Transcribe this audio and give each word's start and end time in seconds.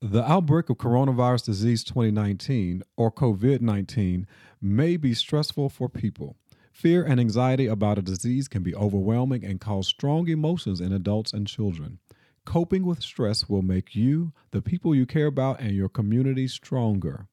The 0.00 0.22
outbreak 0.30 0.70
of 0.70 0.76
coronavirus 0.76 1.46
disease 1.46 1.82
2019 1.82 2.84
or 2.96 3.10
COVID 3.10 3.60
19 3.60 4.28
may 4.62 4.96
be 4.96 5.12
stressful 5.12 5.70
for 5.70 5.88
people. 5.88 6.36
Fear 6.70 7.04
and 7.04 7.18
anxiety 7.18 7.66
about 7.66 7.98
a 7.98 8.02
disease 8.02 8.46
can 8.46 8.62
be 8.62 8.76
overwhelming 8.76 9.44
and 9.44 9.60
cause 9.60 9.88
strong 9.88 10.28
emotions 10.28 10.80
in 10.80 10.92
adults 10.92 11.32
and 11.32 11.48
children. 11.48 11.98
Coping 12.44 12.86
with 12.86 13.02
stress 13.02 13.48
will 13.48 13.62
make 13.62 13.96
you, 13.96 14.32
the 14.52 14.62
people 14.62 14.94
you 14.94 15.04
care 15.04 15.26
about, 15.26 15.58
and 15.58 15.72
your 15.72 15.88
community 15.88 16.46
stronger. 16.46 17.26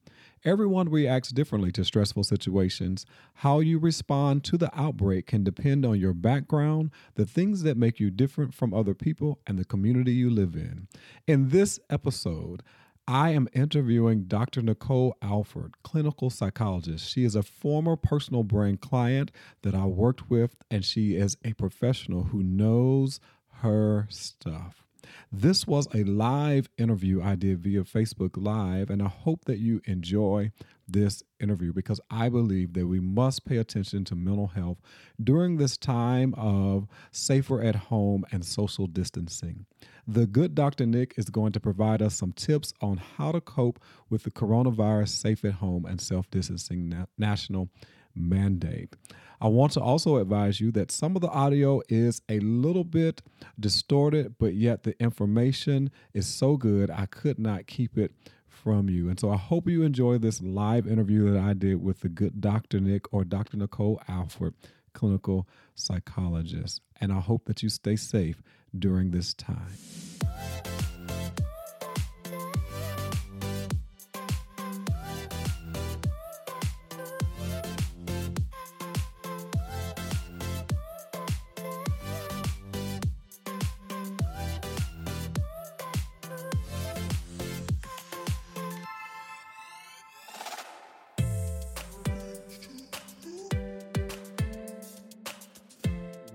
Everyone 0.46 0.89
reacts 0.89 1.30
differently 1.30 1.71
to 1.71 1.84
stressful 1.84 2.23
situations. 2.23 3.04
How 3.34 3.62
you 3.62 3.80
respond 3.80 4.44
to 4.44 4.57
the 4.59 4.70
outbreak 4.80 5.25
can 5.25 5.44
depend 5.44 5.84
on 5.88 6.00
your 6.00 6.14
background, 6.14 6.91
the 7.16 7.25
things 7.25 7.64
that 7.64 7.77
make 7.77 8.00
you 8.00 8.12
different 8.12 8.54
from 8.54 8.71
other 8.71 8.94
people, 8.94 9.39
and 9.48 9.58
the 9.58 9.66
community 9.66 10.12
you 10.12 10.30
live 10.30 10.54
in. 10.55 10.88
In 11.26 11.50
this 11.50 11.80
episode, 11.89 12.62
I 13.08 13.31
am 13.31 13.50
interviewing 13.54 14.26
Dr. 14.26 14.62
Nicole 14.62 15.17
Alford, 15.20 15.81
clinical 15.81 16.30
psychologist. 16.30 17.09
She 17.09 17.23
is 17.23 17.36
a 17.36 17.41
former 17.41 17.95
personal 17.95 18.44
brand 18.44 18.81
client 18.81 19.31
that 19.64 19.73
I 19.73 19.86
worked 19.86 20.30
with, 20.30 20.62
and 20.70 20.86
she 20.86 21.16
is 21.16 21.38
a 21.44 21.53
professional 21.53 22.25
who 22.25 22.44
knows 22.44 23.20
her 23.62 24.08
stuff. 24.12 24.84
This 25.32 25.68
was 25.68 25.88
a 25.94 26.04
live 26.04 26.70
interview 26.77 27.22
I 27.22 27.36
did 27.36 27.59
via 27.59 27.84
Facebook 27.84 28.32
Live, 28.36 28.90
and 28.90 29.02
I 29.02 29.08
hope 29.08 29.45
that 29.45 29.59
you 29.59 29.81
enjoy 29.86 30.52
this 30.88 31.23
interview 31.40 31.73
because 31.73 32.00
I 32.09 32.30
believe 32.30 32.73
that 32.73 32.88
we 32.88 33.00
must 33.00 33.45
pay 33.45 33.58
attention 33.58 34.05
to 34.05 34.16
mental 34.16 34.48
health 34.48 34.78
during 35.23 35.58
this 35.58 35.78
time 35.78 36.34
of 36.36 36.88
safer 37.12 37.62
at 37.62 37.76
home 37.76 38.26
and 38.31 38.45
social 38.45 38.88
distancing. 38.88 39.66
The 40.08 40.28
good 40.28 40.54
Dr. 40.54 40.86
Nick 40.86 41.16
is 41.17 41.30
going 41.30 41.52
to 41.53 41.59
provide 41.59 42.02
us 42.02 42.16
some 42.16 42.31
tips 42.34 42.73
on 42.81 42.98
how 42.98 43.31
to 43.31 43.42
cope 43.42 43.80
with 44.09 44.23
the 44.23 44.31
coronavirus 44.31 45.09
safe 45.09 45.44
at 45.44 45.53
home 45.53 45.86
and 45.86 46.00
self 46.00 46.30
distancing 46.30 46.90
na- 46.90 47.06
national 47.17 47.69
mandate. 48.14 48.95
I 49.41 49.47
want 49.47 49.73
to 49.73 49.81
also 49.81 50.17
advise 50.17 50.59
you 50.59 50.72
that 50.72 50.91
some 50.91 51.16
of 51.16 51.22
the 51.22 51.30
audio 51.30 51.81
is 51.89 52.22
a 52.30 52.39
little 52.39 52.83
bit 52.83 53.22
distorted, 53.59 54.36
but 54.39 54.53
yet 54.53 54.83
the 54.83 55.00
information 55.02 55.91
is 56.14 56.28
so 56.28 56.58
good, 56.58 56.89
I 56.89 57.05
could 57.05 57.39
not 57.39 57.67
keep 57.67 57.97
it 57.97 58.13
from 58.47 58.89
you. 58.89 59.09
And 59.09 59.19
so 59.19 59.30
I 59.30 59.38
hope 59.38 59.67
you 59.67 59.83
enjoy 59.83 60.17
this 60.17 60.41
live 60.41 60.88
interview 60.88 61.31
that 61.31 61.41
I 61.41 61.53
did 61.53 61.83
with 61.83 62.00
the 62.00 62.09
good 62.09 62.41
Dr. 62.41 62.80
Nick 62.80 63.13
or 63.13 63.23
Dr. 63.23 63.58
Nicole 63.58 64.02
Alford, 64.08 64.56
clinical 64.94 65.47
psychologist. 65.75 66.81
And 67.00 67.11
I 67.11 67.19
hope 67.19 67.45
that 67.45 67.61
you 67.61 67.69
stay 67.69 67.95
safe 67.95 68.41
during 68.78 69.11
this 69.11 69.33
time. 69.33 69.78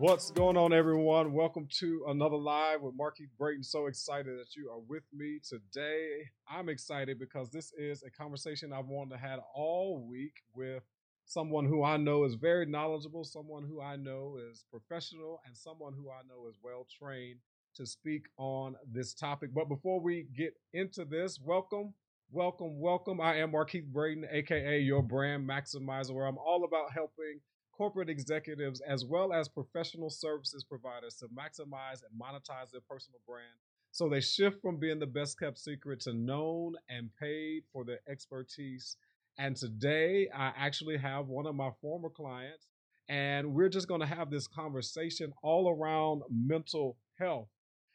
What's 0.00 0.30
going 0.30 0.56
on, 0.56 0.72
everyone? 0.72 1.34
Welcome 1.34 1.68
to 1.80 2.06
another 2.08 2.38
live 2.38 2.80
with 2.80 2.96
Markeith 2.96 3.28
Brayton. 3.38 3.62
So 3.62 3.84
excited 3.84 4.38
that 4.38 4.56
you 4.56 4.70
are 4.70 4.78
with 4.78 5.02
me 5.12 5.40
today. 5.46 6.22
I'm 6.50 6.70
excited 6.70 7.18
because 7.18 7.50
this 7.50 7.74
is 7.76 8.02
a 8.02 8.10
conversation 8.10 8.72
I've 8.72 8.86
wanted 8.86 9.10
to 9.10 9.20
have 9.20 9.40
all 9.54 10.02
week 10.10 10.36
with 10.54 10.82
someone 11.26 11.66
who 11.66 11.84
I 11.84 11.98
know 11.98 12.24
is 12.24 12.34
very 12.36 12.64
knowledgeable, 12.64 13.24
someone 13.24 13.62
who 13.62 13.82
I 13.82 13.96
know 13.96 14.38
is 14.50 14.64
professional, 14.70 15.42
and 15.44 15.54
someone 15.54 15.92
who 15.92 16.08
I 16.08 16.22
know 16.26 16.48
is 16.48 16.56
well 16.62 16.86
trained 16.98 17.40
to 17.74 17.84
speak 17.84 18.24
on 18.38 18.76
this 18.90 19.12
topic. 19.12 19.50
But 19.52 19.68
before 19.68 20.00
we 20.00 20.28
get 20.34 20.54
into 20.72 21.04
this, 21.04 21.38
welcome, 21.38 21.92
welcome, 22.32 22.80
welcome. 22.80 23.20
I 23.20 23.36
am 23.40 23.52
Markeith 23.52 23.92
Brayton, 23.92 24.24
aka 24.32 24.80
your 24.80 25.02
brand 25.02 25.46
maximizer, 25.46 26.12
where 26.12 26.24
I'm 26.24 26.38
all 26.38 26.64
about 26.64 26.90
helping 26.94 27.40
corporate 27.80 28.10
executives 28.10 28.82
as 28.86 29.06
well 29.06 29.32
as 29.32 29.48
professional 29.48 30.10
services 30.10 30.62
providers 30.62 31.14
to 31.14 31.26
maximize 31.28 32.00
and 32.04 32.20
monetize 32.20 32.70
their 32.70 32.82
personal 32.88 33.20
brand 33.26 33.56
so 33.92 34.08
they 34.08 34.20
shift 34.20 34.60
from 34.62 34.78
being 34.78 34.98
the 34.98 35.06
best 35.06 35.38
kept 35.38 35.58
secret 35.58 36.00
to 36.00 36.12
known 36.12 36.74
and 36.88 37.10
paid 37.20 37.64
for 37.72 37.84
their 37.84 38.00
expertise. 38.08 38.96
And 39.38 39.56
today 39.56 40.28
I 40.34 40.52
actually 40.56 40.98
have 40.98 41.26
one 41.26 41.46
of 41.46 41.56
my 41.56 41.70
former 41.80 42.08
clients, 42.08 42.68
and 43.08 43.52
we're 43.52 43.68
just 43.68 43.88
going 43.88 44.00
to 44.00 44.06
have 44.06 44.30
this 44.30 44.46
conversation 44.46 45.32
all 45.42 45.68
around 45.68 46.22
mental 46.30 46.98
health. 47.18 47.48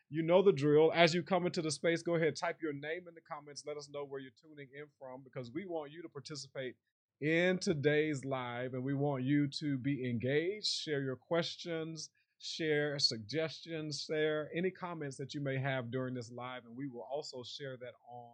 You 0.09 0.21
know 0.21 0.41
the 0.41 0.51
drill. 0.51 0.91
As 0.93 1.13
you 1.13 1.23
come 1.23 1.45
into 1.45 1.61
the 1.61 1.71
space, 1.71 2.01
go 2.03 2.15
ahead, 2.15 2.35
type 2.35 2.57
your 2.61 2.73
name 2.73 3.07
in 3.07 3.15
the 3.15 3.21
comments. 3.21 3.63
Let 3.65 3.77
us 3.77 3.89
know 3.91 4.05
where 4.05 4.19
you're 4.19 4.31
tuning 4.41 4.67
in 4.77 4.85
from 4.99 5.21
because 5.23 5.49
we 5.51 5.65
want 5.65 5.91
you 5.91 6.01
to 6.01 6.09
participate 6.09 6.75
in 7.21 7.57
today's 7.57 8.25
live, 8.25 8.73
and 8.73 8.83
we 8.83 8.93
want 8.93 9.23
you 9.23 9.47
to 9.47 9.77
be 9.77 10.09
engaged, 10.09 10.67
share 10.67 11.01
your 11.01 11.15
questions, 11.15 12.09
share 12.39 12.99
suggestions, 12.99 14.05
share 14.07 14.49
any 14.53 14.69
comments 14.69 15.17
that 15.17 15.33
you 15.33 15.41
may 15.41 15.57
have 15.57 15.91
during 15.91 16.13
this 16.13 16.31
live, 16.31 16.65
and 16.65 16.75
we 16.75 16.87
will 16.87 17.07
also 17.11 17.41
share 17.43 17.77
that 17.77 17.93
on 18.11 18.31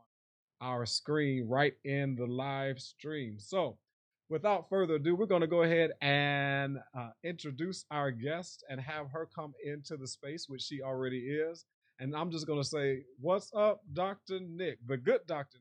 our 0.62 0.86
screen 0.86 1.48
right 1.48 1.74
in 1.84 2.16
the 2.16 2.26
live 2.26 2.80
stream. 2.80 3.38
So, 3.40 3.78
without 4.30 4.70
further 4.70 4.96
ado, 4.96 5.16
we're 5.16 5.26
going 5.26 5.42
to 5.42 5.48
go 5.48 5.64
ahead 5.64 5.92
and 6.02 6.78
uh, 6.98 7.10
introduce 7.24 7.86
our 7.92 8.12
guest 8.12 8.64
and 8.70 8.80
have 8.82 9.12
her 9.12 9.28
come 9.34 9.54
into 9.64 9.98
the 9.98 10.08
space, 10.08 10.46
which 10.48 10.62
she 10.62 10.82
already 10.82 11.20
is. 11.20 11.66
And 12.00 12.16
I'm 12.16 12.32
just 12.32 12.48
going 12.48 12.62
to 12.62 12.68
say, 12.68 13.04
What's 13.20 13.52
up, 13.56 13.82
Dr. 13.94 14.40
Nick, 14.40 14.80
the 14.88 14.98
good 14.98 15.22
Dr. 15.28 15.60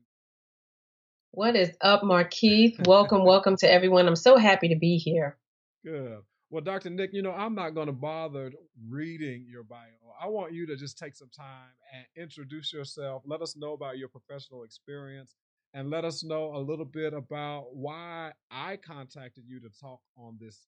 What 1.33 1.55
is 1.55 1.71
up, 1.79 2.01
Markeith? 2.01 2.85
welcome, 2.85 3.23
welcome 3.23 3.55
to 3.59 3.71
everyone. 3.71 4.05
I'm 4.05 4.17
so 4.17 4.35
happy 4.35 4.67
to 4.67 4.75
be 4.75 4.97
here. 4.97 5.37
Good. 5.85 6.17
Well, 6.49 6.61
Dr. 6.61 6.89
Nick, 6.89 7.11
you 7.13 7.21
know, 7.21 7.31
I'm 7.31 7.55
not 7.55 7.69
going 7.69 7.87
to 7.87 7.93
bother 7.93 8.51
reading 8.89 9.45
your 9.49 9.63
bio. 9.63 9.87
I 10.21 10.27
want 10.27 10.51
you 10.51 10.67
to 10.67 10.75
just 10.75 10.97
take 10.97 11.15
some 11.15 11.29
time 11.29 11.69
and 11.95 12.05
introduce 12.21 12.73
yourself. 12.73 13.23
Let 13.25 13.41
us 13.41 13.55
know 13.55 13.71
about 13.71 13.97
your 13.97 14.09
professional 14.09 14.63
experience 14.63 15.33
and 15.73 15.89
let 15.89 16.03
us 16.03 16.21
know 16.21 16.53
a 16.53 16.59
little 16.59 16.83
bit 16.83 17.13
about 17.13 17.67
why 17.73 18.33
I 18.51 18.75
contacted 18.75 19.45
you 19.47 19.61
to 19.61 19.69
talk 19.79 20.01
on 20.17 20.37
this 20.37 20.67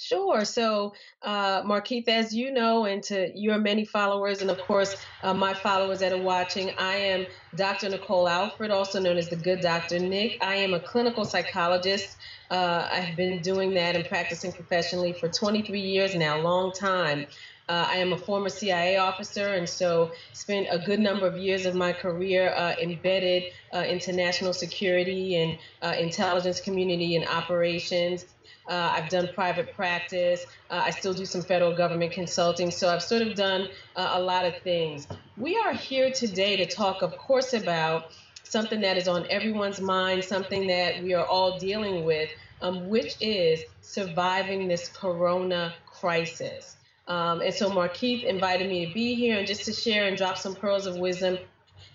Sure. 0.00 0.44
So, 0.44 0.94
uh, 1.22 1.62
Markeith, 1.62 2.06
as 2.06 2.32
you 2.32 2.52
know, 2.52 2.84
and 2.84 3.02
to 3.04 3.32
your 3.34 3.58
many 3.58 3.84
followers, 3.84 4.40
and 4.42 4.48
of 4.48 4.58
course, 4.58 4.94
uh, 5.24 5.34
my 5.34 5.52
followers 5.54 5.98
that 5.98 6.12
are 6.12 6.22
watching, 6.22 6.70
I 6.78 6.94
am 6.94 7.26
Dr. 7.56 7.88
Nicole 7.88 8.28
Alford, 8.28 8.70
also 8.70 9.00
known 9.00 9.16
as 9.16 9.28
the 9.28 9.34
Good 9.34 9.60
Dr. 9.60 9.98
Nick. 9.98 10.38
I 10.40 10.54
am 10.54 10.72
a 10.72 10.78
clinical 10.78 11.24
psychologist. 11.24 12.16
Uh, 12.48 12.88
I've 12.88 13.16
been 13.16 13.42
doing 13.42 13.74
that 13.74 13.96
and 13.96 14.04
practicing 14.04 14.52
professionally 14.52 15.14
for 15.14 15.28
23 15.28 15.80
years 15.80 16.14
now, 16.14 16.38
long 16.38 16.70
time. 16.70 17.26
Uh, 17.68 17.86
I 17.86 17.96
am 17.96 18.14
a 18.14 18.16
former 18.16 18.48
CIA 18.48 18.96
officer, 18.96 19.48
and 19.48 19.68
so 19.68 20.12
spent 20.32 20.68
a 20.70 20.78
good 20.78 21.00
number 21.00 21.26
of 21.26 21.36
years 21.36 21.66
of 21.66 21.74
my 21.74 21.92
career 21.92 22.54
uh, 22.56 22.74
embedded 22.80 23.52
uh, 23.74 23.78
into 23.78 24.12
national 24.12 24.54
security 24.54 25.36
and 25.36 25.58
uh, 25.82 25.94
intelligence 25.98 26.60
community 26.60 27.16
and 27.16 27.26
operations. 27.26 28.24
Uh, 28.68 28.92
I've 28.94 29.08
done 29.08 29.28
private 29.34 29.74
practice. 29.74 30.44
Uh, 30.70 30.82
I 30.84 30.90
still 30.90 31.14
do 31.14 31.24
some 31.24 31.42
federal 31.42 31.74
government 31.74 32.12
consulting. 32.12 32.70
So 32.70 32.88
I've 32.88 33.02
sort 33.02 33.22
of 33.22 33.34
done 33.34 33.68
uh, 33.96 34.10
a 34.12 34.20
lot 34.20 34.44
of 34.44 34.58
things. 34.58 35.08
We 35.36 35.56
are 35.56 35.72
here 35.72 36.10
today 36.12 36.56
to 36.56 36.66
talk, 36.66 37.02
of 37.02 37.16
course, 37.16 37.54
about 37.54 38.12
something 38.42 38.80
that 38.82 38.96
is 38.96 39.08
on 39.08 39.26
everyone's 39.30 39.80
mind, 39.80 40.24
something 40.24 40.66
that 40.66 41.02
we 41.02 41.14
are 41.14 41.24
all 41.24 41.58
dealing 41.58 42.04
with, 42.04 42.30
um, 42.60 42.88
which 42.88 43.16
is 43.20 43.62
surviving 43.80 44.68
this 44.68 44.88
corona 44.88 45.74
crisis. 45.86 46.76
Um, 47.06 47.40
and 47.40 47.54
so 47.54 47.70
Markeith 47.70 48.24
invited 48.24 48.68
me 48.68 48.86
to 48.86 48.92
be 48.92 49.14
here 49.14 49.38
and 49.38 49.46
just 49.46 49.64
to 49.64 49.72
share 49.72 50.06
and 50.06 50.16
drop 50.16 50.36
some 50.36 50.54
pearls 50.54 50.86
of 50.86 50.96
wisdom 50.96 51.38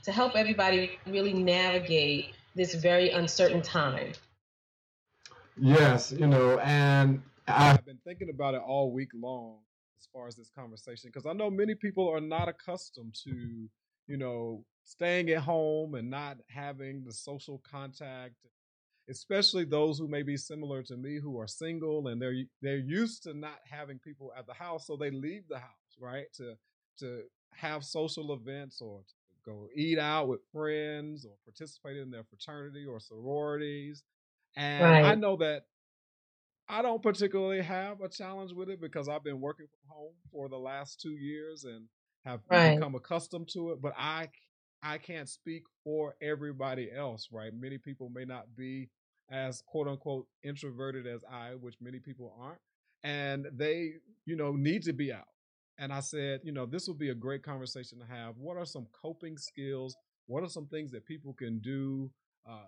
to 0.03 0.11
help 0.11 0.35
everybody 0.35 0.99
really 1.05 1.33
navigate 1.33 2.33
this 2.55 2.73
very 2.73 3.09
uncertain 3.09 3.61
time. 3.61 4.13
Yes, 5.57 6.11
you 6.11 6.27
know, 6.27 6.59
and 6.59 7.21
I've 7.47 7.85
been 7.85 7.99
thinking 8.05 8.29
about 8.29 8.55
it 8.55 8.61
all 8.65 8.91
week 8.91 9.09
long 9.13 9.59
as 9.99 10.07
far 10.11 10.27
as 10.27 10.35
this 10.35 10.49
conversation 10.49 11.09
because 11.13 11.25
I 11.27 11.33
know 11.33 11.49
many 11.49 11.75
people 11.75 12.09
are 12.09 12.21
not 12.21 12.49
accustomed 12.49 13.15
to, 13.23 13.69
you 14.07 14.17
know, 14.17 14.65
staying 14.83 15.29
at 15.29 15.43
home 15.43 15.95
and 15.95 16.09
not 16.09 16.37
having 16.49 17.03
the 17.05 17.13
social 17.13 17.61
contact, 17.69 18.35
especially 19.09 19.65
those 19.65 19.99
who 19.99 20.07
may 20.07 20.23
be 20.23 20.37
similar 20.37 20.83
to 20.83 20.97
me 20.97 21.19
who 21.21 21.39
are 21.39 21.47
single 21.47 22.07
and 22.07 22.21
they're 22.21 22.35
they're 22.61 22.77
used 22.77 23.23
to 23.23 23.33
not 23.33 23.59
having 23.69 23.99
people 23.99 24.31
at 24.37 24.47
the 24.47 24.53
house, 24.53 24.87
so 24.87 24.97
they 24.97 25.11
leave 25.11 25.47
the 25.49 25.59
house, 25.59 25.97
right? 25.99 26.25
To 26.37 26.55
to 26.99 27.23
have 27.53 27.83
social 27.83 28.33
events 28.33 28.81
or 28.81 29.01
go 29.45 29.67
eat 29.75 29.99
out 29.99 30.27
with 30.29 30.41
friends 30.51 31.25
or 31.25 31.33
participate 31.45 31.97
in 31.97 32.11
their 32.11 32.23
fraternity 32.23 32.85
or 32.85 32.99
sororities. 32.99 34.03
And 34.55 34.83
right. 34.83 35.05
I 35.05 35.15
know 35.15 35.37
that 35.37 35.63
I 36.69 36.81
don't 36.81 37.01
particularly 37.01 37.61
have 37.61 38.01
a 38.01 38.09
challenge 38.09 38.53
with 38.53 38.69
it 38.69 38.79
because 38.79 39.09
I've 39.09 39.23
been 39.23 39.41
working 39.41 39.67
from 39.67 39.95
home 39.95 40.13
for 40.31 40.47
the 40.49 40.57
last 40.57 41.01
two 41.01 41.15
years 41.17 41.65
and 41.65 41.85
have 42.25 42.41
right. 42.49 42.75
become 42.75 42.95
accustomed 42.95 43.49
to 43.53 43.71
it. 43.71 43.81
But 43.81 43.93
I 43.97 44.29
I 44.81 44.97
can't 44.97 45.29
speak 45.29 45.63
for 45.83 46.15
everybody 46.21 46.89
else, 46.95 47.29
right? 47.31 47.51
Many 47.53 47.77
people 47.77 48.09
may 48.09 48.25
not 48.25 48.55
be 48.55 48.89
as 49.31 49.61
quote 49.65 49.87
unquote 49.87 50.27
introverted 50.43 51.07
as 51.07 51.23
I, 51.29 51.51
which 51.55 51.75
many 51.81 51.99
people 51.99 52.35
aren't. 52.39 52.59
And 53.03 53.47
they, 53.53 53.93
you 54.25 54.35
know, 54.35 54.53
need 54.53 54.83
to 54.83 54.93
be 54.93 55.11
out. 55.11 55.27
And 55.77 55.91
I 55.91 55.99
said, 56.01 56.41
you 56.43 56.51
know, 56.51 56.65
this 56.65 56.87
will 56.87 56.95
be 56.95 57.09
a 57.09 57.15
great 57.15 57.43
conversation 57.43 57.99
to 57.99 58.05
have. 58.05 58.37
What 58.37 58.57
are 58.57 58.65
some 58.65 58.87
coping 59.01 59.37
skills? 59.37 59.95
What 60.27 60.43
are 60.43 60.49
some 60.49 60.67
things 60.67 60.91
that 60.91 61.05
people 61.05 61.33
can 61.33 61.59
do 61.59 62.09
uh, 62.49 62.67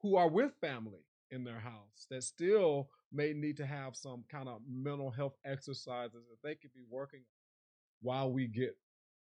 who 0.00 0.16
are 0.16 0.28
with 0.28 0.52
family 0.60 1.04
in 1.34 1.44
their 1.44 1.58
house 1.58 2.06
that 2.10 2.22
still 2.22 2.88
may 3.12 3.32
need 3.32 3.56
to 3.56 3.66
have 3.66 3.96
some 3.96 4.24
kind 4.30 4.48
of 4.48 4.60
mental 4.68 5.10
health 5.10 5.34
exercises 5.44 6.22
that 6.30 6.42
they 6.42 6.54
could 6.54 6.72
be 6.72 6.84
working 6.88 7.22
while 8.00 8.30
we 8.30 8.46
get 8.46 8.76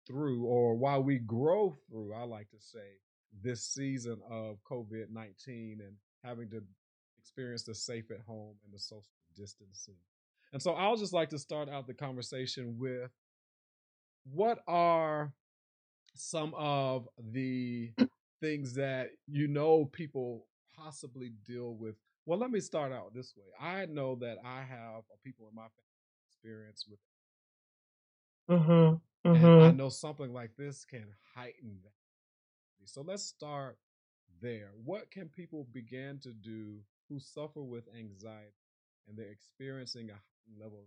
through 0.07 0.45
or 0.45 0.75
while 0.75 1.03
we 1.03 1.19
grow 1.19 1.75
through, 1.89 2.13
I 2.15 2.25
like 2.25 2.51
to 2.51 2.61
say, 2.61 2.99
this 3.43 3.65
season 3.65 4.19
of 4.31 4.59
COVID 4.71 5.07
19 5.11 5.81
and 5.81 5.97
having 6.23 6.49
to 6.51 6.63
experience 7.19 7.65
the 7.65 7.75
safe 7.75 8.11
at 8.11 8.21
home 8.21 8.55
and 8.65 8.73
the 8.73 8.79
social 8.79 9.03
distancing. 9.37 9.97
And 10.53 10.63
so 10.63 10.73
I'll 10.73 10.97
just 10.97 11.13
like 11.13 11.31
to 11.31 11.39
start 11.39 11.69
out 11.69 11.87
the 11.87 11.95
conversation 11.95 12.77
with 12.79 13.11
what 14.25 14.59
are 14.69 15.33
some 16.15 16.55
of 16.57 17.09
the 17.33 17.93
things 18.41 18.75
that 18.75 19.09
you 19.27 19.49
know 19.49 19.87
people 19.87 20.47
possibly 20.77 21.33
deal 21.47 21.75
with? 21.75 21.97
Well, 22.27 22.39
let 22.39 22.51
me 22.51 22.61
start 22.61 22.93
out 22.93 23.15
this 23.15 23.35
way. 23.37 23.47
I 23.61 23.87
know 23.87 24.15
that 24.17 24.39
I 24.45 24.63
have 24.63 25.05
people 25.23 25.47
in 25.49 25.55
my 25.55 25.63
family 25.63 26.29
experience 26.29 26.87
with 26.89 26.99
Mm-hmm. 28.51 28.73
Mm-hmm. 28.73 29.35
And 29.35 29.47
I 29.47 29.69
mm-hmm. 29.69 29.77
know 29.77 29.89
something 29.89 30.33
like 30.33 30.51
this 30.57 30.85
can 30.85 31.07
heighten 31.35 31.79
that. 31.83 32.87
So 32.87 33.01
let's 33.01 33.23
start 33.23 33.79
there. 34.43 34.71
What 34.85 35.11
can 35.11 35.29
people 35.29 35.67
begin 35.73 36.19
to 36.23 36.33
do 36.33 36.81
who 37.09 37.19
suffer 37.19 37.63
with 37.63 37.85
anxiety 37.99 38.53
and 39.09 39.17
they're 39.17 39.31
experiencing 39.31 40.11
a 40.11 40.63
level? 40.63 40.85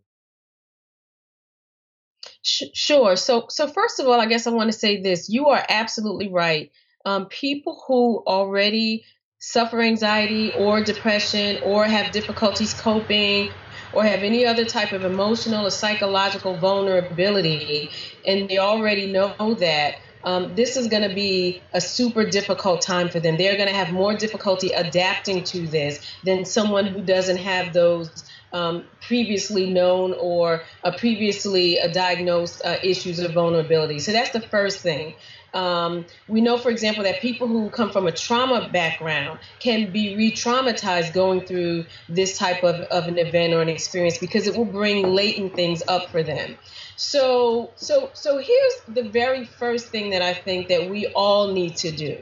Sure. 2.44 3.16
So, 3.16 3.48
so 3.50 3.68
first 3.68 4.00
of 4.00 4.08
all, 4.08 4.20
I 4.20 4.28
guess 4.28 4.48
I 4.48 4.52
want 4.52 4.72
to 4.72 4.78
say 4.78 5.02
this: 5.02 5.28
you 5.28 5.48
are 5.48 5.64
absolutely 5.68 6.30
right. 6.30 6.72
Um, 7.06 7.26
people 7.26 7.84
who 7.88 8.24
already 8.26 9.06
suffer 9.40 9.82
anxiety 9.82 10.52
or 10.58 10.84
depression 10.84 11.60
or 11.64 11.86
have 11.86 12.12
difficulties 12.12 12.74
coping 12.74 13.50
or 13.94 14.04
have 14.04 14.24
any 14.24 14.46
other 14.46 14.66
type 14.66 14.92
of 14.92 15.04
emotional 15.04 15.66
or 15.66 15.70
psychological 15.70 16.58
vulnerability, 16.58 17.90
and 18.26 18.50
they 18.50 18.58
already 18.58 19.12
know 19.12 19.54
that, 19.60 19.96
um, 20.24 20.56
this 20.56 20.76
is 20.76 20.88
going 20.88 21.08
to 21.08 21.16
be 21.16 21.62
a 21.74 21.80
super 21.80 22.26
difficult 22.30 22.82
time 22.82 23.08
for 23.08 23.20
them. 23.20 23.38
They're 23.38 23.56
going 23.56 23.70
to 23.70 23.76
have 23.76 23.94
more 23.94 24.14
difficulty 24.14 24.72
adapting 24.72 25.44
to 25.46 25.68
this 25.68 26.06
than 26.24 26.44
someone 26.44 26.86
who 26.86 27.02
doesn't 27.02 27.38
have 27.38 27.72
those 27.72 28.26
um, 28.52 28.86
previously 29.02 29.70
known 29.70 30.14
or 30.20 30.64
uh, 30.84 30.92
previously 30.98 31.80
uh, 31.80 31.88
diagnosed 31.88 32.62
uh, 32.66 32.78
issues 32.84 33.20
of 33.20 33.34
vulnerability. 33.34 34.00
So 34.00 34.12
that's 34.12 34.32
the 34.32 34.42
first 34.42 34.82
thing. 34.82 35.16
Um, 35.54 36.06
we 36.28 36.42
know, 36.42 36.58
for 36.58 36.70
example, 36.70 37.04
that 37.04 37.22
people 37.22 37.48
who 37.48 37.70
come 37.70 37.92
from 37.92 38.08
a 38.08 38.12
trauma 38.12 38.70
background 38.72 39.40
can 39.60 39.92
be 39.92 40.16
re 40.16 40.32
traumatized 40.32 41.14
going 41.14 41.42
through 41.42 41.86
this 42.10 42.38
type 42.38 42.64
of, 42.64 42.76
of 42.76 43.08
an 43.08 43.18
event 43.18 43.54
or 43.54 43.62
an 43.62 43.70
experience 43.70 44.18
because 44.18 44.48
it 44.48 44.56
will 44.56 44.66
bring 44.66 45.08
latent 45.08 45.56
things 45.56 45.82
up 45.88 46.10
for 46.10 46.24
them. 46.24 46.58
So, 46.96 47.72
so, 47.76 48.10
so 48.14 48.38
here's 48.38 48.74
the 48.88 49.04
very 49.04 49.46
first 49.46 49.88
thing 49.88 50.10
that 50.12 50.22
I 50.22 50.34
think 50.34 50.68
that 50.68 50.90
we 50.90 51.08
all 51.08 51.54
need 51.54 51.78
to 51.78 51.92
do. 51.92 52.22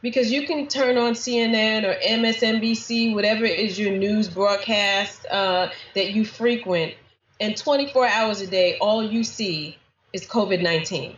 Because 0.00 0.30
you 0.30 0.46
can 0.46 0.66
turn 0.68 0.98
on 0.98 1.14
CNN 1.14 1.84
or 1.84 1.98
MSNBC, 2.00 3.14
whatever 3.14 3.44
is 3.44 3.78
your 3.78 3.96
news 3.96 4.28
broadcast 4.28 5.24
uh, 5.30 5.70
that 5.94 6.12
you 6.12 6.26
frequent, 6.26 6.94
and 7.40 7.56
24 7.56 8.06
hours 8.06 8.40
a 8.40 8.46
day, 8.46 8.76
all 8.78 9.02
you 9.02 9.24
see 9.24 9.78
is 10.12 10.26
COVID 10.26 10.62
19, 10.62 11.16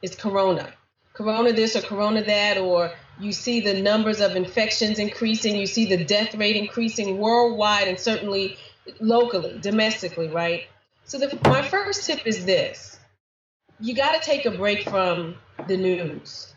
is 0.00 0.16
corona 0.16 0.72
corona 1.12 1.52
this 1.52 1.76
or 1.76 1.82
corona 1.82 2.22
that, 2.24 2.58
or 2.58 2.92
you 3.20 3.32
see 3.32 3.60
the 3.60 3.80
numbers 3.80 4.20
of 4.20 4.36
infections 4.36 4.98
increasing, 4.98 5.56
you 5.56 5.66
see 5.66 5.86
the 5.86 6.04
death 6.04 6.34
rate 6.34 6.56
increasing 6.56 7.18
worldwide 7.18 7.88
and 7.88 7.98
certainly 7.98 8.56
locally, 9.00 9.58
domestically, 9.60 10.28
right? 10.28 10.64
So 11.04 11.18
the, 11.18 11.38
my 11.44 11.62
first 11.62 12.06
tip 12.06 12.26
is 12.26 12.44
this. 12.44 12.98
You 13.80 13.94
got 13.94 14.20
to 14.20 14.24
take 14.24 14.46
a 14.46 14.50
break 14.50 14.88
from 14.88 15.36
the 15.68 15.76
news. 15.76 16.54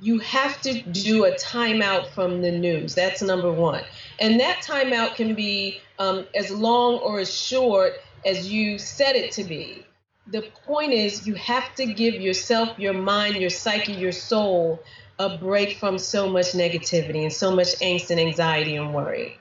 You 0.00 0.18
have 0.20 0.60
to 0.62 0.82
do 0.82 1.24
a 1.24 1.32
timeout 1.32 2.08
from 2.10 2.42
the 2.42 2.50
news. 2.50 2.94
That's 2.94 3.22
number 3.22 3.52
one. 3.52 3.84
And 4.18 4.40
that 4.40 4.62
timeout 4.62 5.14
can 5.14 5.34
be 5.34 5.80
um, 5.98 6.26
as 6.34 6.50
long 6.50 6.94
or 6.98 7.20
as 7.20 7.32
short 7.32 7.94
as 8.24 8.50
you 8.50 8.78
set 8.78 9.14
it 9.14 9.32
to 9.32 9.44
be 9.44 9.84
the 10.32 10.42
point 10.66 10.92
is 10.94 11.26
you 11.26 11.34
have 11.36 11.74
to 11.76 11.86
give 11.86 12.14
yourself, 12.16 12.78
your 12.78 12.94
mind, 12.94 13.36
your 13.36 13.50
psyche, 13.50 13.94
your 13.94 14.12
soul 14.12 14.82
a 15.20 15.38
break 15.38 15.78
from 15.78 15.98
so 15.98 16.28
much 16.28 16.46
negativity 16.52 17.22
and 17.22 17.32
so 17.32 17.54
much 17.54 17.68
angst 17.80 18.10
and 18.10 18.20
anxiety 18.20 18.76
and 18.76 18.94
worry. 18.94 19.38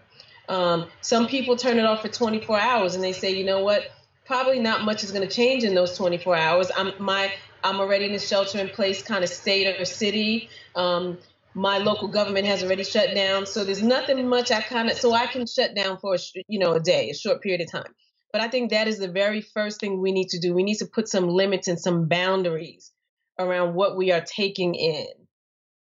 Um, 0.50 0.88
some 1.02 1.28
people 1.28 1.58
turn 1.58 1.80
it 1.80 1.86
off 1.86 2.04
for 2.04 2.10
24 2.10 2.60
hours 2.60 2.96
and 2.96 3.04
they 3.04 3.14
say, 3.14 3.32
you 3.32 3.46
know 3.46 3.64
what? 3.64 3.84
Probably 4.26 4.60
not 4.60 4.84
much 4.84 5.04
is 5.04 5.12
going 5.12 5.28
to 5.28 5.34
change 5.34 5.64
in 5.64 5.76
those 5.76 5.98
24 5.98 6.36
hours. 6.38 6.72
I'm 6.78 6.94
my 7.00 7.34
I'm 7.64 7.80
already 7.80 8.06
in 8.06 8.14
a 8.16 8.20
shelter 8.20 8.60
in 8.60 8.70
place 8.70 9.04
kind 9.04 9.24
of 9.24 9.32
state 9.32 9.80
or 9.80 9.86
city. 9.86 10.50
Um, 10.76 11.20
my 11.56 11.80
local 11.80 12.10
government 12.10 12.48
has 12.48 12.64
already 12.64 12.84
shut 12.84 13.16
down, 13.16 13.46
so 13.48 13.66
there's 13.66 13.84
nothing 13.84 14.28
much 14.30 14.52
I 14.52 14.62
kind 14.62 14.90
of 14.90 14.98
so 14.98 15.14
I 15.14 15.28
can 15.28 15.48
shut 15.48 15.76
down 15.76 16.00
for 16.00 16.16
a 16.16 16.20
you 16.50 16.60
know 16.60 16.74
a 16.74 16.82
day, 16.82 17.10
a 17.12 17.16
short 17.16 17.42
period 17.42 17.62
of 17.62 17.72
time. 17.72 17.94
But 18.32 18.42
I 18.42 18.48
think 18.48 18.72
that 18.72 18.88
is 18.88 19.00
the 19.00 19.10
very 19.10 19.42
first 19.42 19.80
thing 19.80 20.02
we 20.02 20.12
need 20.12 20.30
to 20.30 20.40
do. 20.40 20.54
We 20.54 20.64
need 20.64 20.78
to 20.78 20.86
put 20.86 21.08
some 21.08 21.28
limits 21.28 21.68
and 21.68 21.80
some 21.80 22.08
boundaries 22.08 22.92
around 23.38 23.74
what 23.74 23.98
we 23.98 24.12
are 24.12 24.22
taking 24.22 24.76
in. 24.76 25.08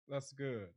That's 0.08 0.32
good. 0.32 0.69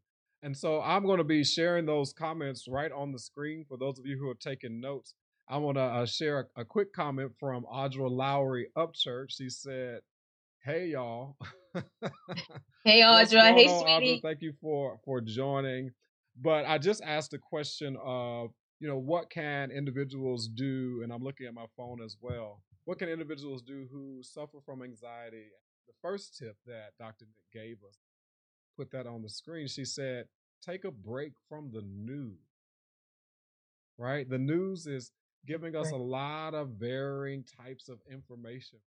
And 0.41 0.55
so 0.55 0.81
I'm 0.81 1.05
going 1.05 1.17
to 1.17 1.23
be 1.23 1.43
sharing 1.43 1.85
those 1.85 2.13
comments 2.13 2.65
right 2.67 2.91
on 2.91 3.11
the 3.11 3.19
screen 3.19 3.65
for 3.67 3.77
those 3.77 3.99
of 3.99 4.05
you 4.05 4.17
who 4.17 4.29
are 4.29 4.35
taking 4.35 4.79
notes. 4.79 5.13
I 5.49 5.57
want 5.57 5.77
to 5.77 5.83
uh, 5.83 6.05
share 6.05 6.47
a, 6.55 6.61
a, 6.61 6.65
quick 6.65 6.93
comment 6.93 7.31
from 7.39 7.65
Audra 7.65 8.09
Lowry 8.09 8.67
Upchurch. 8.77 9.31
She 9.31 9.49
said, 9.49 10.01
"Hey 10.63 10.87
y'all." 10.87 11.37
hey 12.85 13.01
Audra. 13.01 13.53
Hey 13.53 13.67
sweetie. 13.67 14.17
Audra? 14.17 14.21
Thank 14.21 14.41
you 14.41 14.53
for 14.61 14.99
for 15.03 15.21
joining. 15.21 15.91
But 16.39 16.65
I 16.65 16.77
just 16.77 17.01
asked 17.03 17.33
a 17.33 17.39
question 17.39 17.97
of 18.01 18.51
you 18.79 18.87
know, 18.87 18.97
what 18.97 19.29
can 19.29 19.71
individuals 19.71 20.47
do? 20.47 21.01
And 21.03 21.11
I'm 21.11 21.23
looking 21.23 21.47
at 21.47 21.53
my 21.53 21.65
phone 21.75 22.01
as 22.03 22.15
well. 22.21 22.63
What 22.85 22.99
can 22.99 23.09
individuals 23.09 23.61
do 23.61 23.87
who 23.91 24.21
suffer 24.23 24.59
from 24.65 24.81
anxiety? 24.81 25.47
The 25.87 25.93
first 26.01 26.37
tip 26.37 26.55
that 26.65 26.93
Dr. 26.97 27.25
Nick 27.25 27.63
gave 27.63 27.77
us, 27.87 27.97
put 28.77 28.91
that 28.91 29.05
on 29.05 29.21
the 29.21 29.29
screen. 29.29 29.67
She 29.67 29.85
said, 29.85 30.25
take 30.65 30.85
a 30.85 30.91
break 30.91 31.33
from 31.47 31.71
the 31.71 31.83
news. 31.83 32.39
Right? 33.97 34.29
The 34.29 34.37
news 34.37 34.87
is 34.87 35.11
giving 35.45 35.75
us 35.75 35.91
right. 35.91 35.99
a 35.99 36.03
lot 36.03 36.53
of 36.53 36.69
varying 36.79 37.43
types 37.61 37.89
of 37.89 37.99
information. 38.09 38.79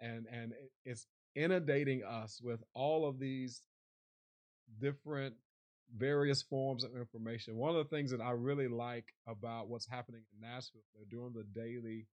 And 0.00 0.26
and 0.30 0.52
it's 0.84 1.06
inundating 1.34 2.02
us 2.04 2.40
with 2.42 2.62
all 2.74 3.08
of 3.08 3.18
these 3.18 3.62
different 4.80 5.34
various 5.96 6.42
forms 6.42 6.84
of 6.84 6.96
information. 6.96 7.56
One 7.56 7.74
of 7.74 7.76
the 7.76 7.96
things 7.96 8.10
that 8.10 8.20
I 8.20 8.30
really 8.30 8.68
like 8.68 9.12
about 9.26 9.68
what's 9.68 9.88
happening 9.88 10.22
in 10.32 10.48
Nashville, 10.48 10.82
they're 10.94 11.04
doing 11.10 11.32
the 11.34 11.44
daily 11.58 12.06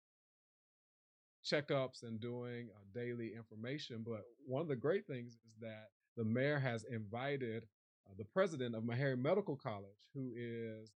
checkups 1.45 2.03
and 2.03 2.21
doing 2.21 2.69
uh, 2.75 2.81
daily 2.95 3.33
information. 3.37 4.05
But 4.05 4.23
one 4.47 4.63
of 4.63 4.69
the 4.69 4.77
great 4.77 5.07
things 5.07 5.33
is 5.33 5.55
that 5.61 5.89
the 6.17 6.25
mayor 6.25 6.59
has 6.59 6.85
invited 6.85 7.65
uh, 8.07 8.15
the 8.19 8.25
president 8.25 8.75
of 8.75 8.83
Meharry 8.83 9.21
Medical 9.21 9.57
College, 9.57 10.09
who 10.15 10.33
is 10.37 10.91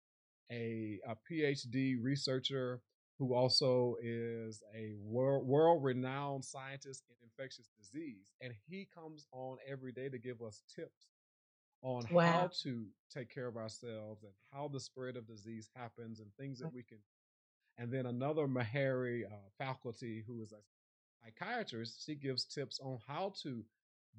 a, 0.51 0.99
a 1.07 1.15
PhD 1.31 1.95
researcher 2.01 2.81
who 3.19 3.33
also 3.33 3.95
is 4.01 4.61
a 4.75 4.93
world, 5.01 5.45
world 5.45 5.83
renowned 5.83 6.43
scientist 6.43 7.03
in 7.09 7.15
infectious 7.23 7.69
disease. 7.79 8.33
And 8.41 8.53
he 8.67 8.87
comes 8.93 9.27
on 9.31 9.57
every 9.69 9.93
day 9.93 10.09
to 10.09 10.17
give 10.17 10.41
us 10.41 10.63
tips 10.75 11.12
on 11.83 12.05
wow. 12.11 12.31
how 12.31 12.49
to 12.63 12.85
take 13.13 13.33
care 13.33 13.47
of 13.47 13.57
ourselves 13.57 14.23
and 14.23 14.31
how 14.51 14.67
the 14.67 14.79
spread 14.79 15.17
of 15.17 15.27
disease 15.27 15.69
happens 15.75 16.19
and 16.19 16.29
things 16.39 16.59
that 16.59 16.73
we 16.73 16.81
can. 16.81 16.97
And 17.77 17.91
then 17.91 18.05
another 18.05 18.47
Meharry 18.47 19.25
uh, 19.25 19.35
faculty 19.57 20.23
who 20.25 20.41
is 20.41 20.53
a 20.53 20.61
psychiatrist, 21.23 22.03
she 22.05 22.15
gives 22.15 22.45
tips 22.45 22.79
on 22.81 22.99
how 23.07 23.33
to 23.43 23.63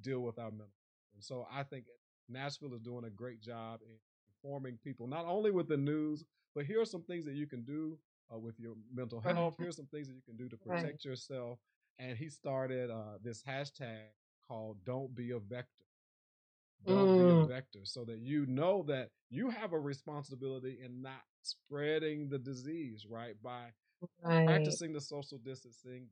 deal 0.01 0.19
with 0.19 0.37
our 0.37 0.51
mental 0.51 0.67
And 1.13 1.23
so 1.23 1.47
I 1.51 1.63
think 1.63 1.85
Nashville 2.29 2.73
is 2.73 2.81
doing 2.81 3.05
a 3.05 3.09
great 3.09 3.41
job 3.41 3.79
in 3.83 3.95
informing 4.29 4.77
people, 4.83 5.07
not 5.07 5.25
only 5.25 5.51
with 5.51 5.67
the 5.67 5.77
news, 5.77 6.23
but 6.53 6.65
here 6.65 6.81
are 6.81 6.85
some 6.85 7.03
things 7.03 7.25
that 7.25 7.33
you 7.33 7.47
can 7.47 7.63
do 7.63 7.97
uh, 8.33 8.37
with 8.37 8.59
your 8.59 8.73
mental 8.93 9.19
health. 9.19 9.55
Here's 9.57 9.75
some 9.75 9.87
things 9.87 10.07
that 10.07 10.15
you 10.15 10.21
can 10.25 10.37
do 10.37 10.49
to 10.49 10.57
protect 10.57 10.83
right. 10.83 11.05
yourself. 11.05 11.59
And 11.97 12.17
he 12.17 12.29
started 12.29 12.91
uh, 12.91 13.17
this 13.23 13.41
hashtag 13.41 14.07
called 14.47 14.77
Don't 14.85 15.15
Be 15.15 15.31
a 15.31 15.39
Vector. 15.39 15.84
Don't 16.87 17.07
mm. 17.07 17.43
a 17.43 17.47
vector 17.47 17.79
so 17.83 18.03
that 18.05 18.19
you 18.19 18.45
know 18.45 18.83
that 18.87 19.09
you 19.29 19.49
have 19.49 19.73
a 19.73 19.79
responsibility 19.79 20.77
in 20.83 21.01
not 21.01 21.21
spreading 21.41 22.29
the 22.29 22.37
disease, 22.37 23.05
right? 23.09 23.35
By 23.41 23.71
right. 24.23 24.45
practicing 24.45 24.93
the 24.93 25.01
social 25.01 25.39
distancing, 25.39 26.07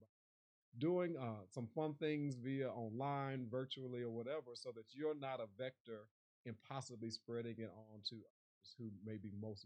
doing 0.79 1.15
uh, 1.19 1.43
some 1.51 1.67
fun 1.75 1.93
things 1.99 2.35
via 2.35 2.69
online, 2.69 3.47
virtually, 3.51 4.01
or 4.01 4.09
whatever, 4.09 4.51
so 4.55 4.71
that 4.75 4.85
you're 4.91 5.15
not 5.15 5.39
a 5.39 5.47
vector 5.57 6.07
in 6.45 6.55
possibly 6.67 7.11
spreading 7.11 7.55
it 7.57 7.71
on 7.93 7.99
to 8.09 8.15
others 8.15 8.75
who 8.77 8.89
may 9.05 9.17
be 9.17 9.31
most. 9.39 9.65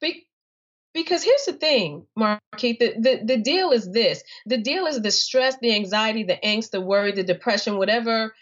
Be- 0.00 0.26
because 0.94 1.22
here's 1.22 1.44
the 1.44 1.52
thing, 1.52 2.06
Marquise, 2.16 2.78
the, 2.80 2.94
the, 2.98 3.20
the 3.22 3.36
deal 3.36 3.72
is 3.72 3.90
this. 3.90 4.22
The 4.46 4.56
deal 4.56 4.86
is 4.86 5.02
the 5.02 5.10
stress, 5.10 5.58
the 5.60 5.74
anxiety, 5.74 6.24
the 6.24 6.38
angst, 6.42 6.70
the 6.70 6.80
worry, 6.80 7.12
the 7.12 7.22
depression, 7.22 7.76
whatever 7.76 8.32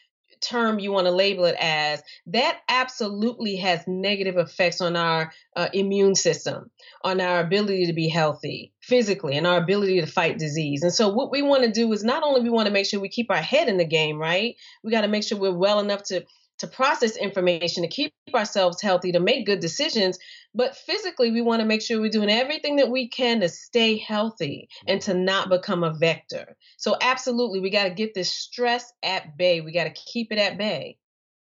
term 0.47 0.79
you 0.79 0.93
want 0.93 1.07
to 1.07 1.11
label 1.11 1.45
it 1.45 1.57
as, 1.59 2.03
that 2.27 2.61
absolutely 2.69 3.57
has 3.57 3.87
negative 3.87 4.37
effects 4.37 4.81
on 4.81 4.97
our 4.97 5.33
uh, 5.57 5.69
immune 5.73 6.15
system, 6.15 6.71
on 7.03 7.21
our 7.21 7.41
ability 7.41 7.87
to 7.87 7.93
be 7.93 8.09
healthy 8.09 8.73
physically, 8.81 9.37
and 9.37 9.47
our 9.47 9.59
ability 9.59 10.01
to 10.01 10.07
fight 10.07 10.39
disease. 10.39 10.83
And 10.83 10.93
so, 10.93 11.09
what 11.09 11.31
we 11.31 11.43
want 11.43 11.65
to 11.65 11.71
do 11.71 11.93
is 11.93 12.05
not 12.05 12.23
only 12.23 12.43
we 12.43 12.51
want 12.51 12.67
to 12.67 12.73
make 12.73 12.87
sure 12.87 13.01
we 13.01 13.09
keep 13.09 13.31
our 13.31 13.37
head 13.37 13.69
in 13.69 13.79
the 13.79 13.85
game, 13.85 14.19
right? 14.19 14.57
We 14.83 14.91
got 14.91 15.03
to 15.03 15.09
make 15.09 15.25
sure 15.25 15.39
we're 15.39 15.53
well 15.53 15.81
enough 15.81 16.03
to 16.05 16.25
to 16.59 16.67
process 16.67 17.17
information, 17.17 17.83
to 17.83 17.89
keep 17.89 18.13
ourselves 18.35 18.81
healthy, 18.81 19.13
to 19.13 19.21
make 19.21 19.47
good 19.47 19.61
decisions. 19.61 20.19
But 20.55 20.77
physically, 20.77 21.31
we 21.31 21.41
want 21.41 21.61
to 21.61 21.67
make 21.67 21.83
sure 21.83 22.01
we're 22.01 22.11
doing 22.11 22.31
everything 22.31 22.77
that 22.77 22.91
we 22.91 23.09
can 23.09 23.41
to 23.41 23.49
stay 23.49 23.99
healthy 23.99 24.69
and 24.87 25.01
to 25.03 25.15
not 25.15 25.49
become 25.49 25.83
a 25.83 25.93
vector. 25.93 26.57
So, 26.77 26.97
absolutely, 27.01 27.61
we 27.61 27.71
got 27.71 27.85
to 27.85 27.91
get 27.91 28.15
this 28.15 28.31
stress 28.31 28.93
at 29.03 29.37
bay. 29.37 29.61
We 29.61 29.73
got 29.73 29.85
to 29.85 29.91
keep 29.91 30.31
it 30.31 30.39
at 30.39 30.57
bay. 30.57 30.99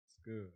That's 0.07 0.17
good. 0.25 0.51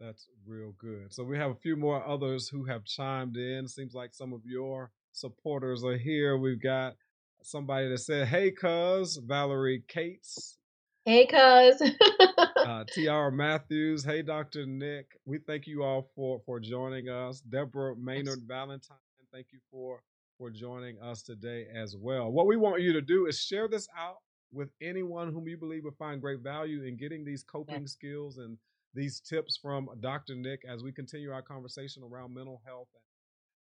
That's 0.00 0.26
real 0.46 0.72
good. 0.78 1.12
So, 1.12 1.22
we 1.22 1.38
have 1.38 1.52
a 1.52 1.56
few 1.56 1.76
more 1.76 2.06
others 2.06 2.48
who 2.48 2.64
have 2.64 2.84
chimed 2.84 3.36
in. 3.36 3.68
Seems 3.68 3.94
like 3.94 4.14
some 4.14 4.32
of 4.32 4.40
your 4.44 4.90
supporters 5.12 5.84
are 5.84 5.96
here. 5.96 6.36
We've 6.36 6.62
got 6.62 6.96
somebody 7.42 7.88
that 7.88 7.98
said, 7.98 8.26
Hey, 8.26 8.50
cuz, 8.50 9.16
Valerie 9.16 9.84
Cates. 9.86 10.58
Hey, 11.04 11.26
cuz. 11.26 11.80
uh, 12.66 12.84
Tiara 12.84 13.30
Matthews. 13.30 14.04
Hey, 14.04 14.22
Dr. 14.22 14.66
Nick. 14.66 15.18
We 15.24 15.38
thank 15.38 15.66
you 15.66 15.84
all 15.84 16.10
for 16.16 16.40
for 16.44 16.58
joining 16.58 17.08
us. 17.08 17.40
Deborah 17.40 17.94
Maynard 17.96 18.40
Valentine. 18.46 18.96
Thank 19.32 19.46
you 19.52 19.60
for 19.70 20.02
for 20.38 20.50
joining 20.50 21.00
us 21.00 21.22
today 21.22 21.66
as 21.72 21.96
well. 21.96 22.30
What 22.30 22.46
we 22.46 22.56
want 22.56 22.82
you 22.82 22.92
to 22.92 23.00
do 23.00 23.26
is 23.26 23.40
share 23.40 23.68
this 23.68 23.88
out 23.96 24.16
with 24.52 24.68
anyone 24.82 25.32
whom 25.32 25.48
you 25.48 25.56
believe 25.56 25.84
will 25.84 25.92
find 25.92 26.20
great 26.20 26.40
value 26.40 26.82
in 26.82 26.96
getting 26.96 27.24
these 27.24 27.42
coping 27.44 27.82
yeah. 27.82 27.86
skills 27.86 28.38
and 28.38 28.58
these 28.94 29.20
tips 29.20 29.56
from 29.56 29.88
Dr. 30.00 30.34
Nick 30.34 30.62
as 30.68 30.82
we 30.82 30.92
continue 30.92 31.30
our 31.30 31.42
conversation 31.42 32.02
around 32.02 32.34
mental 32.34 32.60
health 32.66 32.88
and 32.94 33.02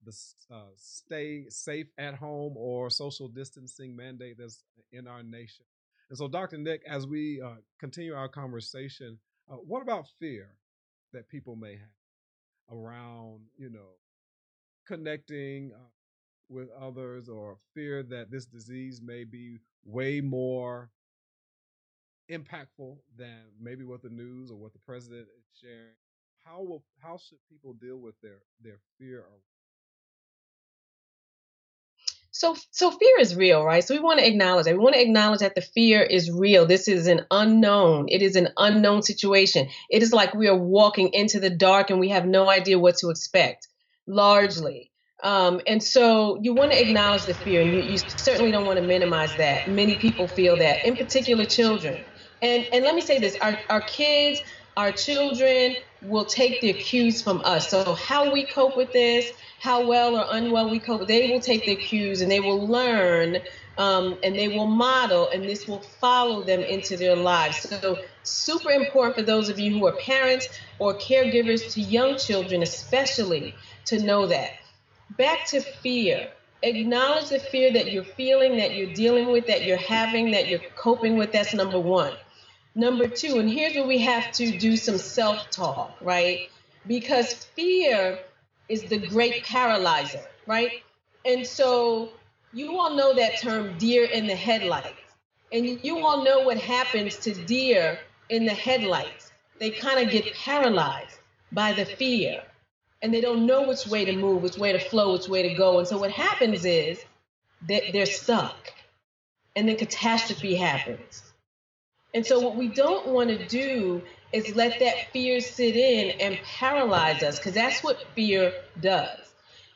the 0.05 0.55
uh, 0.55 0.69
stay 0.75 1.45
safe 1.50 1.88
at 1.97 2.15
home 2.15 2.53
or 2.57 2.89
social 2.89 3.27
distancing 3.27 3.95
mandate 3.95 4.38
that's 4.38 4.63
in 4.91 5.07
our 5.07 5.24
nation. 5.24 5.65
And 6.15 6.17
so, 6.17 6.29
Dr. 6.29 6.57
Nick, 6.57 6.81
as 6.88 7.05
we 7.05 7.41
uh, 7.41 7.55
continue 7.77 8.13
our 8.13 8.29
conversation, 8.29 9.19
uh, 9.51 9.55
what 9.55 9.81
about 9.81 10.05
fear 10.17 10.48
that 11.12 11.27
people 11.27 11.57
may 11.57 11.74
have 11.74 12.72
around, 12.72 13.41
you 13.57 13.69
know, 13.69 13.98
connecting 14.88 15.74
uh, 15.75 15.89
with 16.48 16.69
others 16.81 17.27
or 17.27 17.57
fear 17.74 18.01
that 18.03 18.31
this 18.31 18.45
disease 18.45 19.01
may 19.03 19.25
be 19.25 19.60
way 19.84 20.22
more 20.22 20.89
impactful 22.31 22.95
than 23.17 23.41
maybe 23.60 23.84
what 23.84 24.01
the 24.01 24.07
news 24.07 24.51
or 24.51 24.55
what 24.55 24.72
the 24.72 24.79
president 24.86 25.27
is 25.38 25.43
sharing? 25.62 25.95
How 26.45 26.62
will 26.62 26.86
how 27.00 27.17
should 27.17 27.39
people 27.50 27.74
deal 27.74 27.98
with 27.98 28.15
their 28.22 28.39
their 28.62 28.79
fear 28.98 29.25
so, 32.53 32.61
so 32.71 32.91
fear 32.91 33.19
is 33.19 33.35
real, 33.35 33.63
right? 33.63 33.83
So 33.83 33.95
we 33.95 34.01
want 34.01 34.19
to 34.19 34.27
acknowledge 34.27 34.65
that. 34.65 34.73
We 34.77 34.83
want 34.83 34.95
to 34.95 35.01
acknowledge 35.01 35.39
that 35.41 35.55
the 35.55 35.61
fear 35.61 36.01
is 36.03 36.31
real. 36.31 36.65
This 36.65 36.87
is 36.87 37.07
an 37.07 37.21
unknown. 37.31 38.07
It 38.09 38.21
is 38.21 38.35
an 38.35 38.49
unknown 38.57 39.03
situation. 39.03 39.69
It 39.89 40.03
is 40.03 40.13
like 40.13 40.35
we 40.35 40.47
are 40.47 40.57
walking 40.57 41.09
into 41.13 41.39
the 41.39 41.49
dark 41.49 41.89
and 41.89 41.99
we 41.99 42.09
have 42.09 42.25
no 42.27 42.49
idea 42.49 42.79
what 42.79 42.97
to 42.97 43.09
expect, 43.09 43.67
largely. 44.07 44.91
Um, 45.23 45.61
and 45.67 45.83
so 45.83 46.39
you 46.43 46.53
want 46.55 46.73
to 46.73 46.81
acknowledge 46.81 47.25
the 47.25 47.33
fear, 47.33 47.61
and 47.61 47.73
you, 47.73 47.81
you 47.81 47.97
certainly 48.07 48.51
don't 48.51 48.65
want 48.65 48.77
to 48.79 48.85
minimize 48.85 49.35
that. 49.37 49.67
Many 49.67 49.97
people 49.99 50.27
feel 50.27 50.57
that, 50.57 50.79
in 50.85 50.97
particular 50.97 51.45
children. 51.45 52.05
And 52.41 52.67
and 52.71 52.83
let 52.85 52.95
me 52.95 53.01
say 53.01 53.19
this: 53.19 53.35
our 53.41 53.61
our 53.69 53.81
kids, 53.81 54.41
our 54.77 54.91
children 54.91 55.75
will 56.07 56.25
take 56.25 56.62
their 56.62 56.74
cues 56.74 57.21
from 57.21 57.41
us. 57.45 57.69
So 57.69 57.93
how 57.93 58.31
we 58.31 58.45
cope 58.45 58.77
with 58.77 58.91
this 58.93 59.31
how 59.65 59.83
well 59.88 60.15
or 60.15 60.25
unwell 60.29 60.69
we 60.69 60.79
cope, 60.79 61.07
they 61.07 61.31
will 61.31 61.39
take 61.39 61.65
their 61.65 61.75
cues 61.75 62.21
and 62.21 62.29
they 62.31 62.39
will 62.39 62.67
learn 62.67 63.39
um, 63.79 64.17
and 64.24 64.35
they 64.35 64.47
will 64.47 64.67
model, 64.67 65.27
and 65.29 65.43
this 65.43 65.67
will 65.67 65.81
follow 66.00 66.43
them 66.43 66.62
into 66.62 66.95
their 66.95 67.15
lives. 67.15 67.67
So, 67.67 67.97
super 68.24 68.69
important 68.69 69.15
for 69.17 69.21
those 69.24 69.50
of 69.50 69.59
you 69.59 69.77
who 69.77 69.85
are 69.85 69.91
parents 69.97 70.47
or 70.79 70.93
caregivers 70.93 71.74
to 71.74 71.81
young 71.81 72.17
children, 72.17 72.63
especially, 72.63 73.53
to 73.85 74.01
know 74.01 74.27
that. 74.27 74.51
Back 75.17 75.47
to 75.47 75.59
fear. 75.59 76.29
Acknowledge 76.63 77.29
the 77.29 77.39
fear 77.39 77.74
that 77.74 77.91
you're 77.91 78.05
feeling, 78.05 78.55
that 78.57 78.75
you're 78.75 78.93
dealing 78.93 79.29
with, 79.31 79.45
that 79.47 79.65
you're 79.65 79.77
having, 79.77 80.31
that 80.31 80.47
you're 80.47 80.62
coping 80.77 81.17
with. 81.17 81.33
That's 81.33 81.53
number 81.53 81.79
one. 81.79 82.13
Number 82.75 83.08
two, 83.08 83.39
and 83.39 83.50
here's 83.50 83.74
where 83.75 83.88
we 83.88 84.00
have 84.00 84.34
to 84.34 84.58
do 84.58 84.75
some 84.75 84.98
self 84.98 85.50
talk, 85.50 85.96
right? 86.01 86.50
Because 86.86 87.34
fear 87.34 88.20
is 88.67 88.84
the 88.84 88.98
great 88.98 89.46
paralyzer, 89.46 90.25
right? 90.46 90.84
And 91.24 91.48
so 91.48 92.10
you 92.53 92.77
all 92.77 92.96
know 92.96 93.13
that 93.15 93.39
term 93.39 93.77
deer 93.77 94.05
in 94.05 94.27
the 94.27 94.36
headlights. 94.36 94.89
And 95.53 95.65
you 95.84 96.05
all 96.05 96.24
know 96.24 96.41
what 96.41 96.58
happens 96.58 97.17
to 97.20 97.34
deer 97.34 97.98
in 98.29 98.46
the 98.46 98.53
headlights. 98.53 99.32
They 99.60 99.70
kind 99.70 100.05
of 100.05 100.12
get 100.12 100.34
paralyzed 100.34 101.17
by 101.51 101.72
the 101.74 101.86
fear 101.86 102.44
and 103.01 103.13
they 103.13 103.22
don't 103.22 103.46
know 103.46 103.67
which 103.67 103.88
way 103.88 104.03
to 104.03 104.13
move, 104.13 104.41
which 104.41 104.58
way 104.58 104.74
to 104.74 104.79
flow, 104.79 105.13
which 105.13 105.29
way 105.29 105.48
to 105.48 105.53
go. 105.53 105.79
And 105.79 105.88
so 105.88 105.98
what 105.98 106.12
happens 106.12 106.65
is 106.65 107.03
that 107.67 107.84
they're 107.94 108.05
stuck 108.05 108.74
and 109.55 109.70
then 109.70 109.77
catastrophe 109.77 110.55
happens. 110.55 111.25
And 112.15 112.25
so 112.25 112.39
what 112.39 112.55
we 112.55 112.69
don't 112.69 113.07
want 113.07 113.29
to 113.29 113.45
do 113.45 114.01
is 114.31 114.55
let 114.55 114.79
that 114.79 115.12
fear 115.12 115.41
sit 115.41 115.75
in 115.75 116.22
and 116.22 116.39
paralyze 116.45 117.22
us 117.22 117.38
because 117.38 117.53
that's 117.53 117.84
what 117.84 118.01
fear 118.15 118.53
does. 118.79 119.19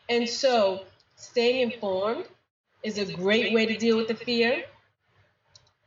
And 0.07 0.27
so, 0.27 0.85
staying 1.17 1.69
informed 1.69 2.23
is 2.81 2.97
a 2.97 3.11
great 3.11 3.53
way 3.53 3.65
to 3.65 3.77
deal 3.77 3.97
with 3.97 4.07
the 4.07 4.15
fear. 4.15 4.63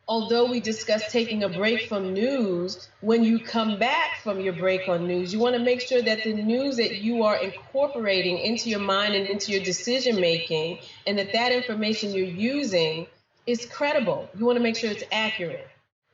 Although 0.06 0.50
we 0.50 0.60
discussed 0.60 1.10
taking 1.10 1.42
a 1.42 1.48
break 1.48 1.88
from 1.88 2.12
news, 2.12 2.86
when 3.00 3.24
you 3.24 3.38
come 3.38 3.78
back 3.78 4.20
from 4.22 4.38
your 4.38 4.52
break 4.52 4.86
on 4.90 5.06
news, 5.06 5.32
you 5.32 5.38
want 5.38 5.56
to 5.56 5.62
make 5.62 5.80
sure 5.80 6.02
that 6.02 6.22
the 6.22 6.34
news 6.34 6.76
that 6.76 6.96
you 6.96 7.22
are 7.22 7.36
incorporating 7.36 8.36
into 8.36 8.68
your 8.68 8.80
mind 8.80 9.14
and 9.14 9.26
into 9.26 9.52
your 9.52 9.64
decision 9.64 10.20
making, 10.20 10.80
and 11.06 11.18
that 11.18 11.32
that 11.32 11.50
information 11.50 12.12
you're 12.12 12.26
using 12.26 13.06
is 13.46 13.64
credible. 13.64 14.28
You 14.36 14.44
want 14.44 14.58
to 14.58 14.62
make 14.62 14.76
sure 14.76 14.90
it's 14.90 15.04
accurate. 15.10 15.66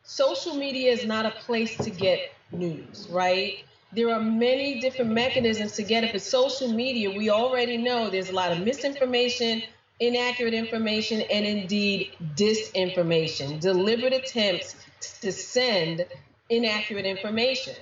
Social 0.08 0.54
media 0.54 0.90
is 0.90 1.04
not 1.04 1.26
a 1.26 1.32
place 1.32 1.76
to 1.76 1.90
get 1.90 2.32
news, 2.50 3.06
right? 3.10 3.62
There 3.92 4.08
are 4.08 4.22
many 4.22 4.80
different 4.80 5.10
mechanisms 5.10 5.72
to 5.72 5.82
get 5.82 6.02
it. 6.02 6.12
But 6.12 6.22
social 6.22 6.72
media, 6.72 7.10
we 7.10 7.28
already 7.28 7.76
know 7.76 8.08
there's 8.08 8.30
a 8.30 8.34
lot 8.34 8.50
of 8.50 8.64
misinformation, 8.64 9.62
inaccurate 10.00 10.54
information, 10.54 11.20
and 11.20 11.44
indeed 11.44 12.12
disinformation, 12.36 13.60
deliberate 13.60 14.14
attempts 14.14 14.76
to 15.20 15.30
send 15.30 16.06
inaccurate 16.48 17.04
information. 17.04 17.74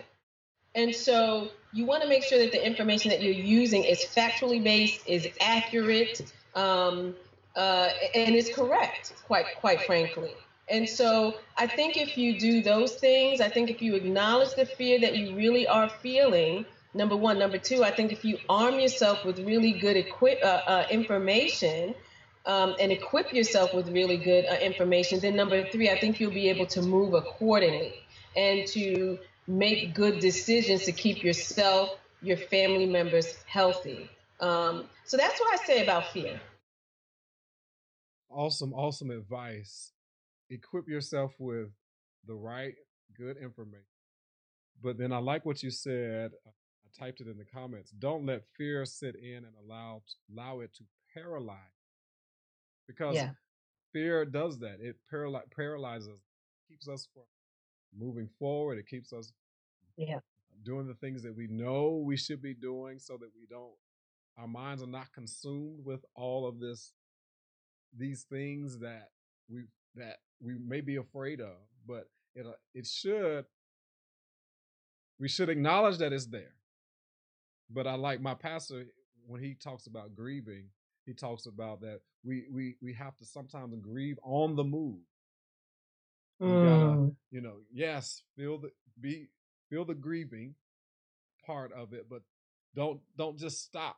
And 0.75 0.93
so 0.93 1.51
you 1.73 1.87
want 1.87 2.03
to 2.03 2.09
make 2.09 2.25
sure 2.25 2.41
that 2.41 2.51
the 2.51 2.67
information 2.67 3.13
that 3.13 3.23
you're 3.23 3.35
using 3.35 3.85
is 3.85 4.01
factually 4.01 4.61
based, 4.61 5.07
is 5.07 5.29
accurate, 5.41 6.23
um, 6.57 7.15
uh, 7.55 7.89
and 8.17 8.35
is 8.35 8.51
correct, 8.53 9.15
quite 9.29 9.47
quite 9.61 9.83
frankly. 9.83 10.35
And 10.69 10.89
so 10.89 11.35
I 11.57 11.67
think 11.67 11.97
if 11.97 12.19
you 12.19 12.39
do 12.39 12.63
those 12.63 12.95
things, 12.97 13.41
I 13.41 13.49
think 13.49 13.71
if 13.71 13.81
you 13.81 13.95
acknowledge 13.95 14.55
the 14.55 14.67
fear 14.67 15.01
that 15.01 15.17
you 15.17 15.37
really 15.37 15.67
are 15.67 15.89
feeling, 15.89 16.67
number 16.97 17.17
one. 17.17 17.39
Number 17.39 17.59
two, 17.59 17.85
I 17.85 17.91
think 17.91 18.13
if 18.13 18.25
you 18.25 18.39
arm 18.49 18.81
yourself 18.81 19.25
with 19.25 19.39
really 19.39 19.73
good 19.73 19.97
equip, 19.97 20.43
uh, 20.43 20.63
uh, 20.67 20.87
information 20.91 21.95
um, 22.47 22.75
and 22.81 22.91
equip 22.91 23.33
yourself 23.33 23.75
with 23.75 23.89
really 23.91 24.17
good 24.17 24.47
uh, 24.47 24.55
information, 24.55 25.21
then 25.21 25.37
number 25.37 25.69
three, 25.69 25.91
I 25.91 25.99
think 25.99 26.19
you'll 26.19 26.33
be 26.33 26.49
able 26.49 26.67
to 26.67 26.83
move 26.83 27.15
accordingly 27.15 27.95
and 28.35 28.67
to 28.69 29.19
make 29.47 29.95
good 29.95 30.19
decisions 30.21 30.85
to 30.85 30.93
keep 30.93 31.23
yourself, 31.23 31.91
your 32.23 32.37
family 32.37 32.87
members 32.87 33.37
healthy. 33.47 34.11
Um, 34.41 34.87
so 35.05 35.17
that's 35.17 35.39
what 35.39 35.61
I 35.61 35.65
say 35.65 35.83
about 35.83 36.09
fear. 36.09 36.41
Awesome, 38.29 38.73
awesome 38.75 39.11
advice. 39.11 39.93
Equip 40.51 40.89
yourself 40.89 41.35
with 41.39 41.69
the 42.27 42.35
right, 42.35 42.75
good 43.17 43.37
information. 43.37 43.85
But 44.83 44.99
then 44.99 45.13
I 45.13 45.19
like 45.19 45.45
what 45.45 45.63
you 45.63 45.71
said. 45.71 46.33
Uh, 46.47 46.51
I 46.51 47.05
typed 47.05 47.21
it 47.21 47.27
in 47.27 47.37
the 47.37 47.45
comments. 47.45 47.91
Don't 47.91 48.27
let 48.27 48.43
fear 48.57 48.85
sit 48.85 49.17
in 49.17 49.39
and 49.39 49.53
allow 49.65 50.03
allow 50.31 50.61
it 50.61 50.75
to 50.75 50.85
paralyze. 51.15 51.59
Because 52.87 53.17
yeah. 53.17 53.31
fear 53.93 54.25
does 54.25 54.59
that. 54.61 54.79
It 54.81 54.97
paraly- 55.13 55.51
paralyzes, 55.55 56.21
keeps 56.69 56.89
us 56.89 57.09
from 57.13 57.25
moving 57.97 58.29
forward. 58.39 58.79
It 58.79 58.87
keeps 58.87 59.13
us 59.13 59.33
yeah. 59.97 60.21
doing 60.63 60.87
the 60.87 60.95
things 60.95 61.23
that 61.23 61.35
we 61.35 61.47
know 61.49 62.03
we 62.05 62.17
should 62.17 62.43
be 62.43 62.55
doing 62.55 62.99
so 62.99 63.17
that 63.17 63.31
we 63.35 63.47
don't 63.49 63.73
our 64.39 64.47
minds 64.47 64.83
are 64.83 64.87
not 64.87 65.13
consumed 65.15 65.85
with 65.85 66.05
all 66.15 66.47
of 66.47 66.61
this 66.61 66.93
these 67.97 68.27
things 68.31 68.79
that 68.79 69.09
we 69.49 69.63
that 69.97 70.19
we 70.41 70.55
may 70.67 70.81
be 70.81 70.97
afraid 70.97 71.41
of 71.41 71.57
but 71.87 72.09
it 72.35 72.47
uh, 72.47 72.53
it 72.75 72.87
should 72.87 73.45
we 75.19 75.29
should 75.29 75.49
acknowledge 75.49 75.99
that 75.99 76.13
it's 76.13 76.27
there 76.27 76.55
but 77.71 77.87
i 77.87 77.95
like 77.95 78.21
my 78.21 78.35
pastor 78.35 78.85
when 79.27 79.43
he 79.43 79.55
talks 79.55 79.87
about 79.87 80.15
grieving 80.15 80.67
he 81.05 81.13
talks 81.13 81.47
about 81.47 81.81
that 81.81 82.01
we 82.25 82.47
we 82.53 82.77
we 82.83 82.93
have 82.93 83.17
to 83.17 83.25
sometimes 83.25 83.75
grieve 83.81 84.19
on 84.23 84.57
the 84.57 84.65
move 84.65 85.01
mm. 86.43 86.49
you 86.49 86.69
gotta 86.69 86.85
mm. 86.85 87.15
you 87.31 87.41
know 87.41 87.57
yes 87.73 88.23
feel 88.37 88.59
the 88.59 88.71
be 89.01 89.29
feel 89.71 89.85
the 89.85 89.95
grieving 89.95 90.55
part 91.45 91.73
of 91.73 91.93
it 91.93 92.07
but 92.11 92.23
don't 92.75 93.01
don't 93.17 93.39
just 93.39 93.65
stop 93.65 93.97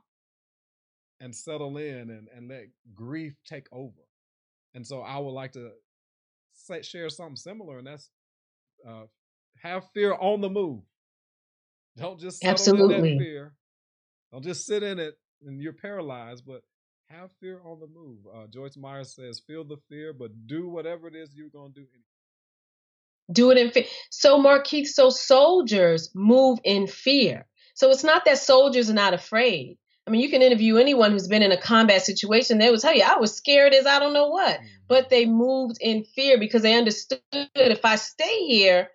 and 1.20 1.34
settle 1.34 1.76
in 1.76 2.10
and, 2.10 2.28
and 2.34 2.48
let 2.48 2.68
grief 2.94 3.34
take 3.46 3.66
over. 3.72 3.92
And 4.74 4.86
so 4.86 5.00
I 5.00 5.18
would 5.18 5.30
like 5.32 5.52
to 5.52 5.72
say, 6.58 6.82
share 6.82 7.08
something 7.08 7.36
similar, 7.36 7.78
and 7.78 7.86
that's 7.86 8.10
uh, 8.86 9.04
have 9.62 9.84
fear 9.92 10.14
on 10.14 10.40
the 10.40 10.50
move. 10.50 10.82
Don't 11.96 12.20
just 12.20 12.44
Absolutely. 12.44 13.18
fear. 13.18 13.54
Don't 14.32 14.44
just 14.44 14.66
sit 14.66 14.82
in 14.82 14.98
it 14.98 15.14
and 15.44 15.60
you're 15.60 15.72
paralyzed, 15.72 16.44
but 16.46 16.62
have 17.08 17.30
fear 17.40 17.60
on 17.64 17.80
the 17.80 17.86
move. 17.86 18.18
Uh, 18.32 18.46
Joyce 18.46 18.76
Meyer 18.76 19.04
says, 19.04 19.42
feel 19.46 19.64
the 19.64 19.78
fear, 19.88 20.12
but 20.12 20.46
do 20.46 20.68
whatever 20.68 21.08
it 21.08 21.16
is 21.16 21.34
you're 21.34 21.48
going 21.48 21.72
to 21.74 21.80
do. 21.80 21.86
Do 23.32 23.50
it 23.50 23.58
in 23.58 23.70
fear. 23.70 23.84
So, 24.10 24.40
Markeith, 24.40 24.86
so 24.86 25.10
soldiers 25.10 26.10
move 26.14 26.58
in 26.64 26.86
fear. 26.86 27.46
So 27.74 27.90
it's 27.90 28.04
not 28.04 28.24
that 28.24 28.38
soldiers 28.38 28.90
are 28.90 28.94
not 28.94 29.14
afraid. 29.14 29.78
I 30.08 30.10
mean, 30.10 30.22
you 30.22 30.30
can 30.30 30.40
interview 30.40 30.78
anyone 30.78 31.12
who's 31.12 31.28
been 31.28 31.42
in 31.42 31.52
a 31.52 31.60
combat 31.60 32.02
situation. 32.02 32.56
They 32.56 32.70
will 32.70 32.78
tell 32.78 32.94
you, 32.94 33.04
I 33.06 33.18
was 33.18 33.36
scared 33.36 33.74
as 33.74 33.84
I 33.84 33.98
don't 33.98 34.14
know 34.14 34.28
what. 34.28 34.58
Mm. 34.58 34.66
But 34.88 35.10
they 35.10 35.26
moved 35.26 35.76
in 35.82 36.02
fear 36.02 36.38
because 36.38 36.62
they 36.62 36.78
understood 36.78 37.20
if 37.30 37.84
I 37.84 37.96
stay 37.96 38.46
here, 38.46 38.88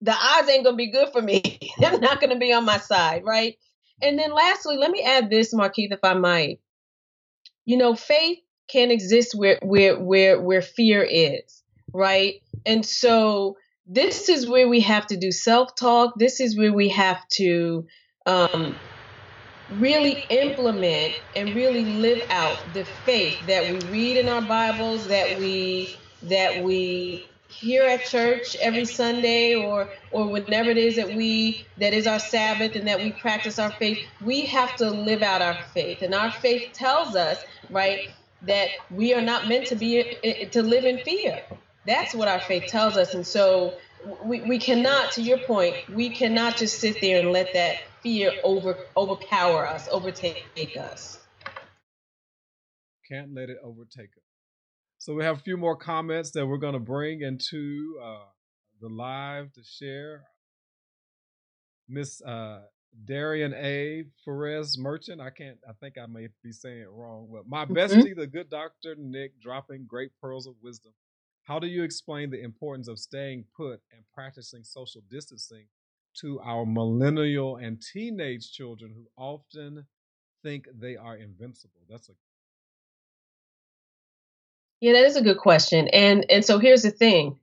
the 0.00 0.10
odds 0.12 0.48
ain't 0.48 0.64
going 0.64 0.74
to 0.74 0.76
be 0.76 0.90
good 0.90 1.10
for 1.12 1.22
me. 1.22 1.60
They're 1.78 2.00
not 2.00 2.20
going 2.20 2.32
to 2.32 2.38
be 2.38 2.52
on 2.52 2.64
my 2.64 2.78
side, 2.78 3.22
right? 3.24 3.58
And 4.02 4.18
then 4.18 4.32
lastly, 4.32 4.76
let 4.76 4.90
me 4.90 5.02
add 5.02 5.30
this, 5.30 5.54
Markeith, 5.54 5.92
if 5.92 6.02
I 6.02 6.14
might. 6.14 6.58
You 7.64 7.76
know, 7.76 7.94
faith 7.94 8.38
can 8.68 8.90
exist 8.90 9.36
where 9.36 9.60
where 9.62 10.00
where 10.00 10.40
where 10.40 10.62
fear 10.62 11.06
is, 11.08 11.62
right? 11.92 12.42
And 12.66 12.84
so 12.84 13.56
this 13.86 14.28
is 14.28 14.48
where 14.48 14.68
we 14.68 14.80
have 14.80 15.06
to 15.08 15.16
do 15.16 15.30
self-talk. 15.30 16.14
This 16.18 16.40
is 16.40 16.58
where 16.58 16.72
we 16.72 16.88
have 16.88 17.20
to 17.34 17.86
um, 18.26 18.74
really 19.78 20.24
implement 20.30 21.14
and 21.36 21.54
really 21.54 21.84
live 21.84 22.22
out 22.30 22.58
the 22.74 22.84
faith 22.84 23.46
that 23.46 23.70
we 23.70 23.78
read 23.90 24.16
in 24.16 24.28
our 24.28 24.42
Bibles, 24.42 25.06
that 25.08 25.38
we 25.38 25.96
that 26.22 26.62
we 26.62 27.26
hear 27.48 27.84
at 27.84 28.04
church 28.04 28.56
every 28.56 28.84
Sunday 28.84 29.54
or 29.54 29.88
or 30.12 30.28
whenever 30.28 30.70
it 30.70 30.78
is 30.78 30.96
that 30.96 31.08
we 31.08 31.66
that 31.78 31.92
is 31.92 32.06
our 32.06 32.18
Sabbath 32.18 32.74
and 32.76 32.86
that 32.88 32.98
we 32.98 33.12
practice 33.12 33.58
our 33.58 33.72
faith, 33.72 33.98
we 34.24 34.42
have 34.42 34.74
to 34.76 34.90
live 34.90 35.22
out 35.22 35.42
our 35.42 35.58
faith. 35.74 36.02
And 36.02 36.14
our 36.14 36.30
faith 36.30 36.72
tells 36.72 37.14
us, 37.16 37.42
right, 37.70 38.10
that 38.42 38.68
we 38.90 39.14
are 39.14 39.22
not 39.22 39.48
meant 39.48 39.66
to 39.68 39.76
be 39.76 39.98
eh, 40.00 40.14
eh, 40.24 40.44
to 40.48 40.62
live 40.62 40.84
in 40.84 40.98
fear. 40.98 41.42
That's 41.86 42.14
what 42.14 42.28
our 42.28 42.40
faith 42.40 42.66
tells 42.66 42.96
us. 42.96 43.14
And 43.14 43.26
so 43.26 43.74
we, 44.24 44.40
we 44.42 44.58
cannot, 44.58 45.12
to 45.12 45.22
your 45.22 45.38
point, 45.38 45.74
we 45.92 46.10
cannot 46.10 46.56
just 46.56 46.78
sit 46.78 47.00
there 47.00 47.20
and 47.20 47.32
let 47.32 47.52
that 47.54 47.76
fear 48.02 48.32
over 48.44 48.76
overpower 48.96 49.66
us, 49.66 49.88
overtake 49.90 50.76
us. 50.78 51.18
Can't 53.08 53.34
let 53.34 53.50
it 53.50 53.58
overtake 53.62 54.10
us. 54.16 54.24
So 54.98 55.14
we 55.14 55.24
have 55.24 55.38
a 55.38 55.40
few 55.40 55.56
more 55.56 55.76
comments 55.76 56.30
that 56.32 56.46
we're 56.46 56.58
going 56.58 56.74
to 56.74 56.78
bring 56.78 57.22
into 57.22 57.98
uh, 58.04 58.24
the 58.80 58.88
live 58.88 59.52
to 59.54 59.62
share. 59.64 60.24
Miss 61.88 62.22
uh, 62.22 62.60
Darian 63.04 63.54
A. 63.54 64.04
Perez 64.24 64.78
Merchant. 64.78 65.20
I 65.20 65.30
can't. 65.30 65.58
I 65.68 65.72
think 65.80 65.96
I 65.98 66.06
may 66.06 66.28
be 66.42 66.52
saying 66.52 66.82
it 66.82 66.90
wrong. 66.90 67.28
But 67.32 67.48
my 67.48 67.64
mm-hmm. 67.64 67.76
bestie, 67.76 68.14
the 68.14 68.26
good 68.26 68.50
doctor 68.50 68.94
Nick, 68.96 69.40
dropping 69.40 69.86
great 69.86 70.10
pearls 70.20 70.46
of 70.46 70.54
wisdom. 70.62 70.92
How 71.44 71.58
do 71.58 71.66
you 71.66 71.82
explain 71.82 72.30
the 72.30 72.42
importance 72.42 72.86
of 72.86 72.98
staying 72.98 73.44
put 73.56 73.80
and 73.92 74.04
practicing 74.14 74.62
social 74.62 75.02
distancing 75.10 75.66
to 76.20 76.40
our 76.40 76.66
millennial 76.66 77.56
and 77.56 77.80
teenage 77.80 78.52
children 78.52 78.92
who 78.94 79.06
often 79.16 79.86
think 80.42 80.66
they 80.78 80.96
are 80.96 81.16
invincible? 81.16 81.82
That's 81.88 82.08
a 82.08 82.12
yeah, 84.80 84.92
that 84.94 85.04
is 85.04 85.16
a 85.16 85.22
good 85.22 85.38
question. 85.38 85.88
And 85.88 86.26
and 86.30 86.44
so 86.44 86.58
here's 86.58 86.82
the 86.82 86.90
thing 86.90 87.38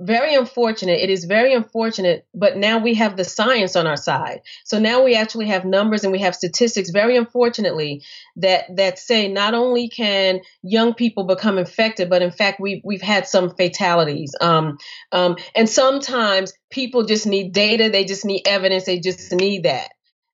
very 0.00 0.34
unfortunate. 0.34 1.00
It 1.00 1.10
is 1.10 1.24
very 1.24 1.52
unfortunate, 1.52 2.26
but 2.34 2.56
now 2.56 2.78
we 2.78 2.94
have 2.94 3.16
the 3.16 3.24
science 3.24 3.76
on 3.76 3.86
our 3.86 3.96
side. 3.96 4.40
So 4.64 4.78
now 4.78 5.04
we 5.04 5.14
actually 5.14 5.46
have 5.48 5.64
numbers 5.64 6.02
and 6.04 6.12
we 6.12 6.20
have 6.20 6.34
statistics, 6.34 6.90
very 6.90 7.16
unfortunately, 7.16 8.02
that 8.36 8.64
that 8.76 8.98
say 8.98 9.28
not 9.28 9.54
only 9.54 9.88
can 9.88 10.40
young 10.62 10.94
people 10.94 11.24
become 11.24 11.58
infected, 11.58 12.08
but 12.08 12.22
in 12.22 12.30
fact 12.30 12.60
we 12.60 12.80
we've 12.84 13.02
had 13.02 13.28
some 13.28 13.50
fatalities. 13.50 14.34
Um, 14.40 14.78
um, 15.12 15.36
and 15.54 15.68
sometimes 15.68 16.52
people 16.70 17.04
just 17.04 17.26
need 17.26 17.52
data, 17.52 17.90
they 17.90 18.04
just 18.04 18.24
need 18.24 18.42
evidence, 18.46 18.84
they 18.84 19.00
just 19.00 19.32
need 19.32 19.64
that. 19.64 19.90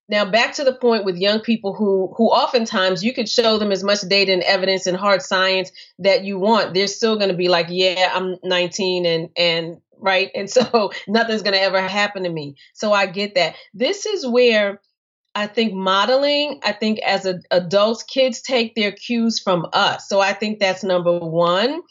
Now 0.08 0.24
back 0.24 0.54
to 0.54 0.64
the 0.64 0.74
point 0.74 1.04
with 1.04 1.16
young 1.16 1.40
people 1.40 1.74
who 1.74 2.14
who 2.16 2.28
oftentimes 2.28 3.02
you 3.02 3.12
could 3.12 3.28
show 3.28 3.58
them 3.58 3.72
as 3.72 3.82
much 3.82 4.02
data 4.02 4.32
and 4.32 4.42
evidence 4.42 4.86
and 4.86 4.96
hard 4.96 5.22
science 5.22 5.72
that 5.98 6.24
you 6.24 6.38
want. 6.38 6.74
They're 6.74 6.86
still 6.86 7.16
going 7.16 7.30
to 7.30 7.36
be 7.36 7.48
like, 7.48 7.66
"Yeah, 7.70 8.12
I'm 8.14 8.36
19 8.44 9.04
and 9.04 9.30
and 9.36 9.80
right." 9.98 10.30
And 10.34 10.48
so 10.56 10.92
nothing's 11.08 11.42
going 11.42 11.54
to 11.54 11.62
ever 11.62 11.80
happen 11.80 12.22
to 12.22 12.30
me. 12.30 12.56
So 12.74 12.92
I 12.92 13.06
get 13.06 13.34
that. 13.34 13.56
This 13.74 14.06
is 14.06 14.26
where 14.26 14.80
I 15.36 15.46
think 15.46 15.74
modeling, 15.74 16.60
I 16.64 16.72
think 16.72 16.98
as 17.00 17.26
a, 17.26 17.40
adults, 17.50 18.02
kids 18.02 18.40
take 18.40 18.74
their 18.74 18.90
cues 18.90 19.38
from 19.38 19.66
us. 19.74 20.08
So 20.08 20.18
I 20.18 20.32
think 20.32 20.58
that's 20.58 20.82
number 20.82 21.18
one. 21.18 21.82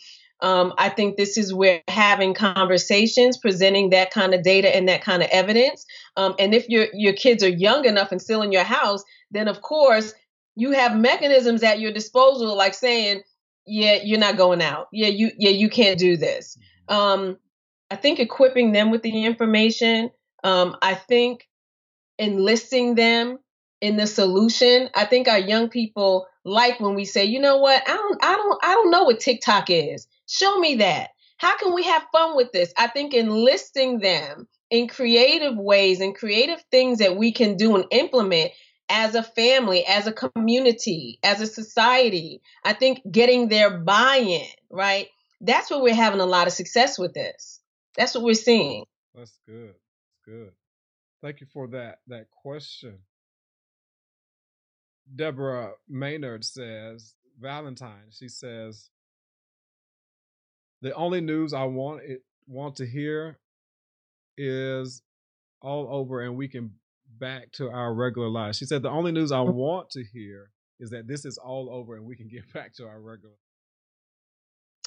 Um, 0.42 0.74
I 0.78 0.90
think 0.90 1.16
this 1.16 1.38
is 1.38 1.54
where 1.54 1.82
having 1.88 2.34
conversations, 2.34 3.38
presenting 3.38 3.92
that 3.92 4.12
kind 4.12 4.34
of 4.34 4.44
data 4.44 4.76
and 4.76 4.88
that 4.90 5.02
kind 5.02 5.24
of 5.24 5.30
evidence. 5.32 5.86
Um, 6.18 6.36
and 6.40 6.54
if 6.54 6.68
your 6.70 6.88
your 6.94 7.14
kids 7.14 7.44
are 7.44 7.50
young 7.50 7.86
enough 7.86 8.12
and 8.12 8.22
still 8.22 8.42
in 8.42 8.52
your 8.52 8.64
house, 8.64 9.04
then 9.32 9.48
of 9.48 9.62
course 9.62 10.14
you 10.56 10.72
have 10.72 10.98
mechanisms 10.98 11.64
at 11.64 11.80
your 11.80 11.92
disposal, 11.92 12.56
like 12.56 12.74
saying, 12.74 13.22
"Yeah, 13.66 14.00
you're 14.04 14.20
not 14.20 14.38
going 14.38 14.62
out. 14.62 14.88
Yeah, 14.92 15.08
you 15.08 15.32
yeah 15.38 15.52
you 15.52 15.70
can't 15.70 15.98
do 15.98 16.18
this." 16.18 16.58
Um, 16.90 17.38
I 17.90 17.96
think 17.96 18.20
equipping 18.20 18.72
them 18.72 18.92
with 18.92 19.04
the 19.04 19.26
information. 19.26 20.12
Um, 20.44 20.76
I 20.82 20.96
think 20.96 21.48
enlisting 22.18 22.96
them 22.96 23.40
in 23.82 23.98
the 23.98 24.08
solution. 24.08 24.90
I 24.96 25.06
think 25.06 25.28
our 25.28 25.40
young 25.40 25.70
people 25.70 26.28
like 26.44 26.80
when 26.80 26.94
we 26.94 27.06
say, 27.06 27.26
"You 27.26 27.40
know 27.40 27.58
what? 27.58 27.82
I 27.88 27.96
don't 27.96 28.24
I 28.24 28.36
don't 28.36 28.60
I 28.64 28.74
don't 28.74 28.92
know 28.92 29.04
what 29.06 29.20
TikTok 29.22 29.70
is." 29.70 30.08
Show 30.28 30.60
me 30.60 30.76
that. 30.76 31.10
How 31.38 31.58
can 31.58 31.74
we 31.74 31.84
have 31.84 32.06
fun 32.12 32.36
with 32.36 32.52
this? 32.52 32.74
I 32.78 32.88
think 32.88 33.14
enlisting 33.14 34.00
them 34.00 34.48
in 34.70 34.88
creative 34.88 35.58
ways 35.58 36.02
and 36.02 36.16
creative 36.16 36.64
things 36.72 37.00
that 37.00 37.18
we 37.18 37.32
can 37.32 37.58
do 37.58 37.76
and 37.76 37.86
implement 37.92 38.52
as 38.90 39.16
a 39.16 39.24
family, 39.24 39.86
as 39.86 40.08
a 40.08 40.14
community, 40.14 41.20
as 41.24 41.42
a 41.42 41.48
society. 41.48 42.42
I 42.64 42.74
think 42.74 43.02
getting 43.10 43.48
their 43.50 43.80
buy 43.80 44.18
in, 44.18 44.48
right? 44.70 45.08
That's 45.42 45.70
what 45.70 45.82
we're 45.82 45.94
having 45.96 46.22
a 46.22 46.26
lot 46.26 46.48
of 46.48 46.54
success 46.54 46.98
with 46.98 47.14
this. 47.14 47.60
That's 47.98 48.16
what 48.16 48.24
we're 48.24 48.34
seeing. 48.34 48.86
That's 49.14 49.38
good. 49.46 49.74
That's 49.74 50.20
good. 50.26 50.52
Thank 51.22 51.42
you 51.42 51.48
for 51.52 51.68
that 51.70 52.00
that 52.08 52.30
question. 52.30 53.00
Deborah 55.14 55.74
Maynard 55.88 56.44
says, 56.44 57.14
Valentine, 57.40 58.10
she 58.12 58.28
says, 58.28 58.90
the 60.86 60.94
only 60.94 61.20
news 61.20 61.52
I 61.52 61.64
want 61.64 62.04
it, 62.04 62.22
want 62.48 62.76
to 62.76 62.86
hear 62.86 63.40
is 64.38 65.02
all 65.60 65.88
over 65.90 66.22
and 66.22 66.38
we 66.38 66.48
can 66.48 66.70
back 67.18 67.52
to 67.54 67.72
our 67.72 67.92
regular 67.92 68.30
lives. 68.30 68.60
She 68.60 68.66
said, 68.66 68.84
The 68.84 68.92
only 68.92 69.12
news 69.12 69.32
I 69.32 69.40
mm. 69.40 69.52
want 69.52 69.90
to 69.92 70.04
hear 70.04 70.52
is 70.80 70.92
that 70.92 71.08
this 71.08 71.26
is 71.26 71.40
all 71.40 71.72
over 71.72 71.96
and 71.96 72.06
we 72.06 72.16
can 72.16 72.28
get 72.28 72.44
back 72.54 72.76
to 72.76 72.86
our 72.86 73.02
regular. 73.02 73.34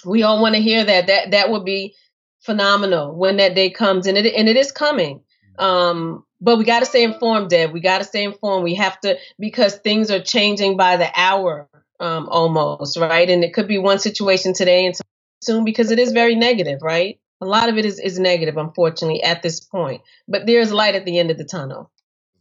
We 0.05 0.23
all 0.23 0.41
want 0.41 0.55
to 0.55 0.61
hear 0.61 0.85
that. 0.85 1.09
That 1.09 1.33
that 1.33 1.51
would 1.51 1.65
be 1.65 1.97
phenomenal 2.45 3.17
when 3.17 3.39
that 3.39 3.57
day 3.57 3.71
comes, 3.71 4.07
and 4.07 4.17
it 4.17 4.33
and 4.33 4.49
it 4.49 4.57
is 4.57 4.71
coming. 4.71 5.25
Mm-hmm. 5.59 5.65
Um, 5.65 6.25
but 6.41 6.59
we 6.59 6.65
got 6.65 6.79
to 6.79 6.87
stay 6.87 7.03
informed, 7.03 7.51
Deb. 7.51 7.73
We 7.73 7.81
got 7.81 7.99
to 7.99 8.05
stay 8.05 8.23
informed. 8.23 8.63
We 8.63 8.77
have 8.77 9.01
to 9.01 9.19
because 9.41 9.75
things 9.75 10.13
are 10.13 10.23
changing 10.23 10.77
by 10.77 10.97
the 10.97 11.11
hour, 11.13 11.69
um, 11.99 12.29
almost 12.29 12.97
right. 12.97 13.29
And 13.29 13.43
it 13.43 13.53
could 13.53 13.67
be 13.67 13.79
one 13.79 13.99
situation 13.99 14.55
today 14.55 14.87
and 14.87 14.95
soon 15.43 15.65
because 15.65 15.91
it 15.91 15.99
is 15.99 16.13
very 16.13 16.35
negative, 16.37 16.81
right? 16.83 17.21
A 17.41 17.47
lot 17.47 17.69
of 17.69 17.79
it 17.79 17.87
is 17.87 18.01
is 18.01 18.19
negative, 18.19 18.57
unfortunately, 18.57 19.23
at 19.23 19.43
this 19.43 19.61
point. 19.61 20.03
But 20.29 20.47
there's 20.47 20.73
light 20.73 20.97
at 20.97 21.05
the 21.05 21.19
end 21.19 21.31
of 21.31 21.39
the 21.39 21.45
tunnel. 21.45 21.91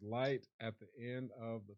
Light 0.01 0.47
at 0.61 0.75
the 0.79 0.87
end 1.15 1.31
of 1.41 1.61
the 1.67 1.75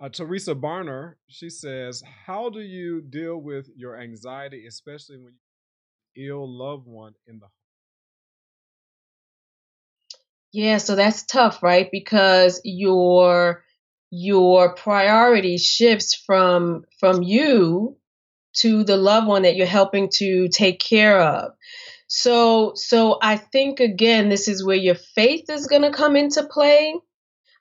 uh, 0.00 0.08
Teresa 0.10 0.54
Barner, 0.54 1.14
she 1.28 1.50
says, 1.50 2.02
How 2.26 2.50
do 2.50 2.60
you 2.60 3.00
deal 3.02 3.38
with 3.38 3.70
your 3.76 3.98
anxiety, 4.00 4.66
especially 4.66 5.18
when 5.18 5.34
you 6.14 6.32
ill 6.34 6.48
loved 6.48 6.86
one 6.86 7.14
in 7.26 7.38
the 7.38 7.46
home? 7.46 7.52
Yeah, 10.52 10.78
so 10.78 10.96
that's 10.96 11.24
tough, 11.24 11.62
right? 11.62 11.88
Because 11.90 12.60
your 12.64 13.64
your 14.10 14.74
priority 14.74 15.58
shifts 15.58 16.14
from 16.14 16.84
from 17.00 17.22
you 17.22 17.96
to 18.56 18.84
the 18.84 18.96
loved 18.96 19.26
one 19.26 19.42
that 19.42 19.56
you're 19.56 19.66
helping 19.66 20.10
to 20.14 20.48
take 20.48 20.80
care 20.80 21.20
of. 21.20 21.52
So 22.08 22.72
so 22.74 23.18
I 23.20 23.36
think 23.36 23.80
again 23.80 24.28
this 24.28 24.48
is 24.48 24.64
where 24.64 24.76
your 24.76 24.94
faith 24.94 25.50
is 25.50 25.66
going 25.66 25.82
to 25.82 25.90
come 25.90 26.16
into 26.16 26.44
play 26.44 26.94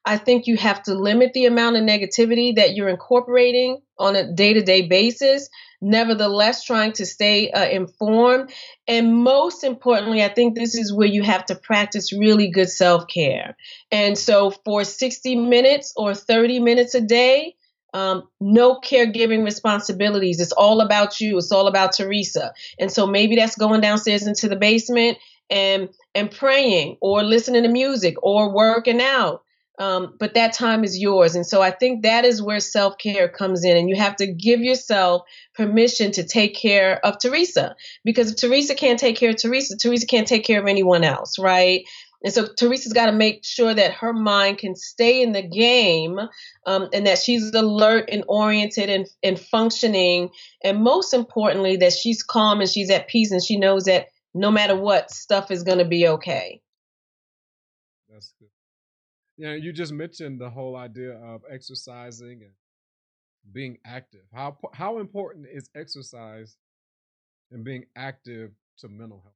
I 0.06 0.18
think 0.18 0.46
you 0.46 0.56
have 0.58 0.84
to 0.84 0.94
limit 0.94 1.34
the 1.34 1.46
amount 1.46 1.78
of 1.78 1.84
negativity 1.84 2.56
that 2.58 2.76
you're 2.76 2.90
incorporating 2.90 3.82
on 3.98 4.16
a 4.16 4.32
day 4.32 4.54
to 4.54 4.62
day 4.62 4.84
basis. 4.84 5.50
Nevertheless, 5.82 6.64
trying 6.64 6.94
to 6.94 7.06
stay 7.06 7.50
uh, 7.52 7.66
informed. 7.66 8.54
And 8.88 9.16
most 9.16 9.64
importantly, 9.64 10.24
I 10.24 10.30
think 10.30 10.56
this 10.56 10.76
is 10.76 10.94
where 10.94 11.08
you 11.08 11.24
have 11.24 11.46
to 11.48 11.56
practice 11.56 12.14
really 12.14 12.50
good 12.50 12.70
self 12.70 13.08
care. 13.08 13.58
And 13.92 14.18
so 14.18 14.52
for 14.52 14.84
60 14.84 15.36
minutes 15.36 15.94
or 15.98 16.14
30 16.14 16.60
minutes 16.60 16.94
a 16.94 17.02
day, 17.02 17.56
um, 17.96 18.28
no 18.42 18.82
caregiving 18.82 19.46
responsibilities. 19.46 20.42
It's 20.42 20.52
all 20.52 20.82
about 20.82 21.22
you. 21.22 21.38
It's 21.38 21.54
all 21.54 21.68
about 21.68 21.94
Teresa. 21.94 22.54
And 22.78 22.92
so 22.92 23.08
maybe 23.08 23.38
that's 23.38 23.56
going 23.56 23.80
downstairs 23.80 24.28
into 24.28 24.50
the 24.50 24.58
basement 24.58 25.18
and 25.50 25.88
and 26.14 26.30
praying 26.30 26.98
or 27.00 27.24
listening 27.24 27.64
to 27.64 27.70
music 27.70 28.16
or 28.22 28.54
working 28.54 29.02
out 29.02 29.46
um, 29.78 30.16
but 30.20 30.36
that 30.36 30.54
time 30.54 30.84
is 30.84 31.00
yours. 31.00 31.36
And 31.36 31.46
so 31.46 31.62
I 31.62 31.72
think 31.72 32.04
that 32.04 32.24
is 32.24 32.42
where 32.42 32.60
self 32.60 32.98
care 32.98 33.28
comes 33.28 33.66
in. 33.66 33.76
And 33.76 33.90
you 33.90 33.96
have 33.96 34.16
to 34.18 34.28
give 34.28 34.62
yourself 34.62 35.24
permission 35.54 36.12
to 36.14 36.24
take 36.24 36.56
care 36.56 37.06
of 37.06 37.20
Teresa. 37.20 37.76
Because 38.04 38.32
if 38.32 38.38
Teresa 38.38 38.76
can't 38.76 39.00
take 39.00 39.18
care 39.18 39.32
of 39.32 39.38
Teresa, 39.38 39.76
Teresa 39.78 40.06
can't 40.06 40.28
take 40.28 40.46
care 40.46 40.62
of 40.62 40.68
anyone 40.68 41.04
else, 41.04 41.38
right? 41.38 41.84
And 42.26 42.34
so 42.34 42.48
Teresa's 42.58 42.92
got 42.92 43.06
to 43.06 43.12
make 43.12 43.46
sure 43.46 43.72
that 43.72 43.94
her 43.94 44.12
mind 44.12 44.58
can 44.58 44.76
stay 44.76 45.22
in 45.22 45.32
the 45.32 45.44
game 45.44 46.18
um, 46.66 46.90
and 46.92 47.06
that 47.06 47.20
she's 47.20 47.54
alert 47.54 48.10
and 48.12 48.24
oriented 48.28 48.90
and, 48.90 49.06
and 49.22 49.40
functioning. 49.40 50.32
And 50.64 50.82
most 50.82 51.14
importantly, 51.14 51.78
that 51.78 51.94
she's 51.94 52.24
calm 52.24 52.62
and 52.62 52.70
she's 52.70 52.90
at 52.90 53.08
peace 53.08 53.32
and 53.32 53.44
she 53.44 53.60
knows 53.60 53.84
that 53.84 54.08
no 54.34 54.50
matter 54.50 54.76
what, 54.76 55.12
stuff 55.12 55.52
is 55.52 55.62
going 55.62 55.78
to 55.78 55.86
be 55.86 56.08
okay. 56.08 56.62
That's 58.10 58.34
good. 58.40 58.50
Yeah, 59.38 59.54
you 59.54 59.72
just 59.72 59.94
mentioned 59.94 60.42
the 60.42 60.50
whole 60.50 60.76
idea 60.76 61.12
of 61.12 61.42
exercising 61.48 62.42
and 62.42 62.54
being 63.52 63.78
active. 63.86 64.22
How 64.34 64.58
how 64.74 64.98
important 64.98 65.46
is 65.54 65.70
exercise 65.76 66.58
and 67.52 67.64
being 67.64 67.86
active 67.96 68.52
to 68.80 68.88
mental 68.88 69.20
health? 69.22 69.36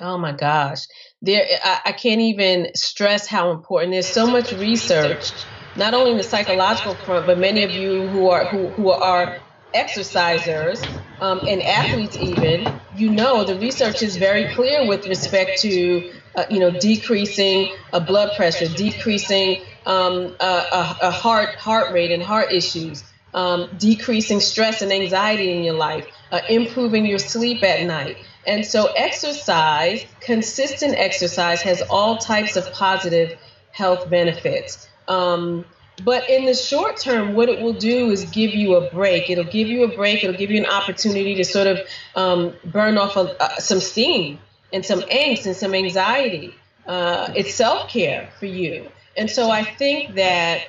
Oh 0.00 0.18
my 0.18 0.32
gosh, 0.32 0.86
there 1.22 1.46
I, 1.64 1.80
I 1.86 1.92
can't 1.92 2.20
even 2.20 2.68
stress 2.74 3.26
how 3.26 3.50
important. 3.52 3.92
There's 3.92 4.08
so 4.12 4.26
much 4.26 4.52
research, 4.52 5.46
not 5.74 5.94
only 5.94 6.12
in 6.12 6.16
the 6.18 6.22
psychological 6.22 6.96
front, 6.96 7.26
but 7.26 7.38
many 7.38 7.62
of 7.64 7.70
you 7.70 8.08
who 8.08 8.28
are 8.28 8.46
who 8.46 8.72
who 8.76 8.90
are 8.90 9.38
exercisers 9.74 10.86
um, 11.20 11.40
and 11.48 11.62
athletes 11.62 12.16
even, 12.16 12.80
you 12.92 13.10
know 13.10 13.44
the 13.44 13.58
research 13.58 14.02
is 14.02 14.16
very 14.16 14.54
clear 14.54 14.86
with 14.86 15.06
respect 15.06 15.60
to 15.62 16.10
uh, 16.36 16.44
you 16.50 16.60
know, 16.60 16.70
decreasing 16.78 17.74
a 17.92 18.00
blood 18.00 18.30
pressure, 18.36 18.68
decreasing 18.68 19.64
um, 19.86 20.36
a, 20.40 20.96
a, 21.02 21.10
heart 21.10 21.56
heart 21.56 21.92
rate 21.92 22.10
and 22.10 22.22
heart 22.22 22.52
issues, 22.52 23.10
um, 23.32 23.70
decreasing 23.78 24.40
stress 24.40 24.82
and 24.82 24.92
anxiety 24.92 25.56
in 25.56 25.64
your 25.64 25.74
life, 25.74 26.06
uh, 26.30 26.40
improving 26.50 27.06
your 27.06 27.18
sleep 27.18 27.64
at 27.64 27.86
night. 27.86 28.18
And 28.46 28.64
so, 28.64 28.86
exercise, 28.96 30.04
consistent 30.20 30.94
exercise, 30.96 31.62
has 31.62 31.82
all 31.90 32.18
types 32.18 32.56
of 32.56 32.72
positive 32.72 33.36
health 33.72 34.08
benefits. 34.08 34.88
Um, 35.08 35.64
but 36.04 36.28
in 36.28 36.44
the 36.44 36.54
short 36.54 36.98
term, 36.98 37.34
what 37.34 37.48
it 37.48 37.60
will 37.60 37.72
do 37.72 38.10
is 38.10 38.24
give 38.26 38.54
you 38.54 38.76
a 38.76 38.90
break. 38.90 39.30
It'll 39.30 39.44
give 39.44 39.68
you 39.68 39.84
a 39.84 39.96
break. 39.96 40.22
It'll 40.22 40.36
give 40.36 40.50
you 40.50 40.60
an 40.60 40.66
opportunity 40.66 41.34
to 41.36 41.44
sort 41.44 41.66
of 41.66 41.80
um, 42.14 42.54
burn 42.64 42.98
off 42.98 43.16
a, 43.16 43.42
uh, 43.42 43.56
some 43.58 43.80
steam 43.80 44.38
and 44.72 44.84
some 44.84 45.00
angst 45.02 45.46
and 45.46 45.56
some 45.56 45.74
anxiety. 45.74 46.54
Uh, 46.86 47.32
it's 47.34 47.54
self 47.54 47.88
care 47.88 48.28
for 48.38 48.46
you. 48.46 48.88
And 49.16 49.30
so 49.30 49.50
I 49.50 49.64
think 49.64 50.16
that 50.16 50.68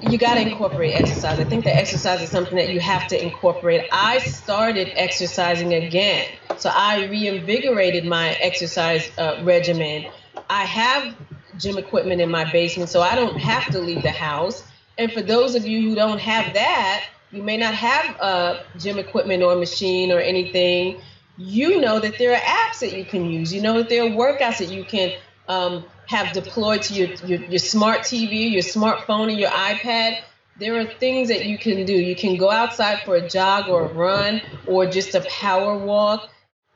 you 0.00 0.18
got 0.18 0.34
to 0.34 0.40
incorporate 0.40 0.94
exercise. 0.94 1.38
I 1.38 1.44
think 1.44 1.64
that 1.64 1.76
exercise 1.76 2.22
is 2.22 2.30
something 2.30 2.56
that 2.56 2.70
you 2.70 2.80
have 2.80 3.08
to 3.08 3.22
incorporate. 3.22 3.88
I 3.92 4.18
started 4.18 4.92
exercising 4.94 5.74
again. 5.74 6.28
So 6.58 6.70
I 6.72 7.06
reinvigorated 7.06 8.04
my 8.04 8.30
exercise 8.34 9.10
uh, 9.18 9.42
regimen. 9.44 10.10
I 10.48 10.64
have 10.64 11.16
gym 11.58 11.78
equipment 11.78 12.20
in 12.20 12.30
my 12.30 12.50
basement, 12.50 12.90
so 12.90 13.00
I 13.00 13.14
don't 13.14 13.38
have 13.38 13.66
to 13.72 13.80
leave 13.80 14.02
the 14.02 14.10
house. 14.10 14.64
And 14.96 15.12
for 15.12 15.22
those 15.22 15.54
of 15.54 15.66
you 15.66 15.88
who 15.88 15.94
don't 15.94 16.20
have 16.20 16.54
that, 16.54 17.04
you 17.30 17.42
may 17.42 17.56
not 17.56 17.74
have 17.74 18.16
uh, 18.20 18.62
gym 18.78 18.98
equipment 18.98 19.42
or 19.42 19.54
machine 19.56 20.12
or 20.12 20.18
anything 20.18 21.00
you 21.38 21.80
know 21.80 22.00
that 22.00 22.18
there 22.18 22.32
are 22.32 22.40
apps 22.40 22.80
that 22.80 22.92
you 22.92 23.04
can 23.04 23.24
use. 23.24 23.54
You 23.54 23.62
know 23.62 23.78
that 23.78 23.88
there 23.88 24.02
are 24.02 24.08
workouts 24.08 24.58
that 24.58 24.70
you 24.70 24.84
can 24.84 25.12
um, 25.46 25.84
have 26.08 26.32
deployed 26.32 26.82
to 26.82 26.94
your, 26.94 27.08
your, 27.26 27.40
your 27.44 27.58
smart 27.58 28.00
TV, 28.00 28.50
your 28.50 28.62
smartphone, 28.62 29.28
and 29.30 29.38
your 29.38 29.50
iPad. 29.50 30.20
There 30.58 30.78
are 30.80 30.84
things 30.84 31.28
that 31.28 31.44
you 31.44 31.58
can 31.58 31.84
do. 31.84 31.92
You 31.92 32.16
can 32.16 32.36
go 32.36 32.50
outside 32.50 33.02
for 33.04 33.14
a 33.14 33.28
jog 33.28 33.68
or 33.68 33.82
a 33.82 33.92
run 33.92 34.40
or 34.66 34.86
just 34.86 35.14
a 35.14 35.20
power 35.20 35.78
walk. 35.78 36.28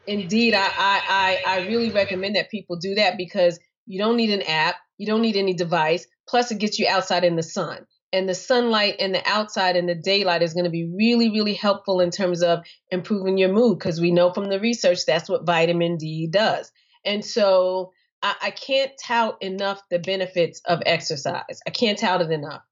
Indeed, 0.06 0.54
I, 0.54 0.68
I, 0.68 1.42
I 1.46 1.66
really 1.66 1.90
recommend 1.90 2.36
that 2.36 2.50
people 2.50 2.76
do 2.76 2.94
that 2.96 3.16
because 3.16 3.58
you 3.86 3.98
don't 3.98 4.16
need 4.16 4.30
an 4.30 4.42
app, 4.42 4.76
you 4.98 5.06
don't 5.06 5.22
need 5.22 5.36
any 5.36 5.54
device. 5.54 6.06
Plus, 6.28 6.50
it 6.50 6.58
gets 6.58 6.78
you 6.78 6.86
outside 6.86 7.24
in 7.24 7.34
the 7.34 7.42
sun 7.42 7.86
and 8.12 8.28
the 8.28 8.34
sunlight 8.34 8.96
and 9.00 9.14
the 9.14 9.26
outside 9.26 9.76
and 9.76 9.88
the 9.88 9.94
daylight 9.94 10.42
is 10.42 10.52
going 10.52 10.64
to 10.64 10.70
be 10.70 10.92
really, 10.94 11.30
really 11.30 11.54
helpful 11.54 12.00
in 12.00 12.10
terms 12.10 12.42
of 12.42 12.60
improving 12.90 13.38
your 13.38 13.52
mood 13.52 13.78
because 13.78 14.00
we 14.00 14.10
know 14.10 14.32
from 14.32 14.50
the 14.50 14.60
research 14.60 15.06
that's 15.06 15.28
what 15.28 15.46
vitamin 15.46 15.96
D 15.96 16.28
does. 16.30 16.70
And 17.04 17.24
so 17.24 17.92
I, 18.22 18.34
I 18.42 18.50
can't 18.50 18.92
tout 19.02 19.36
enough 19.40 19.82
the 19.90 19.98
benefits 19.98 20.60
of 20.64 20.82
exercise. 20.86 21.60
I 21.66 21.70
can't 21.70 21.98
tout 21.98 22.20
it 22.20 22.30
enough. 22.30 22.62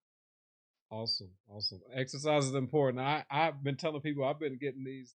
Awesome. 0.91 1.31
Awesome. 1.49 1.81
Exercise 1.95 2.47
is 2.47 2.55
important. 2.55 3.03
I, 3.03 3.25
I've 3.31 3.63
been 3.63 3.77
telling 3.77 4.01
people 4.01 4.25
I've 4.25 4.41
been 4.41 4.59
getting 4.59 4.85
these 4.85 5.15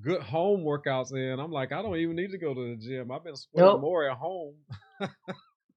good 0.00 0.22
home 0.22 0.60
workouts 0.60 1.12
in. 1.12 1.40
I'm 1.40 1.50
like, 1.50 1.72
I 1.72 1.82
don't 1.82 1.96
even 1.96 2.16
need 2.16 2.30
to 2.30 2.38
go 2.38 2.54
to 2.54 2.70
the 2.70 2.76
gym. 2.76 3.10
I've 3.10 3.24
been 3.24 3.36
sweating 3.36 3.72
nope. 3.72 3.80
more 3.80 4.08
at 4.08 4.16
home. 4.16 4.54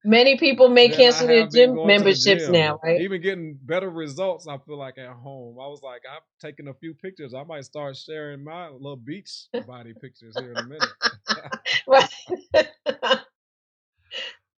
Many 0.04 0.38
people 0.38 0.68
may 0.68 0.88
cancel 0.88 1.26
their 1.26 1.48
gym 1.48 1.74
memberships 1.84 2.44
gym. 2.44 2.52
now, 2.52 2.78
right? 2.84 3.00
Even 3.00 3.20
getting 3.20 3.58
better 3.60 3.90
results, 3.90 4.46
I 4.46 4.56
feel 4.58 4.78
like 4.78 4.98
at 4.98 5.10
home. 5.10 5.56
I 5.60 5.66
was 5.66 5.80
like, 5.82 6.02
I've 6.08 6.22
taken 6.40 6.68
a 6.68 6.74
few 6.74 6.94
pictures. 6.94 7.34
I 7.34 7.42
might 7.42 7.64
start 7.64 7.96
sharing 7.96 8.44
my 8.44 8.68
little 8.68 8.96
beach 8.96 9.48
body 9.66 9.94
pictures 10.00 10.36
here 10.36 10.52
in 10.52 10.58
a 10.60 10.62
minute. 10.62 10.92
right. 11.88 13.18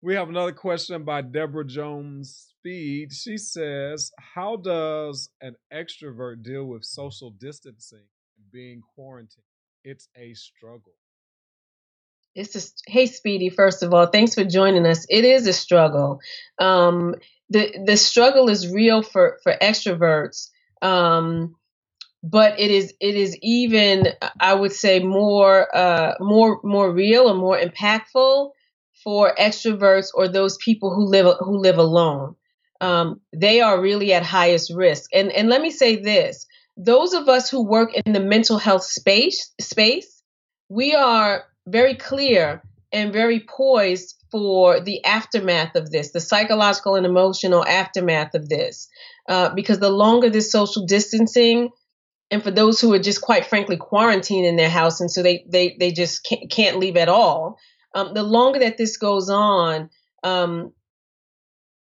we 0.01 0.15
have 0.15 0.29
another 0.29 0.53
question 0.53 1.03
by 1.03 1.21
Deborah 1.21 1.65
Jones 1.65 2.53
Speed. 2.59 3.11
She 3.13 3.37
says, 3.37 4.11
How 4.17 4.55
does 4.55 5.29
an 5.41 5.55
extrovert 5.73 6.43
deal 6.43 6.65
with 6.65 6.85
social 6.85 7.31
distancing 7.31 7.99
and 8.37 8.51
being 8.51 8.81
quarantined? 8.95 9.43
It's 9.83 10.07
a 10.15 10.33
struggle. 10.33 10.93
It's 12.35 12.53
just, 12.53 12.83
hey, 12.87 13.07
Speedy, 13.07 13.49
first 13.49 13.83
of 13.83 13.93
all, 13.93 14.05
thanks 14.05 14.35
for 14.35 14.45
joining 14.45 14.85
us. 14.85 15.05
It 15.09 15.25
is 15.25 15.47
a 15.47 15.53
struggle. 15.53 16.21
Um, 16.59 17.15
the, 17.49 17.83
the 17.85 17.97
struggle 17.97 18.49
is 18.49 18.71
real 18.71 19.01
for, 19.01 19.39
for 19.43 19.55
extroverts. 19.61 20.49
Um, 20.81 21.55
but 22.21 22.59
it 22.59 22.69
is 22.69 22.93
it 22.99 23.15
is 23.15 23.37
even 23.41 24.07
I 24.39 24.53
would 24.53 24.73
say 24.73 24.99
more 24.99 25.73
uh, 25.75 26.15
more 26.19 26.59
more 26.63 26.91
real 26.91 27.29
and 27.29 27.39
more 27.39 27.57
impactful 27.57 28.51
for 29.03 29.33
extroverts 29.35 30.07
or 30.13 30.27
those 30.27 30.57
people 30.57 30.93
who 30.93 31.05
live 31.05 31.35
who 31.39 31.57
live 31.57 31.77
alone. 31.77 32.35
Um, 32.81 33.19
they 33.35 33.61
are 33.61 33.81
really 33.81 34.13
at 34.13 34.23
highest 34.23 34.73
risk. 34.73 35.09
And 35.13 35.31
and 35.31 35.49
let 35.49 35.61
me 35.61 35.71
say 35.71 35.97
this: 35.97 36.45
those 36.77 37.13
of 37.13 37.27
us 37.27 37.49
who 37.49 37.63
work 37.63 37.93
in 37.93 38.13
the 38.13 38.19
mental 38.19 38.57
health 38.57 38.83
space 38.83 39.51
space, 39.59 40.21
we 40.69 40.95
are 40.95 41.43
very 41.67 41.95
clear 41.95 42.63
and 42.91 43.13
very 43.13 43.39
poised 43.39 44.15
for 44.31 44.79
the 44.79 45.03
aftermath 45.05 45.75
of 45.75 45.91
this, 45.91 46.11
the 46.11 46.19
psychological 46.19 46.95
and 46.95 47.05
emotional 47.05 47.65
aftermath 47.65 48.35
of 48.35 48.47
this. 48.49 48.87
Uh, 49.27 49.53
because 49.53 49.79
the 49.79 49.89
longer 49.89 50.29
this 50.29 50.51
social 50.51 50.85
distancing, 50.85 51.69
and 52.31 52.43
for 52.43 52.51
those 52.51 52.79
who 52.79 52.93
are 52.93 52.99
just 52.99 53.21
quite 53.21 53.45
frankly 53.45 53.77
quarantined 53.77 54.45
in 54.45 54.55
their 54.55 54.69
house, 54.69 55.01
and 55.01 55.11
so 55.11 55.21
they 55.21 55.45
they 55.47 55.75
they 55.79 55.91
just 55.91 56.23
can't, 56.23 56.49
can't 56.49 56.79
leave 56.79 56.97
at 56.97 57.09
all, 57.09 57.57
um, 57.95 58.13
the 58.13 58.23
longer 58.23 58.59
that 58.59 58.77
this 58.77 58.97
goes 58.97 59.29
on, 59.29 59.89
um, 60.23 60.73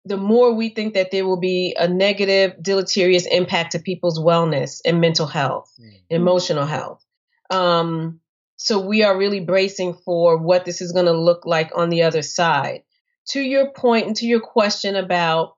the 0.05 0.17
more 0.17 0.55
we 0.55 0.71
think 0.71 0.95
that 0.95 1.11
there 1.11 1.27
will 1.27 1.39
be 1.41 1.77
a 1.79 1.89
negative, 1.89 2.55
deleterious 2.63 3.27
impact 3.27 3.73
to 3.73 3.79
people's 3.79 4.19
wellness 4.19 4.81
and 4.85 5.01
mental 5.01 5.27
health, 5.27 5.73
mm. 5.81 5.93
emotional 6.09 6.65
health. 6.65 7.05
Um, 7.51 8.21
so 8.57 8.81
we 8.81 9.03
are 9.03 9.17
really 9.17 9.41
bracing 9.41 9.95
for 9.95 10.37
what 10.37 10.65
this 10.65 10.81
is 10.81 10.93
going 10.93 11.07
to 11.07 11.13
look 11.13 11.47
like 11.47 11.71
on 11.77 11.91
the 11.91 12.03
other 12.03 12.23
side. 12.23 12.83
To 13.31 13.41
your 13.41 13.71
point 13.73 14.07
and 14.07 14.17
to 14.17 14.27
your 14.27 14.41
question 14.41 14.97
about 14.97 15.57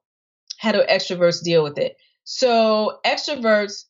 how 0.59 0.73
do 0.73 0.83
extroverts 0.83 1.43
deal 1.43 1.63
with 1.63 1.79
it? 1.79 1.97
So 2.25 2.99
extroverts 3.07 3.85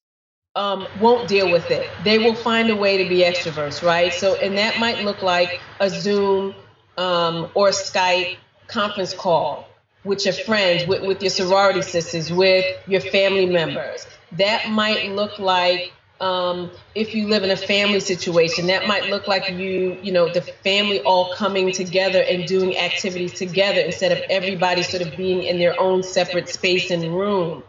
um, 0.56 0.86
won't 1.00 1.28
deal 1.28 1.50
with 1.50 1.70
it. 1.70 1.88
They 2.04 2.18
will 2.18 2.34
find 2.34 2.70
a 2.70 2.76
way 2.76 3.02
to 3.02 3.08
be 3.08 3.18
extroverts, 3.18 3.82
right? 3.82 4.12
So, 4.12 4.34
and 4.36 4.58
that 4.58 4.78
might 4.78 5.04
look 5.04 5.22
like 5.22 5.60
a 5.80 5.88
Zoom 5.88 6.54
um, 6.98 7.50
or 7.54 7.68
a 7.68 7.72
Skype 7.72 8.36
conference 8.66 9.14
call 9.14 9.68
with 10.04 10.24
your 10.24 10.34
friends, 10.34 10.86
with, 10.86 11.02
with 11.06 11.22
your 11.22 11.30
sorority 11.30 11.82
sisters, 11.82 12.32
with 12.32 12.64
your 12.86 13.00
family 13.00 13.46
members. 13.46 14.06
That 14.32 14.70
might 14.70 15.10
look 15.10 15.38
like 15.38 15.92
um, 16.20 16.70
if 16.94 17.14
you 17.14 17.28
live 17.28 17.44
in 17.44 17.50
a 17.50 17.56
family 17.56 18.00
situation, 18.00 18.66
that 18.66 18.86
might 18.86 19.06
look 19.06 19.26
like 19.26 19.48
you, 19.50 19.98
you 20.02 20.12
know, 20.12 20.32
the 20.32 20.42
family 20.42 21.00
all 21.00 21.34
coming 21.34 21.72
together 21.72 22.22
and 22.22 22.46
doing 22.46 22.76
activities 22.76 23.32
together 23.32 23.80
instead 23.80 24.12
of 24.12 24.18
everybody 24.28 24.82
sort 24.82 25.02
of 25.02 25.16
being 25.16 25.42
in 25.42 25.58
their 25.58 25.78
own 25.80 26.02
separate 26.02 26.48
space 26.48 26.90
and 26.90 27.16
room. 27.16 27.62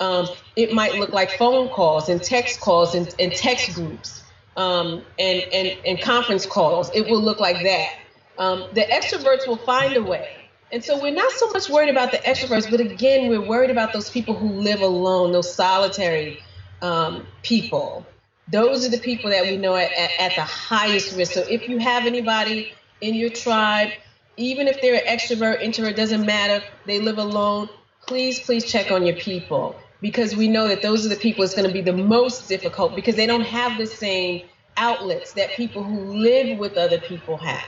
Um, 0.00 0.28
it 0.54 0.72
might 0.72 0.94
look 0.94 1.12
like 1.12 1.32
phone 1.32 1.68
calls 1.68 2.08
and 2.08 2.22
text 2.22 2.60
calls 2.60 2.94
and, 2.94 3.12
and 3.18 3.32
text 3.32 3.74
groups 3.74 4.22
um, 4.56 5.02
and, 5.18 5.42
and, 5.52 5.78
and 5.84 6.00
conference 6.00 6.46
calls. 6.46 6.90
It 6.94 7.08
will 7.08 7.22
look 7.22 7.40
like 7.40 7.62
that. 7.64 7.94
Um, 8.38 8.64
the 8.72 8.82
extroverts 8.82 9.46
will 9.46 9.56
find 9.56 9.96
a 9.96 10.02
way. 10.02 10.28
And 10.70 10.84
so 10.84 11.00
we're 11.00 11.14
not 11.14 11.32
so 11.32 11.50
much 11.50 11.68
worried 11.68 11.88
about 11.88 12.12
the 12.12 12.18
extroverts, 12.18 12.70
but 12.70 12.80
again, 12.80 13.28
we're 13.28 13.44
worried 13.44 13.70
about 13.70 13.92
those 13.92 14.10
people 14.10 14.34
who 14.34 14.48
live 14.48 14.82
alone, 14.82 15.32
those 15.32 15.52
solitary 15.52 16.42
um, 16.82 17.26
people. 17.42 18.06
Those 18.48 18.86
are 18.86 18.90
the 18.90 18.98
people 18.98 19.30
that 19.30 19.44
we 19.44 19.56
know 19.56 19.74
at, 19.74 19.90
at, 19.92 20.10
at 20.20 20.34
the 20.36 20.42
highest 20.42 21.16
risk. 21.16 21.32
So 21.32 21.40
if 21.40 21.68
you 21.68 21.78
have 21.78 22.06
anybody 22.06 22.72
in 23.00 23.14
your 23.14 23.30
tribe, 23.30 23.90
even 24.36 24.68
if 24.68 24.80
they're 24.80 24.94
an 24.94 25.06
extrovert, 25.06 25.62
introvert, 25.62 25.96
doesn't 25.96 26.24
matter, 26.24 26.64
they 26.86 27.00
live 27.00 27.18
alone, 27.18 27.68
please, 28.06 28.38
please 28.40 28.64
check 28.64 28.90
on 28.90 29.06
your 29.06 29.16
people 29.16 29.74
because 30.00 30.36
we 30.36 30.48
know 30.48 30.68
that 30.68 30.82
those 30.82 31.04
are 31.04 31.08
the 31.08 31.16
people 31.16 31.44
it's 31.44 31.54
going 31.54 31.66
to 31.66 31.72
be 31.72 31.80
the 31.80 31.92
most 31.92 32.48
difficult 32.48 32.94
because 32.94 33.16
they 33.16 33.26
don't 33.26 33.42
have 33.44 33.78
the 33.78 33.86
same 33.86 34.46
outlets 34.76 35.32
that 35.32 35.50
people 35.50 35.82
who 35.82 36.14
live 36.14 36.58
with 36.58 36.76
other 36.76 37.00
people 37.00 37.36
have. 37.36 37.64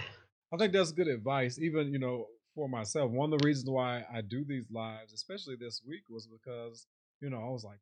I 0.53 0.57
think 0.57 0.73
that's 0.73 0.93
good 0.93 1.09
advice. 1.09 1.59
Even, 1.59 1.93
you 1.93 1.99
know, 1.99 2.27
for 2.55 2.69
myself, 2.69 3.11
one 3.11 3.33
of 3.33 3.39
the 3.39 3.47
reasons 3.47 3.69
why 3.69 4.05
I 4.13 4.21
do 4.21 4.45
these 4.45 4.67
lives, 4.71 5.13
especially 5.13 5.57
this 5.57 5.83
week, 5.87 6.03
was 6.09 6.27
because, 6.27 6.87
you 7.21 7.31
know, 7.31 7.39
I 7.39 7.49
was 7.51 7.65
like 7.65 7.79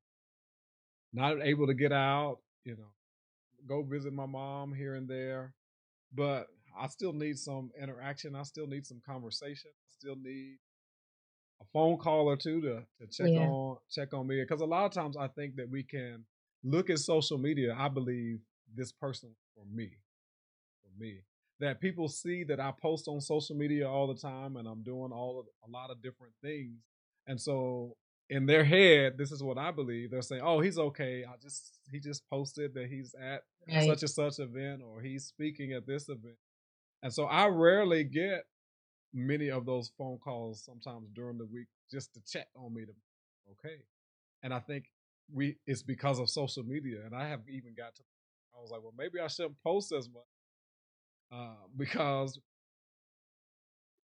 not 1.12 1.42
able 1.42 1.66
to 1.66 1.74
get 1.74 1.92
out, 1.92 2.38
you 2.64 2.76
know, 2.76 2.92
go 3.66 3.82
visit 3.82 4.12
my 4.12 4.26
mom 4.26 4.74
here 4.74 4.94
and 4.94 5.08
there. 5.08 5.54
But 6.14 6.46
I 6.78 6.86
still 6.86 7.12
need 7.12 7.38
some 7.38 7.70
interaction. 7.80 8.34
I 8.34 8.42
still 8.42 8.66
need 8.66 8.86
some 8.86 9.00
conversation. 9.04 9.70
I 9.74 9.90
still 9.90 10.16
need 10.16 10.56
a 11.60 11.64
phone 11.72 11.98
call 11.98 12.26
or 12.26 12.36
two 12.36 12.60
to, 12.60 12.82
to 13.00 13.06
check 13.10 13.32
yeah. 13.32 13.40
on 13.40 13.76
check 13.90 14.14
on 14.14 14.26
me 14.26 14.40
because 14.40 14.60
a 14.60 14.66
lot 14.66 14.84
of 14.84 14.92
times 14.92 15.16
I 15.16 15.28
think 15.28 15.56
that 15.56 15.68
we 15.68 15.82
can 15.82 16.24
look 16.64 16.90
at 16.90 16.98
social 16.98 17.38
media. 17.38 17.74
I 17.78 17.88
believe 17.88 18.40
this 18.74 18.92
person 18.92 19.30
for 19.54 19.64
me, 19.74 19.90
for 20.82 21.02
me, 21.02 21.20
that 21.60 21.80
people 21.80 22.08
see 22.08 22.44
that 22.44 22.60
I 22.60 22.72
post 22.80 23.08
on 23.08 23.20
social 23.20 23.56
media 23.56 23.88
all 23.88 24.06
the 24.06 24.20
time 24.20 24.56
and 24.56 24.68
I'm 24.68 24.82
doing 24.82 25.12
all 25.12 25.40
of 25.40 25.46
a 25.68 25.70
lot 25.70 25.90
of 25.90 26.02
different 26.02 26.32
things, 26.42 26.80
and 27.26 27.40
so 27.40 27.96
in 28.30 28.44
their 28.44 28.64
head, 28.64 29.16
this 29.16 29.32
is 29.32 29.42
what 29.42 29.56
I 29.56 29.70
believe. 29.70 30.10
They're 30.10 30.22
saying, 30.22 30.42
"Oh, 30.44 30.60
he's 30.60 30.78
okay. 30.78 31.24
I 31.24 31.34
just 31.42 31.78
he 31.90 31.98
just 31.98 32.28
posted 32.28 32.74
that 32.74 32.88
he's 32.88 33.14
at 33.14 33.42
right. 33.66 33.86
such 33.86 34.02
and 34.02 34.10
such 34.10 34.38
event 34.38 34.82
or 34.82 35.00
he's 35.00 35.24
speaking 35.24 35.72
at 35.72 35.86
this 35.86 36.08
event." 36.08 36.36
And 37.02 37.12
so 37.12 37.24
I 37.24 37.46
rarely 37.46 38.04
get 38.04 38.44
many 39.14 39.48
of 39.50 39.66
those 39.66 39.90
phone 39.96 40.18
calls 40.18 40.64
sometimes 40.64 41.08
during 41.14 41.38
the 41.38 41.46
week 41.46 41.66
just 41.90 42.14
to 42.14 42.20
check 42.26 42.48
on 42.56 42.74
me 42.74 42.84
to 42.84 42.92
okay. 43.52 43.76
And 44.42 44.52
I 44.54 44.60
think 44.60 44.84
we 45.32 45.56
it's 45.66 45.82
because 45.82 46.18
of 46.18 46.30
social 46.30 46.62
media. 46.62 46.98
And 47.04 47.14
I 47.14 47.28
have 47.28 47.40
even 47.48 47.74
got 47.76 47.94
to 47.96 48.02
I 48.56 48.60
was 48.60 48.70
like, 48.70 48.82
well, 48.82 48.94
maybe 48.98 49.20
I 49.20 49.28
shouldn't 49.28 49.62
post 49.62 49.92
as 49.92 50.08
much 50.08 50.22
uh, 51.32 51.54
because 51.76 52.38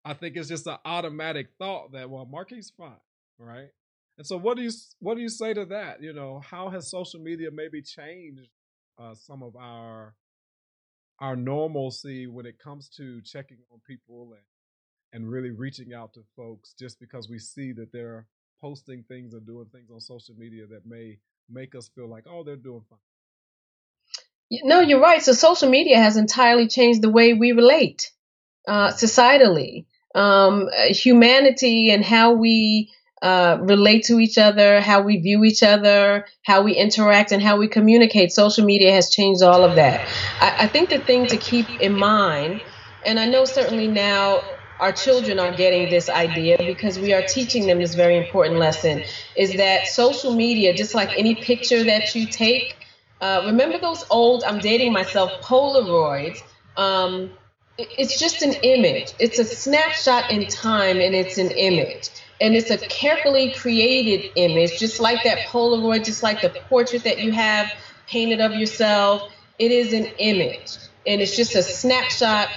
I 0.04 0.14
think 0.14 0.36
it's 0.36 0.48
just 0.48 0.66
an 0.66 0.76
automatic 0.84 1.48
thought 1.58 1.92
that 1.92 2.10
well, 2.10 2.26
Marquis 2.26 2.64
fine, 2.76 2.92
right? 3.38 3.68
And 4.18 4.26
so, 4.26 4.36
what 4.36 4.56
do 4.56 4.62
you 4.62 4.70
what 5.00 5.16
do 5.16 5.22
you 5.22 5.28
say 5.28 5.54
to 5.54 5.64
that? 5.66 6.02
You 6.02 6.12
know, 6.12 6.40
how 6.40 6.68
has 6.70 6.90
social 6.90 7.20
media 7.20 7.50
maybe 7.50 7.82
changed 7.82 8.48
uh, 8.98 9.14
some 9.14 9.42
of 9.42 9.56
our 9.56 10.14
our 11.20 11.36
normalcy 11.36 12.26
when 12.26 12.46
it 12.46 12.58
comes 12.58 12.88
to 12.88 13.20
checking 13.22 13.58
on 13.72 13.80
people 13.86 14.32
and 14.32 14.42
and 15.14 15.30
really 15.30 15.52
reaching 15.52 15.94
out 15.94 16.12
to 16.12 16.20
folks 16.36 16.74
just 16.78 16.98
because 16.98 17.28
we 17.30 17.38
see 17.38 17.72
that 17.72 17.92
they're 17.92 18.26
posting 18.60 19.04
things 19.04 19.32
or 19.32 19.40
doing 19.40 19.66
things 19.72 19.88
on 19.90 20.00
social 20.00 20.34
media 20.36 20.66
that 20.66 20.84
may 20.84 21.16
make 21.48 21.74
us 21.76 21.88
feel 21.94 22.08
like, 22.10 22.24
oh, 22.28 22.42
they're 22.42 22.56
doing 22.56 22.82
fine. 22.90 22.98
No, 24.64 24.80
you're 24.80 25.00
right. 25.00 25.22
So 25.22 25.32
social 25.32 25.70
media 25.70 25.98
has 25.98 26.16
entirely 26.16 26.66
changed 26.66 27.00
the 27.00 27.10
way 27.10 27.32
we 27.32 27.52
relate 27.52 28.10
uh, 28.66 28.88
societally. 28.88 29.86
Um, 30.14 30.68
humanity 30.88 31.90
and 31.90 32.04
how 32.04 32.32
we 32.34 32.92
uh, 33.22 33.58
relate 33.60 34.04
to 34.04 34.18
each 34.20 34.38
other, 34.38 34.80
how 34.80 35.02
we 35.02 35.16
view 35.16 35.44
each 35.44 35.62
other, 35.62 36.26
how 36.42 36.62
we 36.62 36.74
interact, 36.74 37.32
and 37.32 37.42
how 37.42 37.56
we 37.56 37.68
communicate. 37.68 38.32
Social 38.32 38.64
media 38.64 38.92
has 38.92 39.10
changed 39.10 39.42
all 39.42 39.64
of 39.64 39.76
that. 39.76 40.08
I, 40.40 40.64
I 40.64 40.66
think 40.68 40.90
the 40.90 40.98
thing 40.98 41.26
to 41.28 41.36
keep 41.36 41.68
in 41.80 41.94
mind, 41.94 42.62
and 43.04 43.18
I 43.18 43.26
know 43.26 43.44
certainly 43.44 43.88
now 43.88 44.40
our 44.80 44.92
children 44.92 45.38
are 45.38 45.52
getting 45.52 45.88
this 45.90 46.08
idea 46.08 46.56
because 46.58 46.98
we 46.98 47.12
are 47.12 47.22
teaching 47.22 47.66
them 47.66 47.78
this 47.78 47.94
very 47.94 48.16
important 48.16 48.58
lesson 48.58 49.02
is 49.36 49.54
that 49.54 49.86
social 49.86 50.34
media, 50.34 50.74
just 50.74 50.94
like 50.94 51.10
any 51.16 51.34
picture 51.34 51.84
that 51.84 52.14
you 52.14 52.26
take, 52.26 52.76
uh, 53.20 53.42
remember 53.46 53.78
those 53.78 54.04
old, 54.10 54.42
I'm 54.44 54.58
dating 54.58 54.92
myself, 54.92 55.30
Polaroids. 55.42 56.42
Um, 56.76 57.30
it's 57.78 58.18
just 58.18 58.42
an 58.42 58.52
image. 58.62 59.12
It's 59.18 59.38
a 59.38 59.44
snapshot 59.44 60.30
in 60.30 60.46
time 60.46 61.00
and 61.00 61.14
it's 61.14 61.38
an 61.38 61.50
image. 61.52 62.10
And 62.40 62.54
it's 62.54 62.70
a 62.70 62.78
carefully 62.78 63.52
created 63.52 64.32
image, 64.34 64.78
just 64.78 65.00
like 65.00 65.22
that 65.24 65.38
Polaroid, 65.48 66.04
just 66.04 66.22
like 66.22 66.42
the 66.42 66.50
portrait 66.50 67.04
that 67.04 67.20
you 67.20 67.30
have 67.32 67.72
painted 68.08 68.40
of 68.40 68.52
yourself. 68.52 69.32
It 69.58 69.70
is 69.70 69.92
an 69.92 70.06
image 70.18 70.76
and 71.06 71.20
it's 71.20 71.36
just 71.36 71.54
a 71.54 71.62
snapshot 71.62 72.48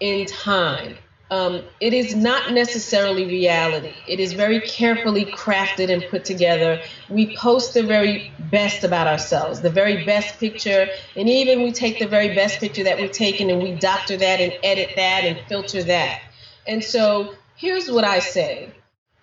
in 0.00 0.26
time 0.26 0.96
um, 1.30 1.62
it 1.80 1.92
is 1.92 2.14
not 2.14 2.52
necessarily 2.52 3.26
reality. 3.26 3.92
It 4.06 4.20
is 4.20 4.32
very 4.32 4.60
carefully 4.60 5.24
crafted 5.24 5.92
and 5.92 6.04
put 6.08 6.24
together. 6.24 6.80
We 7.08 7.36
post 7.36 7.74
the 7.74 7.82
very 7.82 8.32
best 8.38 8.84
about 8.84 9.08
ourselves, 9.08 9.60
the 9.60 9.70
very 9.70 10.04
best 10.04 10.38
picture, 10.38 10.88
and 11.16 11.28
even 11.28 11.62
we 11.62 11.72
take 11.72 11.98
the 11.98 12.06
very 12.06 12.34
best 12.34 12.60
picture 12.60 12.84
that 12.84 13.00
we've 13.00 13.10
taken 13.10 13.50
and 13.50 13.60
we 13.60 13.72
doctor 13.72 14.16
that 14.16 14.40
and 14.40 14.52
edit 14.62 14.90
that 14.94 15.24
and 15.24 15.40
filter 15.48 15.82
that. 15.82 16.20
And 16.66 16.82
so 16.82 17.34
here's 17.56 17.90
what 17.90 18.04
I 18.04 18.20
say. 18.20 18.72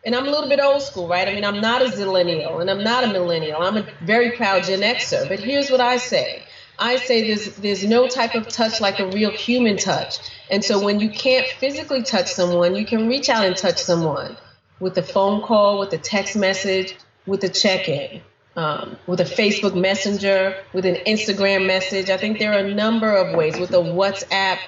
And 0.06 0.14
I'm 0.14 0.28
a 0.28 0.30
little 0.30 0.50
bit 0.50 0.60
old 0.60 0.82
school, 0.82 1.08
right? 1.08 1.30
I 1.30 1.34
mean, 1.34 1.46
I'm 1.46 1.62
not 1.62 1.82
a 1.82 1.86
zillennial 1.86 2.60
and 2.60 2.70
I'm 2.70 2.84
not 2.84 3.06
a 3.06 3.08
millennial. 3.08 3.62
I'm 3.62 3.78
a 3.78 3.88
very 4.02 4.32
proud 4.32 4.66
Gen 4.66 4.82
Xer. 4.82 5.30
But 5.30 5.40
here's 5.40 5.72
what 5.72 5.80
I 5.80 5.96
say 5.96 6.44
I 6.84 6.98
say 6.98 7.18
there's, 7.28 7.56
there's 7.58 7.86
no 7.86 8.08
type 8.08 8.36
of 8.36 8.48
touch 8.50 8.82
like 8.82 9.00
a 9.00 9.08
real 9.08 9.32
human 9.32 9.78
touch. 9.78 10.20
And 10.52 10.64
so 10.64 10.84
when 10.84 11.00
you 11.00 11.10
can't 11.10 11.48
physically 11.48 12.04
touch 12.04 12.28
someone, 12.28 12.76
you 12.76 12.86
can 12.86 13.08
reach 13.08 13.30
out 13.30 13.46
and 13.46 13.56
touch 13.58 13.78
someone 13.78 14.38
with 14.80 14.98
a 14.98 15.04
phone 15.04 15.42
call, 15.42 15.80
with 15.80 15.94
a 15.94 15.98
text 15.98 16.36
message, 16.36 16.96
with 17.26 17.44
a 17.44 17.50
check 17.50 17.90
in. 17.90 18.22
um, 18.56 18.98
with 19.08 19.20
a 19.20 19.26
Facebook 19.26 19.76
Messenger, 19.76 20.56
with 20.74 20.86
an 20.86 20.96
Instagram 21.08 21.66
message. 21.66 22.10
I 22.10 22.18
think 22.18 22.40
there 22.40 22.54
are 22.54 22.66
a 22.66 22.74
number 22.74 23.12
of 23.12 23.36
ways 23.36 23.58
with 23.58 23.72
a 23.72 23.78
WhatsApp. 23.78 24.60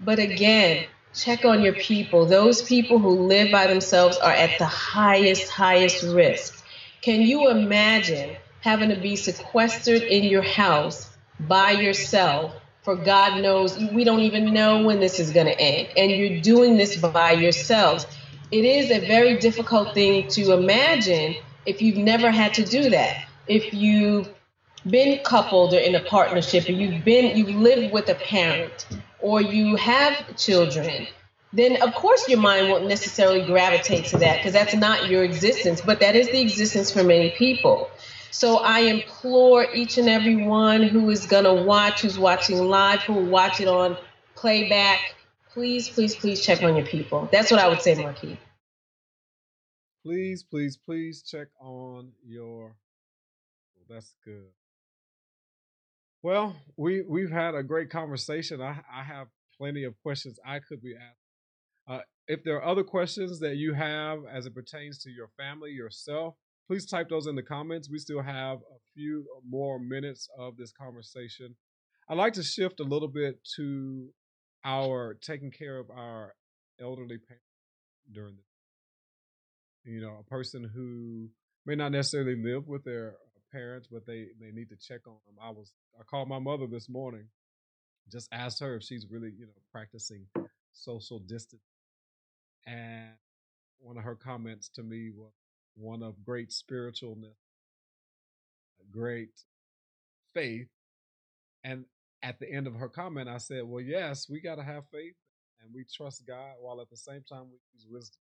But 0.00 0.18
again, 0.18 0.86
check 1.14 1.44
on 1.44 1.62
your 1.62 1.74
people. 1.74 2.26
Those 2.26 2.62
people 2.62 2.98
who 2.98 3.26
live 3.26 3.52
by 3.52 3.66
themselves 3.66 4.16
are 4.18 4.32
at 4.32 4.58
the 4.58 4.66
highest, 4.66 5.50
highest 5.50 6.02
risk. 6.02 6.64
Can 7.02 7.22
you 7.22 7.50
imagine 7.50 8.36
having 8.60 8.90
to 8.90 8.96
be 8.96 9.16
sequestered 9.16 10.02
in 10.02 10.24
your 10.24 10.42
house 10.42 11.09
by 11.48 11.72
yourself? 11.72 12.54
For 12.82 12.96
God 12.96 13.42
knows, 13.42 13.78
we 13.78 14.04
don't 14.04 14.20
even 14.20 14.54
know 14.54 14.84
when 14.84 15.00
this 15.00 15.20
is 15.20 15.32
going 15.32 15.46
to 15.46 15.60
end. 15.60 15.88
And 15.96 16.10
you're 16.10 16.40
doing 16.40 16.76
this 16.76 16.96
by 16.96 17.32
yourselves. 17.32 18.06
It 18.50 18.64
is 18.64 18.90
a 18.90 19.06
very 19.06 19.38
difficult 19.38 19.94
thing 19.94 20.28
to 20.28 20.52
imagine 20.52 21.36
if 21.66 21.82
you've 21.82 21.98
never 21.98 22.30
had 22.30 22.54
to 22.54 22.64
do 22.64 22.90
that. 22.90 23.24
If 23.46 23.74
you've 23.74 24.28
been 24.88 25.22
coupled 25.24 25.74
or 25.74 25.78
in 25.78 25.94
a 25.94 26.00
partnership 26.00 26.68
and 26.68 26.80
you've 26.80 27.04
been 27.04 27.36
you've 27.36 27.54
lived 27.54 27.92
with 27.92 28.08
a 28.08 28.14
parent 28.14 28.86
or 29.20 29.42
you 29.42 29.76
have 29.76 30.36
children, 30.36 31.06
then 31.52 31.82
of 31.82 31.94
course 31.94 32.28
your 32.28 32.40
mind 32.40 32.68
won't 32.70 32.86
necessarily 32.86 33.44
gravitate 33.44 34.06
to 34.06 34.18
that 34.18 34.38
because 34.38 34.52
that's 34.52 34.74
not 34.74 35.08
your 35.08 35.22
existence, 35.24 35.80
but 35.80 36.00
that 36.00 36.16
is 36.16 36.28
the 36.28 36.40
existence 36.40 36.90
for 36.90 37.04
many 37.04 37.30
people. 37.30 37.90
So 38.30 38.58
I 38.58 38.80
implore 38.80 39.66
each 39.74 39.98
and 39.98 40.08
every 40.08 40.36
one 40.36 40.82
who 40.82 41.10
is 41.10 41.26
going 41.26 41.44
to 41.44 41.54
watch, 41.54 42.02
who's 42.02 42.18
watching 42.18 42.68
live, 42.68 43.00
who 43.00 43.14
will 43.14 43.26
watch 43.26 43.60
it 43.60 43.68
on 43.68 43.96
playback, 44.34 45.14
please, 45.52 45.88
please, 45.88 46.14
please 46.14 46.40
check 46.40 46.62
on 46.62 46.76
your 46.76 46.86
people. 46.86 47.28
That's 47.32 47.50
what 47.50 47.60
I 47.60 47.68
would 47.68 47.82
say, 47.82 47.94
Markeith. 47.96 48.38
Please, 50.04 50.42
please, 50.42 50.76
please 50.76 51.22
check 51.22 51.48
on 51.60 52.12
your. 52.24 52.76
That's 53.88 54.14
good. 54.24 54.46
Well, 56.22 56.56
we 56.76 57.02
we've 57.02 57.30
had 57.30 57.54
a 57.54 57.62
great 57.62 57.90
conversation. 57.90 58.62
I 58.62 58.80
I 58.92 59.02
have 59.02 59.26
plenty 59.58 59.84
of 59.84 59.94
questions 60.02 60.38
I 60.46 60.60
could 60.60 60.82
be 60.82 60.94
asked. 60.94 61.18
Uh, 61.88 62.00
if 62.28 62.44
there 62.44 62.56
are 62.56 62.64
other 62.64 62.84
questions 62.84 63.40
that 63.40 63.56
you 63.56 63.74
have 63.74 64.20
as 64.30 64.46
it 64.46 64.54
pertains 64.54 64.98
to 65.02 65.10
your 65.10 65.28
family, 65.36 65.72
yourself, 65.72 66.36
please 66.70 66.86
type 66.86 67.08
those 67.08 67.26
in 67.26 67.34
the 67.34 67.42
comments. 67.42 67.90
We 67.90 67.98
still 67.98 68.22
have 68.22 68.58
a 68.58 68.78
few 68.94 69.26
more 69.44 69.80
minutes 69.80 70.28
of 70.38 70.56
this 70.56 70.70
conversation. 70.70 71.56
I'd 72.08 72.16
like 72.16 72.34
to 72.34 72.44
shift 72.44 72.78
a 72.78 72.84
little 72.84 73.08
bit 73.08 73.40
to 73.56 74.10
our 74.64 75.14
taking 75.14 75.50
care 75.50 75.78
of 75.78 75.90
our 75.90 76.34
elderly 76.80 77.18
parents 77.18 77.44
during 78.12 78.36
the 78.36 79.90
You 79.90 80.00
know, 80.00 80.18
a 80.20 80.22
person 80.22 80.70
who 80.72 81.30
may 81.66 81.74
not 81.74 81.90
necessarily 81.90 82.40
live 82.40 82.68
with 82.68 82.84
their 82.84 83.14
parents, 83.50 83.88
but 83.90 84.06
they 84.06 84.26
they 84.40 84.52
need 84.52 84.68
to 84.68 84.76
check 84.76 85.00
on 85.08 85.16
them. 85.26 85.42
I 85.42 85.50
was 85.50 85.72
I 85.98 86.04
called 86.04 86.28
my 86.28 86.38
mother 86.38 86.68
this 86.68 86.88
morning, 86.88 87.26
just 88.12 88.28
asked 88.30 88.60
her 88.60 88.76
if 88.76 88.84
she's 88.84 89.08
really 89.10 89.32
you 89.36 89.46
know 89.46 89.60
practicing 89.72 90.26
social 90.72 91.18
distance, 91.18 91.62
and 92.64 93.08
one 93.80 93.98
of 93.98 94.04
her 94.04 94.14
comments 94.14 94.68
to 94.76 94.84
me 94.84 95.10
was 95.10 95.32
one 95.80 96.02
of 96.02 96.24
great 96.24 96.50
spiritualness, 96.50 97.36
great 98.90 99.44
faith, 100.34 100.68
and 101.64 101.84
at 102.22 102.38
the 102.38 102.50
end 102.50 102.66
of 102.66 102.74
her 102.74 102.88
comment, 102.88 103.28
I 103.28 103.38
said, 103.38 103.64
"Well, 103.64 103.82
yes, 103.82 104.28
we 104.28 104.40
got 104.40 104.56
to 104.56 104.62
have 104.62 104.84
faith 104.92 105.14
and 105.62 105.72
we 105.74 105.84
trust 105.84 106.26
God, 106.26 106.54
while 106.60 106.80
at 106.80 106.90
the 106.90 106.96
same 106.96 107.22
time 107.22 107.50
we 107.50 107.58
use 107.74 107.86
wisdom." 107.88 108.20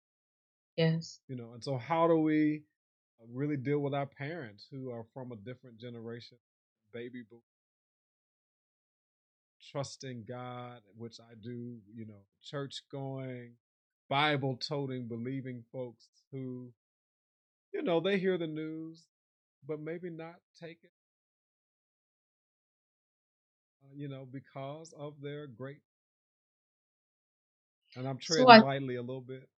Yes. 0.77 1.21
You 1.29 1.37
know, 1.37 1.53
and 1.55 1.63
so 1.63 1.77
how 1.77 2.07
do 2.07 2.17
we 2.17 2.63
uh, 3.21 3.27
really 3.33 3.57
deal 3.57 3.81
with 3.81 3.95
our 3.95 4.07
parents 4.07 4.67
who 4.71 4.91
are 4.91 5.05
from 5.13 5.33
a 5.33 5.37
different 5.37 5.79
generation, 5.79 6.39
baby 6.93 7.23
boom, 7.29 7.41
trusting 9.73 10.25
God, 10.29 10.81
which 10.97 11.19
I 11.21 11.35
do, 11.43 11.79
you 11.93 12.07
know, 12.07 12.23
church 12.43 12.83
going, 12.93 13.55
Bible 14.09 14.57
toting, 14.57 15.09
believing 15.09 15.65
folks 15.73 16.07
who, 16.31 16.73
you 17.73 17.83
know, 17.83 18.01
they 18.01 18.19
hear 18.19 18.39
the 18.39 18.47
news, 18.47 19.05
but 19.67 19.81
maybe 19.81 20.11
not 20.11 20.37
take 20.61 20.79
it, 20.83 20.93
uh, 23.85 23.95
you 23.95 24.09
know, 24.09 24.27
because 24.31 24.95
of 24.99 25.15
their 25.21 25.47
great 25.47 25.79
and 27.97 28.07
I'm 28.07 28.19
treading 28.19 28.47
so 28.47 28.51
I, 28.51 28.59
lightly 28.59 28.97
a 28.97 29.03
little 29.03 29.23
bit. 29.23 29.49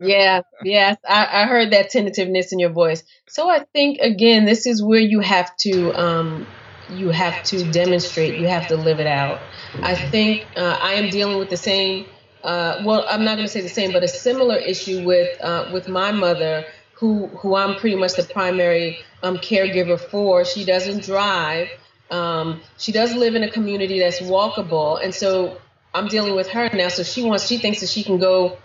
yeah, 0.00 0.42
yes, 0.64 0.96
I, 1.08 1.42
I, 1.42 1.46
heard 1.46 1.72
that 1.72 1.90
tentativeness 1.90 2.52
in 2.52 2.58
your 2.58 2.70
voice. 2.70 3.04
So 3.28 3.48
I 3.48 3.64
think 3.72 3.98
again, 4.00 4.44
this 4.44 4.66
is 4.66 4.82
where 4.82 5.00
you 5.00 5.20
have 5.20 5.56
to 5.58 5.92
um, 5.92 6.46
you 6.90 7.10
have 7.10 7.42
to 7.44 7.70
demonstrate, 7.70 8.38
you 8.38 8.48
have 8.48 8.66
to 8.68 8.76
live 8.76 9.00
it 9.00 9.06
out. 9.06 9.40
I 9.82 9.94
think 9.94 10.46
uh, 10.56 10.78
I 10.80 10.94
am 10.94 11.10
dealing 11.10 11.38
with 11.38 11.50
the 11.50 11.56
same. 11.56 12.06
Uh, 12.42 12.82
well, 12.84 13.06
I'm 13.08 13.24
not 13.24 13.36
going 13.36 13.46
to 13.46 13.52
say 13.52 13.62
the 13.62 13.68
same, 13.68 13.92
but 13.92 14.02
a 14.02 14.08
similar 14.08 14.56
issue 14.56 15.04
with 15.04 15.40
uh, 15.40 15.70
with 15.72 15.88
my 15.88 16.12
mother, 16.12 16.64
who 16.96 17.26
who 17.28 17.56
I'm 17.56 17.76
pretty 17.76 17.96
much 17.96 18.14
the 18.14 18.22
primary 18.24 18.98
um, 19.22 19.38
caregiver 19.38 19.98
for. 19.98 20.44
She 20.44 20.64
doesn't 20.64 21.04
drive. 21.04 21.68
Um, 22.10 22.60
she 22.78 22.92
does 22.92 23.14
live 23.14 23.34
in 23.34 23.42
a 23.42 23.50
community 23.50 23.98
that's 23.98 24.20
walkable, 24.20 25.02
and 25.02 25.14
so 25.14 25.58
I'm 25.94 26.08
dealing 26.08 26.34
with 26.34 26.48
her 26.50 26.70
now, 26.72 26.88
so 26.88 27.02
she 27.02 27.22
wants 27.22 27.46
she 27.46 27.58
thinks 27.58 27.80
that 27.80 27.88
she 27.88 28.02
can 28.02 28.18
go 28.18 28.58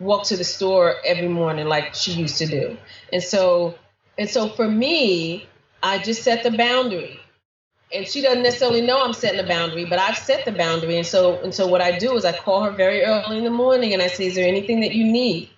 walk 0.00 0.24
to 0.24 0.36
the 0.36 0.44
store 0.44 0.96
every 1.04 1.28
morning 1.28 1.66
like 1.66 1.94
she 1.94 2.12
used 2.12 2.38
to 2.38 2.46
do. 2.46 2.76
And 3.12 3.22
so 3.22 3.76
and 4.18 4.28
so 4.28 4.48
for 4.48 4.68
me, 4.68 5.48
I 5.82 5.98
just 5.98 6.22
set 6.22 6.42
the 6.42 6.50
boundary. 6.50 7.20
And 7.92 8.08
she 8.08 8.22
doesn't 8.22 8.42
necessarily 8.42 8.80
know 8.80 9.04
I'm 9.04 9.12
setting 9.12 9.36
the 9.36 9.46
boundary, 9.46 9.84
but 9.84 10.00
I've 10.00 10.18
set 10.18 10.44
the 10.44 10.52
boundary. 10.52 10.96
And 10.96 11.06
so 11.06 11.38
and 11.42 11.54
so 11.54 11.66
what 11.66 11.80
I 11.80 11.98
do 11.98 12.16
is 12.16 12.24
I 12.24 12.36
call 12.36 12.64
her 12.64 12.72
very 12.72 13.02
early 13.04 13.38
in 13.38 13.44
the 13.44 13.50
morning 13.50 13.92
and 13.92 14.02
I 14.02 14.08
say, 14.08 14.26
"Is 14.26 14.34
there 14.34 14.48
anything 14.48 14.80
that 14.80 14.94
you 14.94 15.04
need?" 15.04 15.50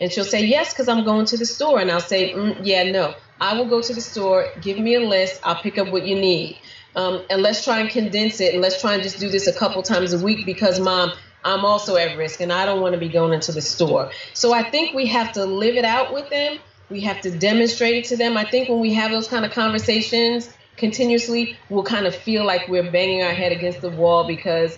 And 0.00 0.10
she'll 0.10 0.24
say, 0.24 0.44
"Yes, 0.44 0.72
because 0.72 0.88
I'm 0.88 1.04
going 1.04 1.26
to 1.26 1.36
the 1.36 1.46
store." 1.46 1.80
And 1.80 1.90
I'll 1.90 2.00
say, 2.00 2.32
mm, 2.32 2.58
"Yeah, 2.62 2.84
no. 2.90 3.14
I 3.40 3.56
will 3.56 3.66
go 3.66 3.80
to 3.80 3.94
the 3.94 4.00
store. 4.00 4.48
Give 4.60 4.78
me 4.78 4.94
a 4.94 5.00
list. 5.00 5.40
I'll 5.44 5.62
pick 5.62 5.78
up 5.78 5.88
what 5.88 6.06
you 6.06 6.16
need." 6.16 6.58
Um, 6.96 7.22
and 7.30 7.40
let's 7.40 7.62
try 7.62 7.78
and 7.80 7.88
condense 7.88 8.40
it 8.40 8.52
and 8.52 8.62
let's 8.62 8.80
try 8.80 8.94
and 8.94 9.02
just 9.02 9.20
do 9.20 9.28
this 9.28 9.46
a 9.46 9.52
couple 9.52 9.80
times 9.82 10.12
a 10.12 10.18
week 10.18 10.44
because 10.44 10.80
mom 10.80 11.12
i'm 11.44 11.64
also 11.64 11.94
at 11.96 12.18
risk 12.18 12.40
and 12.40 12.52
i 12.52 12.66
don't 12.66 12.80
want 12.80 12.94
to 12.94 12.98
be 12.98 13.08
going 13.08 13.32
into 13.32 13.52
the 13.52 13.62
store 13.62 14.10
so 14.34 14.52
i 14.52 14.68
think 14.68 14.92
we 14.92 15.06
have 15.06 15.30
to 15.32 15.44
live 15.44 15.76
it 15.76 15.84
out 15.84 16.12
with 16.12 16.28
them 16.30 16.58
we 16.90 17.00
have 17.00 17.20
to 17.20 17.30
demonstrate 17.30 17.94
it 17.94 18.04
to 18.06 18.16
them 18.16 18.36
i 18.36 18.44
think 18.44 18.68
when 18.68 18.80
we 18.80 18.92
have 18.92 19.12
those 19.12 19.28
kind 19.28 19.44
of 19.44 19.52
conversations 19.52 20.50
continuously 20.76 21.56
we'll 21.68 21.84
kind 21.84 22.06
of 22.06 22.14
feel 22.14 22.44
like 22.44 22.66
we're 22.66 22.90
banging 22.90 23.22
our 23.22 23.32
head 23.32 23.52
against 23.52 23.80
the 23.82 23.90
wall 23.90 24.26
because 24.26 24.76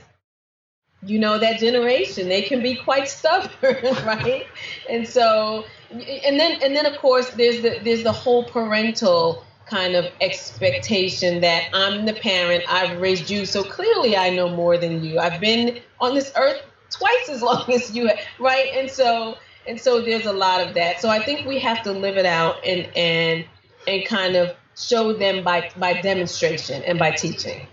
you 1.05 1.19
know 1.19 1.39
that 1.39 1.59
generation 1.59 2.29
they 2.29 2.43
can 2.43 2.63
be 2.63 2.77
quite 2.77 3.09
stubborn 3.09 3.77
right 4.07 4.47
and 4.89 5.07
so 5.09 5.65
and 5.91 6.39
then 6.39 6.63
and 6.63 6.77
then 6.77 6.87
of 6.87 6.97
course 6.99 7.31
there's 7.31 7.61
the 7.63 7.81
there's 7.83 8.03
the 8.03 8.13
whole 8.13 8.45
parental 8.45 9.45
kind 9.67 9.95
of 9.95 10.07
expectation 10.21 11.41
that 11.41 11.69
I'm 11.73 12.05
the 12.05 12.13
parent, 12.13 12.65
I've 12.69 13.01
raised 13.01 13.31
you, 13.31 13.47
so 13.47 13.63
clearly 13.65 14.17
I 14.17 14.31
know 14.31 14.49
more 14.49 14.77
than 14.77 15.03
you. 15.03 15.19
I've 15.19 15.41
been 15.41 15.81
on 16.01 16.15
this 16.15 16.33
earth 16.37 16.63
twice 16.91 17.29
as 17.31 17.43
long 17.49 17.73
as 17.73 17.95
you, 17.95 18.11
right? 18.39 18.69
And 18.75 18.91
so 18.91 19.39
and 19.67 19.81
so 19.81 20.01
there's 20.03 20.27
a 20.27 20.33
lot 20.33 20.61
of 20.61 20.75
that. 20.75 21.01
So 21.01 21.09
I 21.09 21.25
think 21.25 21.47
we 21.47 21.59
have 21.61 21.83
to 21.85 21.93
live 21.93 22.17
it 22.17 22.27
out 22.27 22.57
and 22.67 22.87
and 22.97 23.45
and 23.87 24.05
kind 24.05 24.37
of 24.37 24.55
show 24.77 25.13
them 25.13 25.43
by 25.43 25.71
by 25.77 26.01
demonstration 26.01 26.83
and 26.83 26.99
by 26.99 27.13
teaching. 27.13 27.67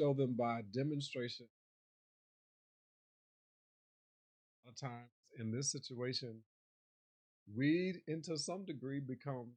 Show 0.00 0.14
them 0.14 0.34
by 0.38 0.62
demonstration. 0.74 1.46
A 4.68 4.72
times 4.72 5.10
in 5.38 5.52
this 5.52 5.72
situation, 5.72 6.40
we, 7.54 8.02
into 8.08 8.36
some 8.38 8.64
degree, 8.64 9.00
become 9.00 9.52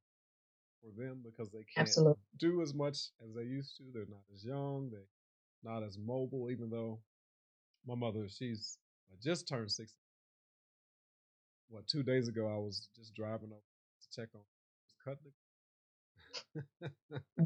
for 0.82 0.92
them 1.02 1.22
because 1.24 1.52
they 1.52 1.66
can't 1.76 1.88
Absolutely. 1.88 2.24
do 2.39 2.62
as 2.62 2.74
much 2.74 2.98
as 3.24 3.34
they 3.36 3.44
used 3.44 3.78
to. 3.78 3.84
They're 3.94 4.06
not 4.10 4.24
as 4.34 4.46
young. 4.46 4.89
They're 4.91 5.10
not 5.64 5.84
as 5.84 5.98
mobile. 5.98 6.50
Even 6.52 6.70
though 6.70 7.00
my 7.88 7.96
mother, 7.96 8.28
she's 8.30 8.78
just 9.24 9.48
turned 9.48 9.72
sixty. 9.72 9.98
What 11.70 11.88
two 11.88 12.04
days 12.04 12.28
ago, 12.30 12.48
I 12.48 12.58
was 12.60 12.89
just 12.96 13.16
driving 13.16 13.52
up 13.52 13.64
to 14.04 14.22
check 14.22 14.30
on 14.36 14.41
cutting. 15.06 15.34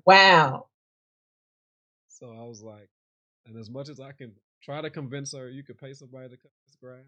wow. 0.06 0.68
So 2.20 2.32
I 2.32 2.44
was 2.46 2.64
like, 2.64 2.90
and 3.46 3.58
as 3.58 3.70
much 3.70 3.90
as 3.90 4.00
I 4.00 4.12
can 4.12 4.34
try 4.64 4.82
to 4.82 4.90
convince 4.90 5.34
her, 5.34 5.50
you 5.50 5.64
could 5.64 5.78
pay 5.78 5.94
somebody 5.94 6.30
to 6.30 6.38
cut 6.38 6.52
this 6.66 6.76
grass. 6.82 7.06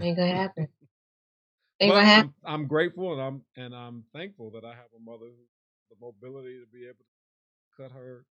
Ain't 0.00 0.16
gonna 0.16 0.34
happen. 0.34 0.68
Ain't 1.80 1.92
gonna 1.92 2.04
happen. 2.04 2.34
I'm, 2.44 2.54
I'm, 2.62 2.66
grateful 2.66 3.12
and 3.12 3.22
I'm 3.22 3.42
and 3.56 3.74
I'm 3.74 4.04
thankful 4.12 4.50
that 4.52 4.64
I 4.64 4.70
have 4.70 4.90
a 4.96 5.02
mother 5.04 5.26
who 5.26 5.44
the 5.90 5.96
mobility 6.00 6.58
to 6.60 6.66
be 6.72 6.84
able 6.84 6.98
to 6.98 7.82
cut 7.82 7.92
her 7.92 8.24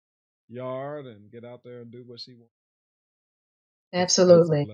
yard 0.48 1.06
and 1.06 1.30
get 1.30 1.44
out 1.44 1.62
there 1.64 1.80
and 1.80 1.90
do 1.90 2.04
what 2.06 2.20
she 2.20 2.34
wants. 2.34 2.52
Absolutely. 3.92 4.66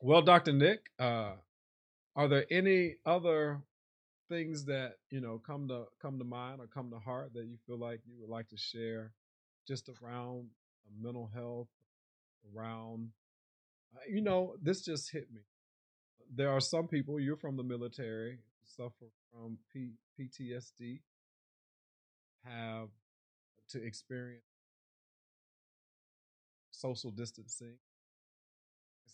Well, 0.00 0.22
Dr. 0.22 0.52
Nick, 0.52 0.80
uh, 0.98 1.32
are 2.16 2.28
there 2.28 2.44
any 2.50 2.96
other 3.06 3.62
things 4.28 4.64
that 4.66 4.94
you 5.10 5.20
know 5.20 5.38
come 5.38 5.68
to 5.68 5.84
come 6.00 6.18
to 6.18 6.24
mind 6.24 6.60
or 6.60 6.66
come 6.66 6.90
to 6.90 6.98
heart 6.98 7.32
that 7.34 7.46
you 7.46 7.56
feel 7.66 7.78
like 7.78 8.00
you 8.06 8.14
would 8.20 8.30
like 8.30 8.48
to 8.48 8.56
share 8.56 9.12
just 9.66 9.88
around 10.02 10.48
mental 11.00 11.30
health 11.34 11.68
around 12.54 13.10
uh, 13.94 14.00
you 14.08 14.20
know 14.20 14.54
this 14.62 14.82
just 14.84 15.10
hit 15.10 15.30
me. 15.32 15.40
There 16.34 16.50
are 16.50 16.60
some 16.60 16.88
people 16.88 17.20
you're 17.20 17.36
from 17.36 17.56
the 17.56 17.62
military 17.62 18.38
suffer 18.64 19.10
from 19.32 19.58
P- 19.72 19.94
ptsd 20.18 21.00
have 22.44 22.88
to 23.70 23.82
experience 23.84 24.42
social 26.70 27.10
distancing. 27.10 27.76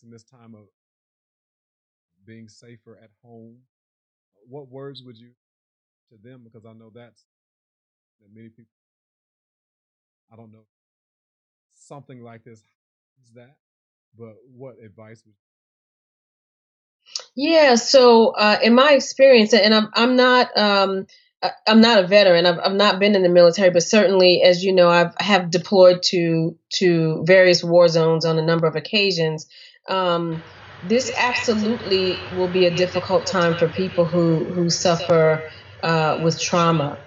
In 0.02 0.10
this 0.10 0.24
time 0.24 0.54
of 0.54 0.66
being 2.26 2.48
safer 2.48 2.98
at 3.02 3.10
home 3.22 3.58
what 4.48 4.70
words 4.70 5.02
would 5.02 5.16
you 5.16 5.30
to 6.10 6.16
them 6.22 6.42
because 6.44 6.64
i 6.66 6.72
know 6.72 6.90
that's 6.94 7.24
that 8.20 8.28
many 8.34 8.48
people 8.48 8.72
i 10.32 10.36
don't 10.36 10.52
know 10.52 10.64
something 11.74 12.22
like 12.22 12.44
this 12.44 12.60
is 13.22 13.30
that 13.34 13.56
but 14.16 14.36
what 14.56 14.76
advice 14.84 15.22
would 15.24 15.34
yeah 17.34 17.74
so 17.74 18.30
uh, 18.30 18.58
in 18.62 18.74
my 18.74 18.92
experience 18.92 19.52
and 19.52 19.74
i'm, 19.74 19.88
I'm 19.94 20.16
not 20.16 20.56
um, 20.56 21.06
I'm 21.66 21.80
not 21.80 22.02
a 22.02 22.06
veteran. 22.06 22.46
I've, 22.46 22.58
I've 22.58 22.74
not 22.74 22.98
been 22.98 23.14
in 23.14 23.22
the 23.22 23.28
military, 23.28 23.70
but 23.70 23.82
certainly, 23.82 24.42
as 24.42 24.64
you 24.64 24.72
know, 24.72 24.88
I've 24.88 25.14
have 25.18 25.50
deployed 25.50 26.02
to 26.04 26.56
to 26.76 27.22
various 27.26 27.62
war 27.62 27.88
zones 27.88 28.24
on 28.24 28.38
a 28.38 28.42
number 28.42 28.66
of 28.66 28.76
occasions. 28.76 29.46
Um, 29.88 30.42
this 30.88 31.10
absolutely 31.16 32.18
will 32.36 32.48
be 32.48 32.66
a 32.66 32.74
difficult 32.74 33.26
time 33.26 33.56
for 33.56 33.68
people 33.68 34.04
who 34.04 34.44
who 34.44 34.70
suffer 34.70 35.42
uh, 35.82 36.20
with 36.22 36.40
trauma 36.40 36.98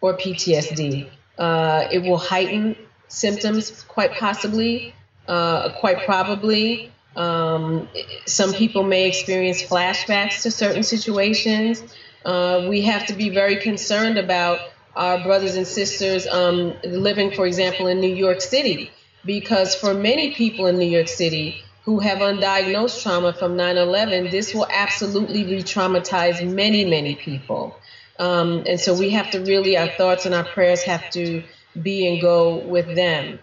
or 0.00 0.16
PTSD. 0.16 1.08
Uh, 1.38 1.88
it 1.90 2.02
will 2.02 2.18
heighten 2.18 2.76
symptoms, 3.08 3.82
quite 3.84 4.12
possibly, 4.12 4.94
uh, 5.26 5.70
quite 5.80 6.04
probably. 6.04 6.92
Um, 7.16 7.88
some 8.26 8.52
people 8.52 8.82
may 8.84 9.08
experience 9.08 9.62
flashbacks 9.62 10.42
to 10.42 10.50
certain 10.50 10.82
situations. 10.82 11.82
Uh, 12.24 12.66
we 12.68 12.82
have 12.82 13.06
to 13.06 13.14
be 13.14 13.30
very 13.30 13.56
concerned 13.56 14.18
about 14.18 14.60
our 14.94 15.22
brothers 15.22 15.56
and 15.56 15.66
sisters 15.66 16.26
um, 16.26 16.74
living, 16.84 17.32
for 17.32 17.46
example, 17.46 17.86
in 17.86 18.00
New 18.00 18.14
York 18.14 18.40
City, 18.40 18.90
because 19.24 19.74
for 19.74 19.94
many 19.94 20.34
people 20.34 20.66
in 20.66 20.78
New 20.78 20.88
York 20.88 21.08
City 21.08 21.62
who 21.88 22.00
have 22.00 22.18
undiagnosed 22.18 23.02
trauma 23.02 23.32
from 23.32 23.56
9 23.56 23.78
11, 23.78 24.28
this 24.28 24.52
will 24.52 24.66
absolutely 24.70 25.42
re 25.44 25.62
traumatize 25.62 26.46
many, 26.46 26.84
many 26.84 27.14
people. 27.14 27.74
Um, 28.18 28.62
and 28.66 28.78
so 28.78 28.92
we 28.92 29.08
have 29.08 29.30
to 29.30 29.40
really, 29.40 29.78
our 29.78 29.88
thoughts 29.88 30.26
and 30.26 30.34
our 30.34 30.44
prayers 30.44 30.82
have 30.82 31.08
to 31.12 31.42
be 31.80 32.06
and 32.06 32.20
go 32.20 32.58
with 32.58 32.94
them. 32.94 33.38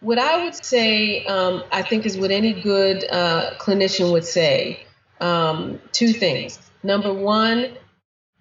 What 0.00 0.18
I 0.18 0.44
would 0.44 0.54
say, 0.54 1.26
um, 1.26 1.62
I 1.72 1.82
think, 1.82 2.06
is 2.06 2.16
what 2.16 2.30
any 2.30 2.58
good 2.58 3.04
uh, 3.10 3.50
clinician 3.58 4.12
would 4.12 4.24
say 4.24 4.86
um, 5.20 5.78
two 5.92 6.14
things. 6.14 6.58
Number 6.82 7.12
one, 7.12 7.76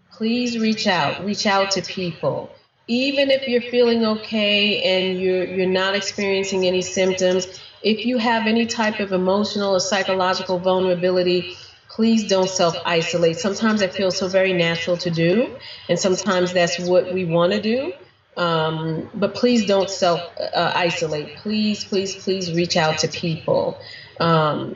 please 0.10 0.58
reach 0.58 0.88
out. 0.88 1.26
Reach 1.26 1.46
out 1.46 1.72
to 1.72 1.82
people. 1.82 2.50
Even 2.88 3.30
if 3.30 3.46
you're 3.50 3.70
feeling 3.76 4.06
okay 4.06 4.82
and 4.84 5.20
you're 5.20 5.44
you're 5.44 5.76
not 5.82 5.96
experiencing 5.96 6.66
any 6.66 6.82
symptoms, 6.82 7.60
if 7.84 8.06
you 8.06 8.18
have 8.18 8.48
any 8.48 8.66
type 8.66 9.00
of 9.00 9.12
emotional 9.12 9.76
or 9.76 9.80
psychological 9.80 10.58
vulnerability, 10.58 11.56
please 11.90 12.28
don't 12.28 12.50
self 12.50 12.76
isolate. 12.86 13.38
Sometimes 13.38 13.82
it 13.82 13.94
feels 13.94 14.18
so 14.18 14.28
very 14.28 14.54
natural 14.54 14.98
to 14.98 15.12
do, 15.12 15.56
and 15.90 16.00
sometimes 16.00 16.54
that's 16.54 16.80
what 16.80 17.14
we 17.14 17.26
want 17.26 17.54
to 17.54 17.62
do. 17.62 17.94
Um, 18.36 19.10
but 19.14 19.36
please 19.36 19.66
don't 19.66 19.90
self 19.90 20.22
uh, 20.40 20.72
isolate. 20.76 21.38
Please, 21.38 21.84
please, 21.84 22.16
please 22.16 22.52
reach 22.54 22.78
out 22.78 23.00
to 23.00 23.08
people 23.08 23.78
um, 24.20 24.76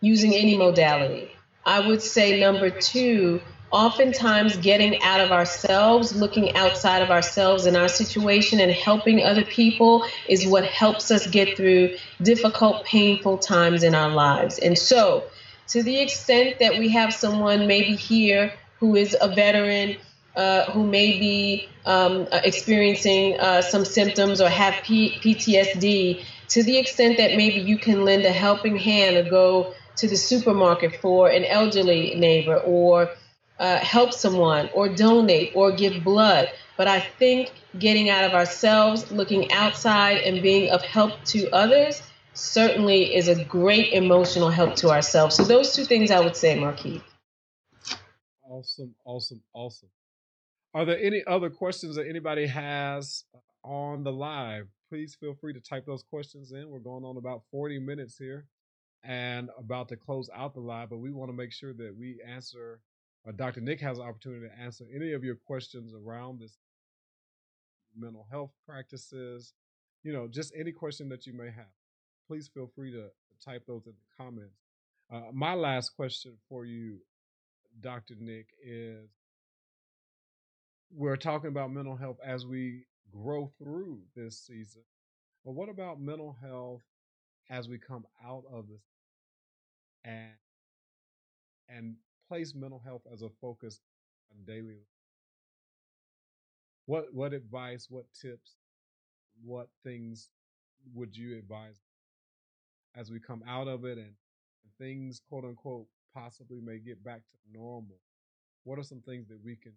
using 0.00 0.34
any 0.34 0.56
modality. 0.56 1.30
I 1.64 1.86
would 1.86 2.02
say 2.02 2.40
number 2.40 2.70
two, 2.70 3.42
oftentimes 3.70 4.56
getting 4.56 5.02
out 5.02 5.20
of 5.20 5.30
ourselves, 5.30 6.14
looking 6.14 6.54
outside 6.56 7.02
of 7.02 7.10
ourselves 7.10 7.66
in 7.66 7.76
our 7.76 7.88
situation 7.88 8.60
and 8.60 8.70
helping 8.70 9.22
other 9.22 9.44
people 9.44 10.04
is 10.28 10.46
what 10.46 10.64
helps 10.64 11.10
us 11.10 11.26
get 11.26 11.56
through 11.56 11.96
difficult, 12.22 12.84
painful 12.84 13.38
times 13.38 13.82
in 13.82 13.94
our 13.94 14.10
lives. 14.10 14.58
And 14.58 14.78
so, 14.78 15.24
to 15.68 15.82
the 15.82 16.00
extent 16.00 16.60
that 16.60 16.78
we 16.78 16.88
have 16.90 17.12
someone 17.12 17.66
maybe 17.66 17.94
here 17.94 18.52
who 18.80 18.96
is 18.96 19.16
a 19.20 19.28
veteran, 19.28 19.96
uh, 20.34 20.70
who 20.70 20.86
may 20.86 21.18
be 21.18 21.68
um, 21.84 22.26
uh, 22.32 22.40
experiencing 22.44 23.38
uh, 23.38 23.60
some 23.60 23.84
symptoms 23.84 24.40
or 24.40 24.48
have 24.48 24.74
P- 24.84 25.18
PTSD, 25.20 26.24
to 26.48 26.62
the 26.62 26.78
extent 26.78 27.18
that 27.18 27.36
maybe 27.36 27.60
you 27.60 27.76
can 27.76 28.04
lend 28.04 28.24
a 28.24 28.32
helping 28.32 28.76
hand 28.76 29.16
or 29.16 29.28
go 29.28 29.74
to 29.96 30.08
the 30.08 30.16
supermarket 30.16 31.00
for 31.02 31.28
an 31.28 31.44
elderly 31.44 32.14
neighbor 32.14 32.56
or 32.56 33.10
uh, 33.58 33.78
help 33.78 34.12
someone 34.12 34.70
or 34.74 34.88
donate 34.88 35.52
or 35.54 35.72
give 35.72 36.04
blood. 36.04 36.48
But 36.76 36.88
I 36.88 37.00
think 37.00 37.52
getting 37.78 38.08
out 38.08 38.24
of 38.24 38.32
ourselves, 38.32 39.10
looking 39.10 39.50
outside, 39.52 40.18
and 40.18 40.42
being 40.42 40.70
of 40.70 40.82
help 40.82 41.22
to 41.26 41.50
others 41.50 42.02
certainly 42.34 43.14
is 43.14 43.28
a 43.28 43.44
great 43.44 43.92
emotional 43.92 44.48
help 44.48 44.76
to 44.76 44.90
ourselves. 44.90 45.36
So, 45.36 45.44
those 45.44 45.74
two 45.74 45.84
things 45.84 46.10
I 46.10 46.20
would 46.20 46.36
say, 46.36 46.56
Markeith. 46.56 47.02
Awesome, 48.48 48.94
awesome, 49.04 49.42
awesome. 49.52 49.88
Are 50.74 50.84
there 50.84 50.98
any 51.00 51.24
other 51.26 51.50
questions 51.50 51.96
that 51.96 52.06
anybody 52.06 52.46
has 52.46 53.24
on 53.64 54.04
the 54.04 54.12
live? 54.12 54.68
Please 54.88 55.16
feel 55.18 55.34
free 55.34 55.52
to 55.52 55.60
type 55.60 55.84
those 55.84 56.02
questions 56.02 56.52
in. 56.52 56.68
We're 56.70 56.78
going 56.78 57.04
on 57.04 57.16
about 57.16 57.42
40 57.50 57.78
minutes 57.80 58.16
here 58.16 58.46
and 59.04 59.50
about 59.58 59.88
to 59.88 59.96
close 59.96 60.30
out 60.34 60.54
the 60.54 60.60
live, 60.60 60.90
but 60.90 60.98
we 60.98 61.10
want 61.10 61.30
to 61.30 61.36
make 61.36 61.52
sure 61.52 61.72
that 61.72 61.94
we 61.98 62.20
answer 62.26 62.80
uh, 63.28 63.32
Dr. 63.32 63.60
Nick 63.60 63.80
has 63.80 63.98
an 63.98 64.04
opportunity 64.04 64.46
to 64.48 64.60
answer 64.60 64.84
any 64.94 65.12
of 65.12 65.22
your 65.22 65.36
questions 65.36 65.92
around 65.94 66.40
this 66.40 66.58
mental 67.96 68.26
health 68.30 68.52
practices, 68.66 69.52
you 70.02 70.12
know, 70.12 70.28
just 70.28 70.52
any 70.58 70.72
question 70.72 71.08
that 71.08 71.26
you 71.26 71.32
may 71.32 71.46
have. 71.46 71.72
Please 72.26 72.48
feel 72.52 72.70
free 72.74 72.92
to, 72.92 73.08
type 73.44 73.62
those 73.68 73.86
in 73.86 73.92
the 73.92 74.24
comments. 74.24 74.58
Uh, 75.12 75.30
my 75.32 75.54
last 75.54 75.90
question 75.94 76.36
for 76.48 76.64
you, 76.64 76.98
Dr. 77.80 78.14
Nick, 78.18 78.48
is 78.60 79.08
we're 80.90 81.16
talking 81.16 81.46
about 81.46 81.70
mental 81.70 81.94
health 81.94 82.16
as 82.26 82.44
we 82.46 82.84
grow 83.12 83.52
through 83.56 84.00
this 84.16 84.40
season. 84.44 84.82
But 85.44 85.52
what 85.52 85.68
about 85.68 86.00
mental 86.00 86.36
health 86.42 86.82
as 87.48 87.68
we 87.68 87.78
come 87.78 88.04
out 88.26 88.42
of 88.52 88.66
this 88.66 88.82
and 90.04 90.32
and 91.68 91.94
place 92.28 92.54
mental 92.54 92.82
health 92.84 93.02
as 93.12 93.22
a 93.22 93.28
focus 93.40 93.80
on 94.30 94.44
daily 94.44 94.78
what 96.86 97.12
what 97.12 97.32
advice 97.32 97.86
what 97.88 98.04
tips 98.20 98.56
what 99.44 99.68
things 99.84 100.30
would 100.94 101.16
you 101.16 101.38
advise 101.38 101.80
as 102.96 103.10
we 103.10 103.20
come 103.20 103.42
out 103.46 103.68
of 103.68 103.84
it 103.84 103.98
and, 103.98 104.06
and 104.06 104.72
things 104.78 105.20
quote 105.28 105.44
unquote 105.44 105.86
possibly 106.14 106.60
may 106.60 106.78
get 106.78 107.02
back 107.04 107.20
to 107.28 107.36
normal? 107.52 107.98
What 108.64 108.78
are 108.78 108.84
some 108.84 109.00
things 109.00 109.28
that 109.28 109.38
we 109.42 109.56
can 109.56 109.72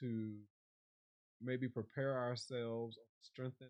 to 0.00 0.34
maybe 1.40 1.68
prepare 1.68 2.16
ourselves 2.16 2.98
strengthen 3.20 3.68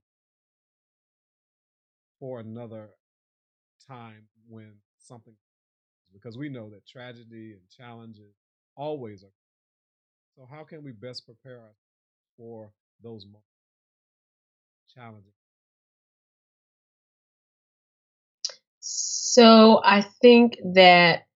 for 2.18 2.40
another 2.40 2.88
time 3.86 4.26
when 4.48 4.72
something 4.98 5.34
because 6.12 6.36
we 6.38 6.48
know 6.48 6.70
that 6.70 6.86
tragedy 6.86 7.52
and 7.52 7.62
challenges 7.76 8.34
always 8.76 9.22
are. 9.24 9.32
So, 10.36 10.46
how 10.50 10.64
can 10.64 10.82
we 10.84 10.92
best 10.92 11.26
prepare 11.26 11.58
us 11.60 11.76
for 12.36 12.72
those 13.02 13.26
moments? 13.26 13.46
Challenges. 14.94 15.32
So, 18.80 19.80
I 19.84 20.02
think 20.02 20.58
that 20.74 21.26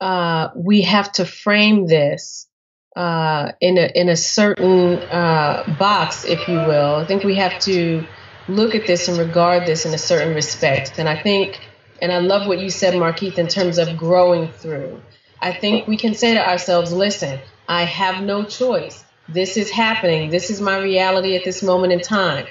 uh, 0.00 0.50
we 0.56 0.82
have 0.82 1.12
to 1.14 1.24
frame 1.24 1.86
this 1.86 2.48
uh, 2.96 3.52
in 3.60 3.78
a 3.78 3.90
in 3.94 4.08
a 4.08 4.16
certain 4.16 4.94
uh, 4.98 5.76
box, 5.78 6.24
if 6.24 6.48
you 6.48 6.56
will. 6.56 6.96
I 6.96 7.06
think 7.06 7.24
we 7.24 7.36
have 7.36 7.58
to 7.60 8.06
look 8.48 8.74
at 8.74 8.86
this 8.86 9.08
and 9.08 9.18
regard 9.18 9.66
this 9.66 9.86
in 9.86 9.94
a 9.94 9.98
certain 9.98 10.34
respect. 10.34 10.98
And 10.98 11.08
I 11.08 11.22
think 11.22 11.60
and 12.00 12.12
I 12.12 12.18
love 12.18 12.46
what 12.46 12.60
you 12.60 12.70
said, 12.70 12.94
Markeith, 12.94 13.38
in 13.38 13.48
terms 13.48 13.78
of 13.78 13.96
growing 13.96 14.50
through. 14.52 15.00
I 15.40 15.52
think 15.52 15.86
we 15.86 15.96
can 15.96 16.14
say 16.14 16.34
to 16.34 16.48
ourselves, 16.48 16.92
listen, 16.92 17.38
I 17.68 17.84
have 17.84 18.22
no 18.22 18.44
choice. 18.44 19.04
This 19.28 19.56
is 19.56 19.70
happening. 19.70 20.30
This 20.30 20.50
is 20.50 20.60
my 20.60 20.78
reality 20.78 21.36
at 21.36 21.44
this 21.44 21.62
moment 21.62 21.92
in 21.92 22.00
time. 22.00 22.46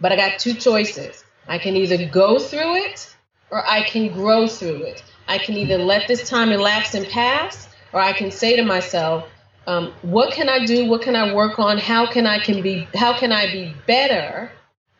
But 0.00 0.12
I 0.12 0.16
got 0.16 0.38
two 0.38 0.54
choices. 0.54 1.24
I 1.46 1.58
can 1.58 1.76
either 1.76 2.08
go 2.08 2.38
through 2.38 2.76
it 2.76 3.14
or 3.50 3.66
I 3.66 3.82
can 3.82 4.12
grow 4.12 4.46
through 4.46 4.84
it. 4.84 5.02
I 5.28 5.38
can 5.38 5.56
either 5.56 5.78
let 5.78 6.08
this 6.08 6.28
time 6.28 6.50
elapse 6.52 6.94
and 6.94 7.06
pass 7.06 7.68
or 7.92 8.00
I 8.00 8.12
can 8.12 8.30
say 8.30 8.56
to 8.56 8.64
myself, 8.64 9.28
um, 9.66 9.92
what 10.02 10.32
can 10.32 10.48
I 10.48 10.64
do? 10.64 10.88
What 10.88 11.02
can 11.02 11.14
I 11.14 11.34
work 11.34 11.58
on? 11.58 11.78
How 11.78 12.10
can 12.10 12.26
I 12.26 12.38
can 12.38 12.62
be 12.62 12.88
how 12.94 13.16
can 13.16 13.30
I 13.30 13.46
be 13.52 13.74
better 13.86 14.50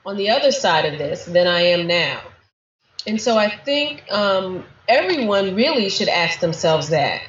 on 0.05 0.17
the 0.17 0.31
other 0.31 0.53
side 0.53 0.85
of 0.85 0.99
this 0.99 1.25
than 1.25 1.47
I 1.47 1.61
am 1.63 1.87
now? 1.87 2.21
And 3.07 3.21
so 3.21 3.37
I 3.37 3.49
think 3.49 4.05
um, 4.11 4.65
everyone 4.89 5.55
really 5.55 5.89
should 5.89 6.09
ask 6.09 6.41
themselves 6.41 6.91
that. 6.91 7.23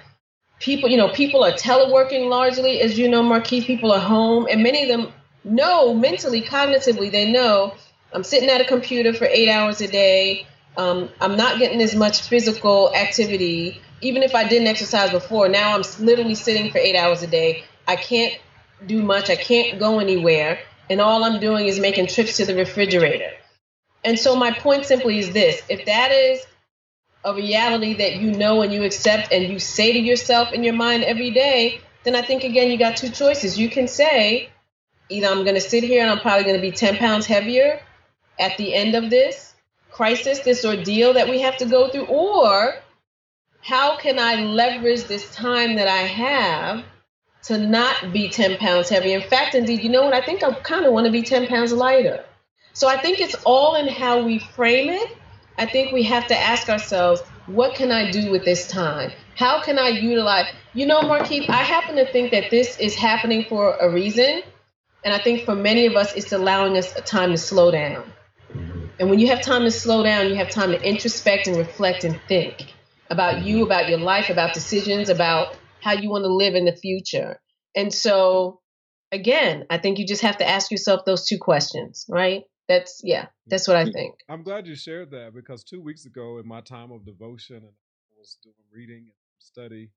People, 0.59 0.89
you 0.89 0.97
know, 0.97 1.09
people 1.09 1.43
are 1.43 1.51
teleworking 1.51 2.29
largely, 2.29 2.81
as 2.81 2.97
you 2.97 3.09
know, 3.09 3.23
Markeith. 3.23 3.65
People 3.65 3.91
are 3.91 3.99
home, 3.99 4.47
and 4.49 4.61
many 4.61 4.83
of 4.83 4.89
them 4.89 5.11
know 5.43 5.93
mentally, 5.93 6.41
cognitively, 6.41 7.11
they 7.11 7.31
know 7.31 7.73
I'm 8.13 8.23
sitting 8.23 8.49
at 8.49 8.61
a 8.61 8.65
computer 8.65 9.13
for 9.13 9.25
eight 9.25 9.49
hours 9.49 9.81
a 9.81 9.87
day. 9.87 10.45
Um, 10.77 11.09
I'm 11.19 11.37
not 11.37 11.59
getting 11.59 11.81
as 11.81 11.95
much 11.95 12.21
physical 12.21 12.93
activity. 12.93 13.81
Even 14.01 14.23
if 14.23 14.35
I 14.35 14.47
didn't 14.47 14.67
exercise 14.67 15.11
before, 15.11 15.47
now 15.47 15.75
I'm 15.75 15.83
literally 15.99 16.35
sitting 16.35 16.71
for 16.71 16.77
eight 16.77 16.95
hours 16.95 17.23
a 17.23 17.27
day. 17.27 17.63
I 17.87 17.95
can't 17.95 18.37
do 18.85 19.01
much. 19.01 19.29
I 19.29 19.35
can't 19.35 19.79
go 19.79 19.99
anywhere. 19.99 20.59
And 20.89 20.99
all 20.99 21.23
I'm 21.23 21.39
doing 21.39 21.67
is 21.67 21.79
making 21.79 22.07
trips 22.07 22.37
to 22.37 22.45
the 22.45 22.55
refrigerator. 22.55 23.31
And 24.03 24.17
so 24.17 24.35
my 24.35 24.51
point 24.51 24.85
simply 24.85 25.19
is 25.19 25.31
this 25.31 25.61
if 25.69 25.85
that 25.85 26.11
is 26.11 26.45
a 27.23 27.33
reality 27.33 27.93
that 27.95 28.15
you 28.15 28.31
know 28.31 28.61
and 28.61 28.73
you 28.73 28.83
accept 28.83 29.31
and 29.31 29.43
you 29.43 29.59
say 29.59 29.93
to 29.93 29.99
yourself 29.99 30.51
in 30.53 30.63
your 30.63 30.73
mind 30.73 31.03
every 31.03 31.31
day, 31.31 31.81
then 32.03 32.15
I 32.15 32.21
think 32.21 32.43
again 32.43 32.71
you 32.71 32.77
got 32.77 32.97
two 32.97 33.09
choices. 33.09 33.59
You 33.59 33.69
can 33.69 33.87
say, 33.87 34.49
either 35.09 35.27
I'm 35.27 35.43
going 35.43 35.55
to 35.55 35.61
sit 35.61 35.83
here 35.83 36.01
and 36.01 36.09
I'm 36.09 36.19
probably 36.19 36.43
going 36.43 36.55
to 36.55 36.61
be 36.61 36.71
10 36.71 36.97
pounds 36.97 37.25
heavier 37.25 37.79
at 38.39 38.57
the 38.57 38.73
end 38.73 38.95
of 38.95 39.09
this 39.09 39.53
crisis, 39.91 40.39
this 40.39 40.65
ordeal 40.65 41.13
that 41.13 41.29
we 41.29 41.41
have 41.41 41.57
to 41.57 41.65
go 41.65 41.89
through, 41.89 42.05
or 42.05 42.75
how 43.61 43.97
can 43.97 44.17
I 44.17 44.35
leverage 44.43 45.03
this 45.03 45.33
time 45.35 45.75
that 45.75 45.87
I 45.87 45.99
have 45.99 46.83
to 47.43 47.57
not 47.57 48.11
be 48.11 48.29
10 48.29 48.57
pounds 48.57 48.89
heavier? 48.89 49.19
In 49.19 49.29
fact, 49.29 49.53
indeed, 49.53 49.83
you 49.83 49.89
know 49.89 50.03
what? 50.03 50.13
I 50.13 50.21
think 50.21 50.43
I 50.43 50.51
kind 50.61 50.85
of 50.85 50.93
want 50.93 51.05
to 51.05 51.11
be 51.11 51.21
10 51.21 51.47
pounds 51.47 51.71
lighter. 51.71 52.23
So 52.73 52.87
I 52.87 52.97
think 52.97 53.19
it's 53.19 53.35
all 53.45 53.75
in 53.75 53.87
how 53.87 54.23
we 54.23 54.39
frame 54.39 54.89
it. 54.89 55.17
I 55.57 55.65
think 55.65 55.91
we 55.91 56.03
have 56.03 56.27
to 56.27 56.37
ask 56.37 56.69
ourselves, 56.69 57.21
what 57.45 57.75
can 57.75 57.91
I 57.91 58.11
do 58.11 58.31
with 58.31 58.45
this 58.45 58.67
time? 58.67 59.11
How 59.35 59.61
can 59.61 59.77
I 59.77 59.89
utilize? 59.89 60.45
You 60.73 60.85
know, 60.85 61.01
Markeith, 61.01 61.49
I 61.49 61.63
happen 61.63 61.95
to 61.95 62.11
think 62.11 62.31
that 62.31 62.49
this 62.49 62.79
is 62.79 62.95
happening 62.95 63.45
for 63.49 63.75
a 63.75 63.91
reason. 63.91 64.41
And 65.03 65.13
I 65.13 65.19
think 65.19 65.45
for 65.45 65.55
many 65.55 65.85
of 65.87 65.95
us, 65.95 66.13
it's 66.13 66.31
allowing 66.31 66.77
us 66.77 66.95
a 66.95 67.01
time 67.01 67.31
to 67.31 67.37
slow 67.37 67.71
down. 67.71 68.11
And 68.99 69.09
when 69.09 69.19
you 69.19 69.27
have 69.27 69.41
time 69.41 69.63
to 69.63 69.71
slow 69.71 70.03
down, 70.03 70.29
you 70.29 70.35
have 70.35 70.49
time 70.49 70.69
to 70.71 70.81
introspect 70.81 71.47
and 71.47 71.57
reflect 71.57 72.03
and 72.03 72.19
think 72.27 72.73
about 73.09 73.41
you, 73.41 73.65
about 73.65 73.89
your 73.89 73.99
life, 73.99 74.29
about 74.29 74.53
decisions, 74.53 75.09
about 75.09 75.57
how 75.81 75.93
you 75.93 76.09
want 76.09 76.23
to 76.23 76.33
live 76.33 76.53
in 76.55 76.65
the 76.65 76.75
future. 76.75 77.39
And 77.75 77.93
so, 77.93 78.61
again, 79.11 79.65
I 79.69 79.79
think 79.79 79.97
you 79.97 80.05
just 80.05 80.21
have 80.21 80.37
to 80.37 80.47
ask 80.47 80.71
yourself 80.71 81.01
those 81.05 81.27
two 81.27 81.39
questions, 81.39 82.05
right? 82.09 82.43
That's, 82.71 83.01
yeah, 83.03 83.27
that's 83.47 83.67
what 83.67 83.75
I 83.75 83.91
think. 83.91 84.15
I'm 84.29 84.43
glad 84.43 84.65
you 84.65 84.75
shared 84.75 85.11
that 85.11 85.33
because 85.33 85.61
two 85.61 85.81
weeks 85.81 86.05
ago, 86.05 86.37
in 86.39 86.47
my 86.47 86.61
time 86.61 86.89
of 86.91 87.05
devotion, 87.05 87.57
and 87.57 87.65
I 87.65 88.13
was 88.17 88.37
doing 88.41 88.55
reading 88.73 88.99
and 88.99 89.11
study, 89.39 89.89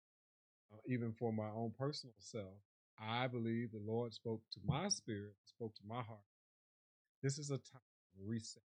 uh, 0.72 0.79
even 0.89 1.12
for 1.12 1.33
my 1.33 1.49
own 1.55 1.72
personal 1.79 2.14
self, 2.18 2.57
I 3.01 3.29
believe 3.29 3.70
the 3.70 3.83
Lord 3.87 4.12
spoke 4.12 4.43
to 4.55 4.61
my 4.66 4.89
spirit, 4.89 5.35
spoke 5.45 5.72
to 5.77 5.83
my 5.87 6.03
heart. 6.03 6.18
This 7.22 7.39
is 7.39 7.51
a 7.51 7.59
time 7.59 7.81
of 8.18 8.29
reset. 8.29 8.62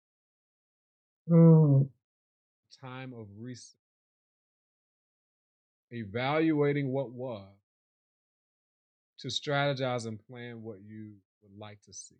Mm. 1.29 1.89
Time 2.81 3.13
of 3.13 3.27
reset. 3.37 3.75
Evaluating 5.91 6.93
what 6.93 7.11
was 7.11 7.43
to 9.19 9.27
strategize 9.27 10.05
and 10.05 10.19
plan 10.27 10.63
what 10.63 10.77
you 10.85 11.13
would 11.41 11.59
like 11.59 11.81
to 11.83 11.93
see. 11.93 12.15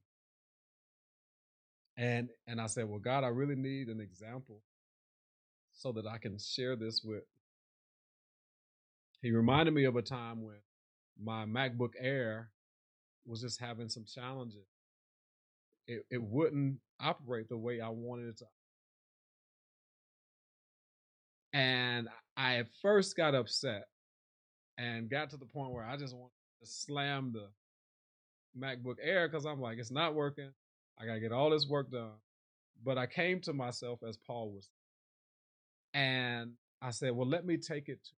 And 1.98 2.30
and 2.48 2.62
I 2.62 2.68
said, 2.68 2.88
Well, 2.88 3.00
God, 3.00 3.24
I 3.24 3.28
really 3.28 3.56
need 3.56 3.88
an 3.88 4.00
example 4.00 4.62
so 5.74 5.92
that 5.94 6.06
I 6.08 6.18
can 6.18 6.38
share 6.38 6.76
this 6.76 7.02
with. 7.04 7.24
He 9.22 9.32
reminded 9.32 9.74
me 9.74 9.86
of 9.86 9.96
a 9.96 10.02
time 10.02 10.44
when 10.44 10.58
my 11.22 11.46
MacBook 11.46 11.94
Air 12.00 12.50
was 13.26 13.42
just 13.42 13.60
having 13.60 13.90
some 13.90 14.06
challenges. 14.06 14.68
It, 15.88 16.04
it 16.12 16.22
wouldn't 16.22 16.80
operate 17.00 17.50
the 17.50 17.58
way 17.58 17.82
I 17.82 17.90
wanted 17.90 18.30
it 18.30 18.38
to. 18.38 18.46
And 21.54 22.10
I 22.36 22.58
at 22.58 22.68
first 22.82 23.16
got 23.16 23.34
upset 23.34 23.88
and 24.78 25.10
got 25.10 25.32
to 25.32 25.38
the 25.38 25.46
point 25.46 25.72
where 25.72 25.86
I 25.86 25.98
just 25.98 26.16
wanted 26.16 26.32
to 26.62 26.68
slam 26.68 27.34
the 27.34 27.48
MacBook 28.60 28.98
Air 29.02 29.28
because 29.28 29.46
I'm 29.46 29.62
like, 29.62 29.80
it's 29.80 29.92
not 29.92 30.14
working. 30.14 30.52
I 31.00 31.06
got 31.06 31.14
to 31.16 31.20
get 31.20 31.32
all 31.32 31.50
this 31.50 31.68
work 31.68 31.92
done. 31.92 32.12
But 32.84 32.98
I 32.98 33.08
came 33.08 33.40
to 33.42 33.54
myself 33.54 34.00
as 34.08 34.18
Paul 34.18 34.52
was. 34.52 34.70
And 35.94 36.52
I 36.82 36.92
said, 36.92 37.12
well, 37.16 37.28
let 37.28 37.46
me 37.46 37.58
take 37.58 37.90
it 37.90 38.04
to 38.04 38.12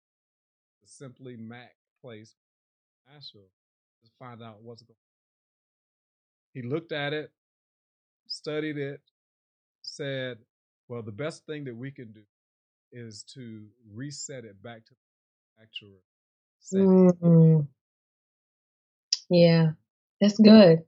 Simply 0.84 1.36
Mac 1.36 1.74
place 2.02 2.34
Nashville 3.12 3.50
to 4.04 4.10
find 4.18 4.42
out 4.42 4.62
what's 4.62 4.82
going 4.82 4.96
on. 4.96 4.96
He 6.52 6.62
looked 6.62 6.92
at 6.92 7.12
it, 7.12 7.30
studied 8.26 8.76
it, 8.76 9.00
said, 9.82 10.38
well, 10.88 11.02
the 11.02 11.12
best 11.12 11.46
thing 11.46 11.64
that 11.64 11.76
we 11.76 11.90
can 11.90 12.12
do 12.12 12.22
is 12.92 13.22
to 13.34 13.62
reset 13.94 14.44
it 14.44 14.62
back 14.62 14.84
to 14.86 14.94
the 14.94 14.96
manufacturer. 15.56 16.00
Mm-hmm. 17.22 17.60
Yeah, 19.30 19.70
that's 20.20 20.38
good. 20.38 20.80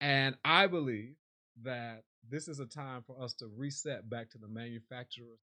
And 0.00 0.36
I 0.44 0.66
believe 0.66 1.14
that 1.62 2.02
this 2.28 2.48
is 2.48 2.60
a 2.60 2.66
time 2.66 3.02
for 3.06 3.22
us 3.22 3.34
to 3.34 3.46
reset 3.56 4.08
back 4.10 4.30
to 4.30 4.38
the 4.38 4.48
manufacturer, 4.48 5.38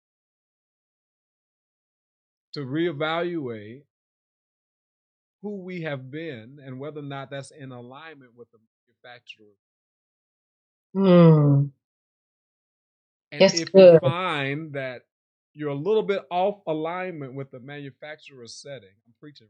to 2.54 2.62
reevaluate 2.62 3.84
who 5.42 5.62
we 5.62 5.82
have 5.82 6.12
been 6.12 6.60
and 6.64 6.80
whether 6.80 7.00
or 7.00 7.04
not 7.04 7.30
that's 7.30 7.52
in 7.52 7.72
alignment 7.72 8.32
with 8.36 8.50
the 8.52 8.58
manufacturer. 9.04 9.56
Mm. 10.96 11.72
And 13.32 13.42
That's 13.42 13.60
if 13.60 13.72
good. 13.72 14.00
you 14.04 14.10
find 14.10 14.74
that 14.74 15.04
you're 15.54 15.70
a 15.70 15.76
little 15.76 16.04
bit 16.04 16.24
off 16.32 16.62
alignment 16.68 17.34
with 17.34 17.52
the 17.52 17.60
manufacturer 17.60 18.48
setting, 18.48 18.90
I'm 19.08 19.14
preaching, 19.20 19.50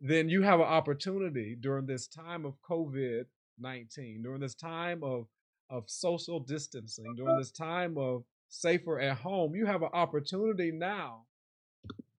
then 0.00 0.28
you 0.28 0.42
have 0.42 0.60
an 0.60 0.66
opportunity 0.66 1.56
during 1.58 1.86
this 1.86 2.06
time 2.06 2.44
of 2.44 2.54
COVID 2.68 3.24
19, 3.58 4.22
during 4.22 4.40
this 4.40 4.54
time 4.54 5.02
of, 5.02 5.26
of 5.70 5.84
social 5.86 6.40
distancing, 6.40 7.14
during 7.16 7.30
uh-huh. 7.30 7.40
this 7.40 7.50
time 7.50 7.96
of 7.98 8.24
safer 8.48 8.98
at 9.00 9.18
home, 9.18 9.54
you 9.54 9.66
have 9.66 9.82
an 9.82 9.90
opportunity 9.92 10.70
now 10.72 11.22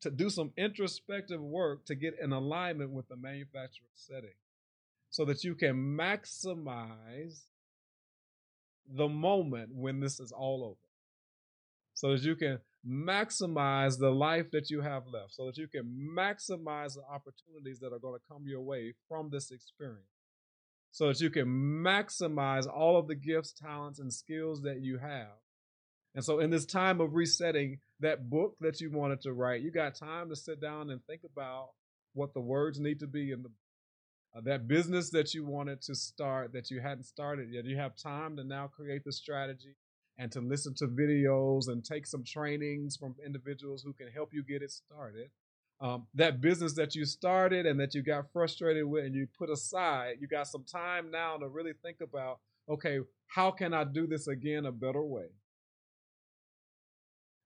to 0.02 0.12
do 0.12 0.30
some 0.30 0.52
introspective 0.58 1.42
work 1.42 1.86
to 1.86 1.96
get 1.96 2.14
in 2.22 2.32
alignment 2.32 2.92
with 2.92 3.08
the 3.08 3.16
manufacturer's 3.16 3.90
setting 3.96 4.36
so 5.10 5.26
that 5.26 5.44
you 5.44 5.56
can 5.56 5.76
maximize 5.98 7.42
the 8.96 9.08
moment 9.08 9.70
when 9.74 10.00
this 10.00 10.20
is 10.20 10.32
all 10.32 10.64
over. 10.64 10.78
So 11.94 12.12
that 12.12 12.22
you 12.22 12.36
can 12.36 12.60
maximize 12.88 13.98
the 13.98 14.12
life 14.12 14.52
that 14.52 14.70
you 14.70 14.82
have 14.82 15.04
left, 15.12 15.34
so 15.34 15.46
that 15.48 15.58
you 15.58 15.68
can 15.68 15.84
maximize 16.16 16.94
the 16.94 17.04
opportunities 17.12 17.80
that 17.80 17.92
are 17.92 18.00
going 18.00 18.20
to 18.20 18.26
come 18.32 18.44
your 18.46 18.62
way 18.62 18.94
from 19.10 19.30
this 19.32 19.52
experience, 19.52 20.06
so 20.92 21.08
that 21.08 21.22
you 21.22 21.30
can 21.30 21.46
maximize 21.48 22.68
all 22.68 22.98
of 22.98 23.08
the 23.08 23.16
gifts, 23.16 23.54
talents, 23.54 24.00
and 24.00 24.12
skills 24.12 24.62
that 24.64 24.82
you 24.82 24.98
have. 24.98 25.38
And 26.16 26.24
so, 26.24 26.40
in 26.40 26.50
this 26.50 26.66
time 26.66 27.00
of 27.00 27.14
resetting 27.14 27.80
that 28.00 28.30
book 28.30 28.56
that 28.62 28.82
you 28.82 28.92
wanted 28.92 29.22
to 29.22 29.34
write, 29.34 29.62
you 29.62 29.72
got 29.72 29.96
time 29.96 30.30
to 30.30 30.36
sit 30.36 30.60
down 30.60 30.90
and 30.90 31.04
think 31.06 31.22
about 31.24 31.70
what 32.14 32.34
the 32.34 32.42
words 32.42 32.80
need 32.80 33.00
to 33.00 33.08
be 33.08 33.32
in 33.32 33.44
the 33.44 33.50
uh, 34.36 34.42
that 34.42 34.68
business 34.68 35.10
that 35.12 35.34
you 35.34 35.46
wanted 35.46 35.82
to 35.82 35.96
start 35.96 36.54
that 36.54 36.70
you 36.70 36.82
hadn't 36.82 37.06
started 37.06 37.50
yet. 37.52 37.66
You 37.66 37.78
have 37.78 37.96
time 37.96 38.36
to 38.38 38.44
now 38.44 38.68
create 38.68 39.04
the 39.06 39.12
strategy 39.12 39.76
and 40.18 40.32
to 40.32 40.42
listen 40.42 40.74
to 40.76 40.88
videos 40.88 41.68
and 41.68 41.84
take 41.84 42.06
some 42.06 42.24
trainings 42.24 42.98
from 42.98 43.16
individuals 43.26 43.84
who 43.84 43.94
can 43.94 44.08
help 44.08 44.34
you 44.34 44.44
get 44.44 44.62
it 44.62 44.72
started. 44.72 45.30
Um, 45.80 46.08
that 46.16 46.42
business 46.42 46.74
that 46.74 46.96
you 46.96 47.06
started 47.06 47.68
and 47.68 47.80
that 47.80 47.94
you 47.94 48.02
got 48.02 48.32
frustrated 48.34 48.86
with 48.86 49.06
and 49.06 49.14
you 49.14 49.28
put 49.38 49.52
aside, 49.52 50.16
you 50.20 50.28
got 50.28 50.48
some 50.48 50.64
time 50.64 51.12
now 51.12 51.38
to 51.38 51.48
really 51.48 51.74
think 51.84 51.98
about 52.02 52.40
okay, 52.70 53.00
how 53.28 53.52
can 53.52 53.74
I 53.74 53.86
do 53.86 54.08
this 54.08 54.28
again 54.28 54.66
a 54.66 54.72
better 54.72 55.02
way? 55.02 55.28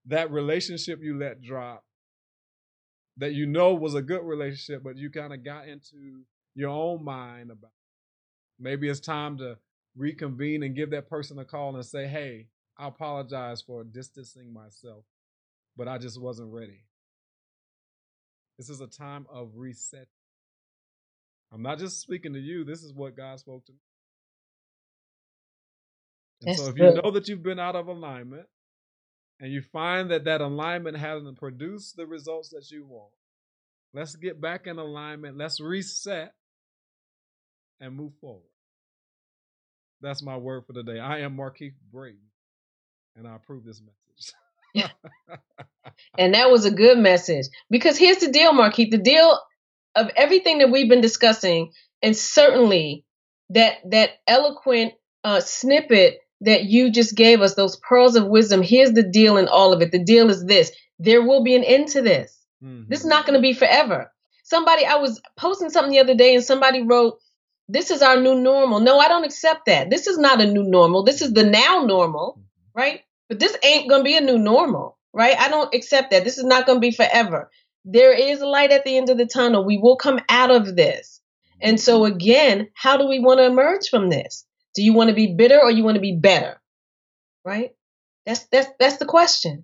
That 0.06 0.32
relationship 0.32 1.00
you 1.04 1.18
let 1.20 1.42
drop 1.42 1.84
that 3.18 3.34
you 3.34 3.46
know 3.46 3.74
was 3.74 3.94
a 3.94 4.02
good 4.02 4.24
relationship, 4.24 4.84
but 4.84 4.98
you 4.98 5.10
kind 5.10 5.34
of 5.34 5.44
got 5.44 5.68
into 5.68 6.24
your 6.56 6.70
own 6.70 7.04
mind 7.04 7.52
about. 7.52 7.72
Maybe 8.60 8.90
it's 8.90 9.00
time 9.00 9.38
to 9.40 9.58
reconvene 9.96 10.64
and 10.64 10.76
give 10.76 10.92
that 10.92 11.10
person 11.10 11.38
a 11.40 11.46
call 11.46 11.76
and 11.76 11.86
say, 11.86 12.08
hey, 12.08 12.48
I 12.78 12.88
apologize 12.88 13.62
for 13.62 13.84
distancing 13.84 14.54
myself, 14.54 15.04
but 15.76 15.88
I 15.88 15.98
just 15.98 16.20
wasn't 16.20 16.52
ready. 16.52 16.82
This 18.62 18.70
is 18.70 18.80
a 18.80 18.86
time 18.86 19.26
of 19.34 19.54
reset. 19.56 20.06
I'm 21.52 21.64
not 21.64 21.80
just 21.80 22.00
speaking 22.00 22.34
to 22.34 22.40
you. 22.40 22.64
This 22.64 22.84
is 22.84 22.94
what 22.94 23.18
God 23.18 23.40
spoke 23.40 23.66
to 23.66 23.72
me. 23.72 23.80
And 26.42 26.50
That's 26.50 26.62
so 26.62 26.70
if 26.70 26.76
good. 26.76 26.96
you 26.98 27.02
know 27.02 27.10
that 27.10 27.28
you've 27.28 27.42
been 27.42 27.60
out 27.60 27.76
of 27.76 27.88
alignment 27.88 28.46
and 29.40 29.52
you 29.52 29.64
find 29.64 30.12
that 30.12 30.26
that 30.26 30.42
alignment 30.42 30.96
hasn't 30.96 31.40
produced 31.40 31.96
the 31.98 32.06
results 32.06 32.50
that 32.50 32.70
you 32.70 32.86
want, 32.86 33.10
let's 33.96 34.16
get 34.16 34.40
back 34.40 34.68
in 34.68 34.78
alignment. 34.78 35.40
Let's 35.40 35.60
reset 35.60 36.32
and 37.80 37.96
move 37.96 38.14
forward. 38.22 38.44
That's 40.02 40.22
my 40.22 40.38
word 40.38 40.68
for 40.68 40.74
today. 40.74 41.00
I 41.00 41.22
am 41.22 41.36
Markeith 41.36 41.74
Brayton, 41.92 42.30
and 43.16 43.28
I 43.28 43.38
approve 43.38 43.66
this 43.66 43.82
message. 43.82 44.34
And 46.18 46.34
that 46.34 46.52
was 46.52 46.66
a 46.66 46.72
good 46.72 46.98
message. 46.98 47.46
Because 47.70 47.98
here's 47.98 48.18
the 48.18 48.32
deal, 48.32 48.52
Markeith. 48.54 48.92
The 48.92 48.98
deal 48.98 49.40
of 49.96 50.10
everything 50.16 50.60
that 50.60 50.72
we've 50.72 50.90
been 50.90 51.02
discussing, 51.02 51.72
and 52.02 52.16
certainly 52.16 53.06
that 53.50 53.78
that 53.92 54.12
eloquent 54.28 54.94
uh, 55.24 55.40
snippet 55.40 56.20
that 56.42 56.66
you 56.66 56.92
just 56.92 57.16
gave 57.16 57.42
us, 57.42 57.56
those 57.56 57.78
pearls 57.78 58.16
of 58.16 58.28
wisdom. 58.28 58.62
Here's 58.62 58.92
the 58.94 59.04
deal 59.04 59.38
in 59.38 59.48
all 59.48 59.74
of 59.74 59.82
it. 59.82 59.92
The 59.92 60.04
deal 60.04 60.30
is 60.30 60.46
this: 60.46 60.72
there 61.00 61.22
will 61.22 61.44
be 61.44 61.56
an 61.56 61.64
end 61.64 61.90
to 61.90 62.02
this. 62.02 62.38
Mhm. 62.64 62.88
This 62.88 63.02
is 63.02 63.06
not 63.06 63.26
going 63.26 63.38
to 63.38 63.42
be 63.42 63.54
forever. 63.54 64.12
Somebody, 64.44 64.86
I 64.86 64.96
was 64.96 65.22
posting 65.38 65.70
something 65.70 65.92
the 65.92 66.00
other 66.00 66.16
day, 66.16 66.36
and 66.36 66.44
somebody 66.44 66.82
wrote, 66.82 67.20
"This 67.70 67.92
is 67.92 68.02
our 68.02 68.20
new 68.20 68.36
normal." 68.36 68.80
No, 68.80 69.00
I 69.00 69.08
don't 69.08 69.24
accept 69.24 69.66
that. 69.68 69.90
This 69.90 70.08
is 70.08 70.18
not 70.18 70.42
a 70.42 70.46
new 70.52 70.64
normal. 70.64 71.04
This 71.04 71.22
is 71.22 71.34
the 71.34 71.44
now 71.44 71.86
normal 71.86 72.40
right? 72.74 73.02
But 73.32 73.40
this 73.40 73.56
ain't 73.64 73.88
going 73.88 74.02
to 74.02 74.04
be 74.04 74.18
a 74.18 74.20
new 74.20 74.38
normal, 74.38 74.98
right? 75.14 75.40
I 75.40 75.48
don't 75.48 75.74
accept 75.74 76.12
that. 76.12 76.26
This 76.26 76.38
is 76.38 76.44
not 76.44 76.66
going 76.66 76.82
to 76.82 76.82
be 76.82 76.92
forever. 76.92 77.50
There 77.86 78.12
is 78.12 78.42
a 78.42 78.46
light 78.46 78.74
at 78.74 78.84
the 78.84 78.98
end 78.98 79.10
of 79.10 79.18
the 79.18 79.26
tunnel. 79.26 79.64
We 79.64 79.78
will 79.78 79.96
come 79.96 80.20
out 80.28 80.52
of 80.52 80.76
this. 80.76 81.22
And 81.62 81.80
so 81.80 82.02
mm-hmm. 82.02 82.14
again, 82.14 82.70
how 82.74 82.98
do 82.98 83.08
we 83.08 83.20
want 83.20 83.40
to 83.40 83.46
emerge 83.46 83.88
from 83.88 84.10
this? 84.10 84.46
Do 84.76 84.84
you 84.84 84.92
want 84.92 85.12
to 85.12 85.16
be 85.16 85.34
bitter 85.34 85.58
or 85.58 85.72
you 85.72 85.86
want 85.86 85.96
to 85.96 86.02
be 86.02 86.14
better? 86.14 86.60
Right? 87.46 87.70
That's 88.26 88.48
that's 88.48 88.68
that's 88.78 88.98
the 88.98 89.06
question. 89.06 89.64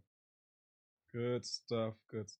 Good 1.14 1.46
stuff. 1.46 1.96
Good. 2.10 2.30
Stuff. 2.30 2.40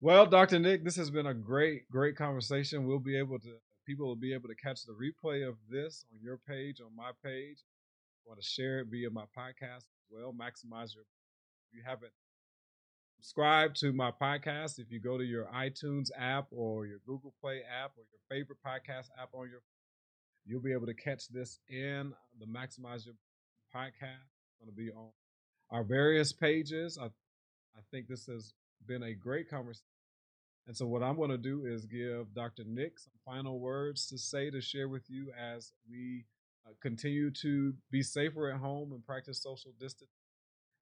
Well, 0.00 0.26
Dr. 0.26 0.60
Nick, 0.60 0.84
this 0.84 0.94
has 0.94 1.10
been 1.10 1.26
a 1.26 1.34
great, 1.34 1.90
great 1.90 2.14
conversation. 2.14 2.86
We'll 2.86 3.00
be 3.00 3.18
able 3.18 3.40
to, 3.40 3.48
people 3.84 4.06
will 4.06 4.14
be 4.14 4.32
able 4.32 4.48
to 4.48 4.54
catch 4.54 4.84
the 4.84 4.92
replay 4.92 5.46
of 5.46 5.56
this 5.68 6.04
on 6.14 6.20
your 6.22 6.38
page, 6.48 6.80
on 6.80 6.94
my 6.94 7.10
page. 7.24 7.64
Want 8.28 8.42
to 8.42 8.46
share 8.46 8.80
it 8.80 8.88
via 8.90 9.08
my 9.08 9.24
podcast 9.36 9.78
as 9.78 10.04
well. 10.10 10.34
Maximize 10.34 10.94
your. 10.94 11.04
If 11.64 11.72
you 11.72 11.82
haven't 11.82 12.12
subscribed 13.16 13.76
to 13.80 13.90
my 13.90 14.10
podcast, 14.10 14.78
if 14.78 14.92
you 14.92 15.00
go 15.00 15.16
to 15.16 15.24
your 15.24 15.46
iTunes 15.46 16.10
app 16.14 16.46
or 16.50 16.84
your 16.84 16.98
Google 17.06 17.32
Play 17.40 17.62
app 17.62 17.92
or 17.96 18.04
your 18.12 18.20
favorite 18.28 18.58
podcast 18.64 19.08
app 19.18 19.30
on 19.32 19.48
your, 19.48 19.60
you'll 20.44 20.60
be 20.60 20.74
able 20.74 20.84
to 20.84 20.94
catch 20.94 21.28
this 21.28 21.58
in 21.70 22.12
the 22.38 22.44
Maximize 22.44 23.06
Your 23.06 23.14
podcast. 23.74 24.28
It's 24.28 24.58
going 24.60 24.68
to 24.68 24.76
be 24.76 24.90
on 24.90 25.08
our 25.70 25.82
various 25.82 26.30
pages. 26.30 26.98
I, 27.00 27.06
I 27.06 27.80
think 27.90 28.08
this 28.08 28.26
has 28.26 28.52
been 28.86 29.04
a 29.04 29.14
great 29.14 29.48
conversation. 29.48 29.84
And 30.66 30.76
so, 30.76 30.86
what 30.86 31.02
I'm 31.02 31.16
going 31.16 31.30
to 31.30 31.38
do 31.38 31.64
is 31.64 31.86
give 31.86 32.34
Dr. 32.34 32.64
Nick 32.66 32.98
some 32.98 33.14
final 33.24 33.58
words 33.58 34.06
to 34.08 34.18
say 34.18 34.50
to 34.50 34.60
share 34.60 34.86
with 34.86 35.08
you 35.08 35.32
as 35.32 35.72
we 35.90 36.26
uh, 36.68 36.72
continue 36.82 37.30
to 37.30 37.74
be 37.90 38.02
safer 38.02 38.50
at 38.50 38.60
home 38.60 38.92
and 38.92 39.04
practice 39.04 39.42
social 39.42 39.72
distance. 39.80 40.10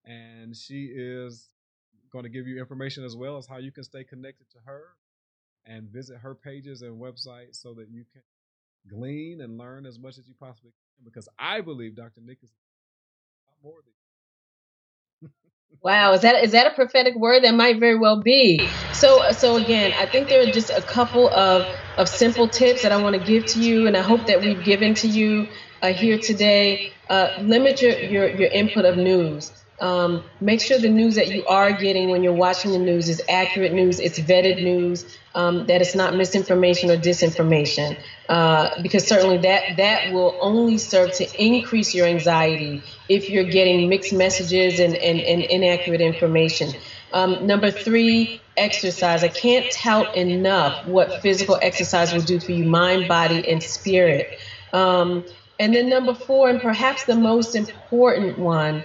And 0.05 0.57
she 0.57 0.87
is 0.95 1.49
going 2.12 2.24
to 2.24 2.30
give 2.30 2.47
you 2.47 2.59
information 2.59 3.05
as 3.05 3.16
well 3.16 3.37
as 3.37 3.47
how 3.47 3.59
you 3.59 3.72
can 3.72 3.84
stay 3.84 4.05
connected 4.05 4.51
to 4.51 4.59
her 4.66 4.82
and 5.66 5.89
visit 5.89 6.18
her 6.18 6.34
pages 6.34 6.82
and 6.82 7.01
website 7.01 7.55
so 7.55 7.74
that 7.74 7.89
you 7.91 8.05
can 8.12 8.22
glean 8.89 9.41
and 9.41 9.59
learn 9.59 9.87
as 9.87 9.99
much 9.99 10.18
as 10.18 10.28
you 10.28 10.34
possibly 10.39 10.70
can. 10.70 11.05
Because 11.05 11.28
I 11.39 11.61
believe 11.61 11.97
Dr. 11.97 12.20
Nick 12.22 12.39
is 12.43 12.53
more 13.62 13.80
than 13.84 13.93
Wow, 15.82 16.14
is 16.14 16.22
that 16.22 16.43
is 16.45 16.53
that 16.53 16.66
a 16.72 16.74
prophetic 16.74 17.14
word? 17.16 17.45
That 17.45 17.55
might 17.55 17.78
very 17.78 17.99
well 17.99 18.20
be. 18.22 18.68
So 18.93 19.30
so 19.32 19.57
again, 19.57 19.93
I 19.99 20.07
think 20.07 20.28
there 20.28 20.43
are 20.43 20.51
just 20.51 20.70
a 20.70 20.82
couple 20.82 21.28
of 21.28 21.66
of 21.97 22.09
simple 22.09 22.49
tips 22.49 22.82
that 22.82 22.93
I 22.93 23.03
want 23.03 23.14
to 23.16 23.24
give 23.24 23.47
to 23.47 23.61
you, 23.61 23.87
and 23.87 23.97
I 23.97 24.03
hope 24.03 24.26
that 24.26 24.41
we've 24.41 24.62
given 24.64 24.95
to 24.95 25.09
you 25.09 25.49
uh, 25.83 25.93
here 25.93 26.18
today. 26.18 26.93
Uh, 27.09 27.39
limit 27.41 27.81
your, 27.83 27.99
your 27.99 28.29
your 28.29 28.51
input 28.51 28.85
of 28.85 28.97
news. 28.97 29.53
Um, 29.79 30.24
make 30.41 30.62
sure 30.62 30.79
the 30.79 30.89
news 30.89 31.16
that 31.16 31.29
you 31.29 31.45
are 31.47 31.70
getting 31.72 32.09
when 32.09 32.22
you're 32.22 32.33
watching 32.33 32.72
the 32.72 32.79
news 32.79 33.11
is 33.11 33.20
accurate 33.29 33.74
news, 33.74 34.01
it's 34.01 34.18
vetted 34.18 34.62
news, 34.62 35.05
um, 35.35 35.66
that 35.66 35.83
it's 35.83 35.95
not 35.95 36.14
misinformation 36.14 36.91
or 36.91 36.97
disinformation, 36.97 37.99
uh, 38.31 38.70
because 38.83 39.07
certainly 39.07 39.37
that 39.39 39.77
that 39.77 40.14
will 40.14 40.35
only 40.41 40.79
serve 40.79 41.12
to 41.12 41.27
increase 41.45 41.95
your 41.95 42.07
anxiety 42.07 42.83
if 43.11 43.29
you're 43.29 43.45
getting 43.45 43.91
mixed 43.91 44.14
messages 44.14 44.81
and, 44.81 44.97
and, 44.97 45.20
and 45.20 45.43
inaccurate 45.43 46.01
information. 46.01 46.72
Um, 47.12 47.47
number 47.47 47.70
three, 47.70 48.41
exercise. 48.57 49.22
I 49.22 49.29
can't 49.29 49.70
tout 49.70 50.16
enough 50.16 50.87
what 50.87 51.20
physical 51.20 51.59
exercise 51.61 52.14
will 52.14 52.22
do 52.22 52.41
for 52.41 52.53
you, 52.53 52.64
mind, 52.64 53.09
body, 53.09 53.47
and 53.47 53.62
spirit. 53.62 54.39
Um, 54.72 55.24
and 55.59 55.74
then 55.74 55.88
number 55.88 56.14
four, 56.14 56.50
and 56.50 56.61
perhaps 56.61 57.04
the 57.04 57.14
most 57.14 57.54
important 57.54 58.38
one, 58.38 58.84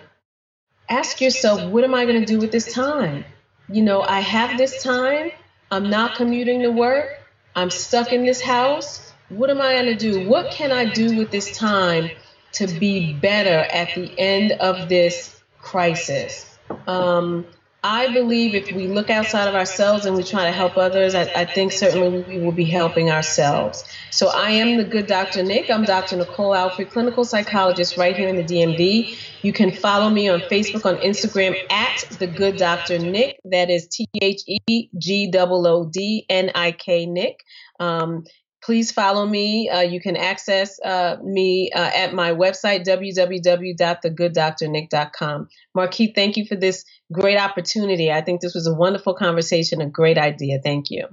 ask 0.89 1.21
yourself, 1.21 1.69
what 1.71 1.83
am 1.83 1.93
I 1.93 2.05
going 2.05 2.19
to 2.19 2.25
do 2.25 2.39
with 2.39 2.51
this 2.51 2.73
time? 2.73 3.25
You 3.69 3.81
know, 3.81 4.01
I 4.01 4.19
have 4.19 4.57
this 4.57 4.83
time. 4.83 5.31
I'm 5.69 5.89
not 5.89 6.15
commuting 6.15 6.61
to 6.61 6.69
work. 6.69 7.07
I'm 7.55 7.69
stuck 7.69 8.11
in 8.11 8.25
this 8.25 8.41
house. 8.41 9.13
What 9.29 9.49
am 9.49 9.61
I 9.61 9.73
going 9.73 9.85
to 9.85 9.95
do? 9.95 10.27
What 10.27 10.51
can 10.51 10.71
I 10.71 10.85
do 10.85 11.17
with 11.17 11.31
this 11.31 11.57
time 11.57 12.09
to 12.53 12.67
be 12.67 13.13
better 13.13 13.59
at 13.71 13.95
the 13.95 14.13
end 14.17 14.51
of 14.53 14.89
this 14.89 15.41
crisis? 15.59 16.57
Um, 16.87 17.45
I 17.83 18.13
believe 18.13 18.53
if 18.53 18.71
we 18.71 18.87
look 18.87 19.09
outside 19.09 19.47
of 19.47 19.55
ourselves 19.55 20.05
and 20.05 20.15
we 20.15 20.21
try 20.21 20.45
to 20.45 20.51
help 20.51 20.77
others, 20.77 21.15
I, 21.15 21.23
I, 21.35 21.45
think 21.45 21.71
certainly 21.71 22.21
we 22.21 22.37
will 22.37 22.51
be 22.51 22.65
helping 22.65 23.09
ourselves. 23.09 23.83
So 24.11 24.27
I 24.27 24.51
am 24.51 24.77
the 24.77 24.83
good 24.83 25.07
Dr. 25.07 25.41
Nick. 25.41 25.71
I'm 25.71 25.83
Dr. 25.83 26.17
Nicole 26.17 26.53
Alfred, 26.53 26.91
clinical 26.91 27.25
psychologist 27.25 27.97
right 27.97 28.15
here 28.15 28.29
in 28.29 28.35
the 28.35 28.43
DMV. 28.43 29.17
You 29.41 29.51
can 29.51 29.71
follow 29.71 30.11
me 30.11 30.29
on 30.29 30.41
Facebook, 30.41 30.85
on 30.85 30.97
Instagram 30.97 31.55
at 31.71 32.07
the 32.19 32.27
good 32.27 32.57
Dr. 32.57 32.99
Nick. 32.99 33.39
That 33.45 33.71
is 33.71 33.87
T 33.87 34.05
H 34.21 34.43
E 34.45 34.89
G 34.99 35.31
O 35.35 35.65
O 35.65 35.85
D 35.85 36.27
N 36.29 36.51
I 36.53 36.73
K 36.73 37.07
Nick. 37.07 37.39
Um, 37.79 38.25
please 38.63 38.91
follow 38.91 39.25
me. 39.25 39.69
Uh, 39.69 39.81
you 39.81 39.99
can 39.99 40.15
access 40.15 40.79
uh, 40.79 41.17
me 41.23 41.71
uh, 41.73 41.89
at 41.95 42.13
my 42.13 42.31
website, 42.31 42.85
www.thegooddrnick.com. 42.85 45.47
Markeith, 45.75 46.13
thank 46.15 46.37
you 46.37 46.45
for 46.45 46.55
this 46.55 46.85
great 47.11 47.37
opportunity. 47.37 48.09
I 48.11 48.21
think 48.21 48.39
this 48.41 48.53
was 48.53 48.67
a 48.67 48.73
wonderful 48.73 49.13
conversation, 49.13 49.81
a 49.81 49.89
great 49.89 50.17
idea. 50.17 50.59
Thank 50.63 50.91
you. 50.91 51.07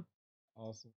Awesome. 0.55 0.93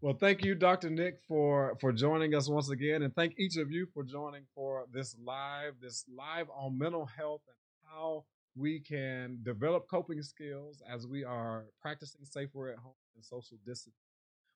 Well, 0.00 0.16
thank 0.18 0.44
you, 0.44 0.56
Dr. 0.56 0.90
Nick, 0.90 1.20
for 1.28 1.76
for 1.80 1.92
joining 1.92 2.34
us 2.34 2.48
once 2.48 2.70
again, 2.70 3.02
and 3.02 3.14
thank 3.14 3.38
each 3.38 3.56
of 3.56 3.70
you 3.70 3.86
for 3.94 4.02
joining 4.02 4.42
for 4.52 4.86
this 4.92 5.14
live, 5.24 5.74
this 5.80 6.04
live 6.12 6.48
on 6.50 6.76
mental 6.76 7.06
health 7.06 7.42
and 7.46 7.54
how 7.84 8.24
we 8.56 8.80
can 8.80 9.38
develop 9.44 9.86
coping 9.88 10.20
skills 10.22 10.82
as 10.92 11.06
we 11.06 11.22
are 11.22 11.66
practicing 11.80 12.24
safer 12.24 12.70
at 12.70 12.78
home 12.78 12.94
and 13.14 13.24
social 13.24 13.58
distancing. 13.64 14.01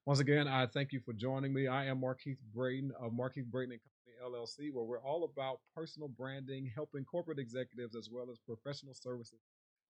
Once 0.06 0.20
again, 0.20 0.46
I 0.46 0.66
thank 0.66 0.92
you 0.92 1.00
for 1.00 1.12
joining 1.12 1.52
me. 1.52 1.66
I 1.66 1.86
am 1.86 2.00
Markeith 2.00 2.38
Brayton 2.54 2.92
of 3.00 3.10
Markeith 3.10 3.46
Brayton 3.46 3.72
and 3.72 3.80
Company 3.82 4.14
LLC, 4.24 4.72
where 4.72 4.84
we're 4.84 5.02
all 5.02 5.24
about 5.24 5.58
personal 5.74 6.06
branding, 6.06 6.70
helping 6.72 7.04
corporate 7.04 7.40
executives 7.40 7.96
as 7.96 8.08
well 8.08 8.30
as 8.30 8.38
professional 8.38 8.94
services 8.94 9.40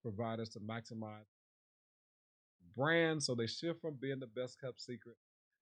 providers 0.01 0.49
to 0.49 0.61
maximize 0.61 1.27
brands 2.75 3.27
so 3.27 3.35
they 3.35 3.47
shift 3.47 3.83
from 3.83 3.99
being 4.01 4.19
the 4.19 4.27
best 4.27 4.59
kept 4.59 4.81
secret 4.81 5.17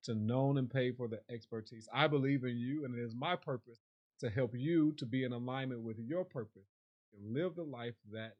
to 0.05 0.15
known 0.15 0.57
and 0.57 0.71
paid 0.71 0.97
for 0.97 1.09
the 1.09 1.19
expertise. 1.29 1.89
I 1.93 2.07
believe 2.07 2.45
in 2.45 2.57
you, 2.57 2.85
and 2.85 2.97
it 2.97 3.03
is 3.03 3.15
my 3.17 3.35
purpose 3.35 3.81
to 4.21 4.31
help 4.31 4.53
you 4.55 4.93
to 4.99 5.07
be 5.07 5.25
in 5.25 5.33
alignment 5.33 5.81
with 5.81 5.99
your 5.99 6.25
purpose 6.25 6.69
and 7.13 7.35
live 7.35 7.57
the 7.57 7.65
life 7.65 7.95
that 8.13 8.35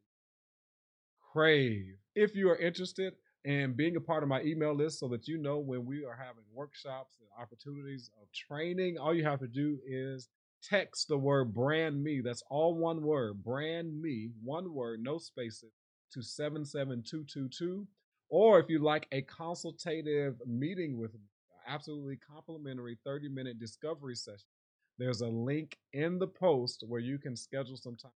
crave. 1.33 1.97
If 2.15 2.37
you 2.37 2.49
are 2.49 2.57
interested 2.57 3.15
and 3.45 3.77
being 3.77 3.95
a 3.95 4.01
part 4.01 4.23
of 4.23 4.29
my 4.29 4.41
email 4.41 4.73
list 4.73 4.99
so 4.99 5.07
that 5.07 5.27
you 5.27 5.37
know 5.37 5.59
when 5.59 5.85
we 5.85 6.03
are 6.03 6.15
having 6.17 6.43
workshops 6.51 7.17
and 7.19 7.29
opportunities 7.39 8.09
of 8.21 8.27
training. 8.31 8.97
All 8.97 9.13
you 9.13 9.23
have 9.23 9.39
to 9.39 9.47
do 9.47 9.79
is 9.87 10.29
text 10.63 11.07
the 11.07 11.17
word 11.17 11.53
brand 11.53 12.03
me. 12.03 12.21
That's 12.21 12.43
all 12.49 12.73
one 12.73 13.03
word, 13.03 13.43
brand 13.43 14.01
me, 14.01 14.31
one 14.43 14.73
word, 14.73 15.03
no 15.03 15.19
spaces, 15.19 15.71
to 16.13 16.23
77222. 16.23 17.87
Or 18.29 18.59
if 18.59 18.67
you 18.67 18.79
like 18.79 19.07
a 19.11 19.21
consultative 19.21 20.41
meeting 20.47 20.97
with 20.97 21.13
me, 21.13 21.19
absolutely 21.67 22.17
complimentary 22.17 22.97
30 23.05 23.29
minute 23.29 23.59
discovery 23.59 24.15
session, 24.15 24.47
there's 24.97 25.21
a 25.21 25.27
link 25.27 25.77
in 25.93 26.17
the 26.17 26.27
post 26.27 26.83
where 26.87 27.01
you 27.01 27.19
can 27.19 27.35
schedule 27.35 27.77
some 27.77 27.95
time 27.95 28.11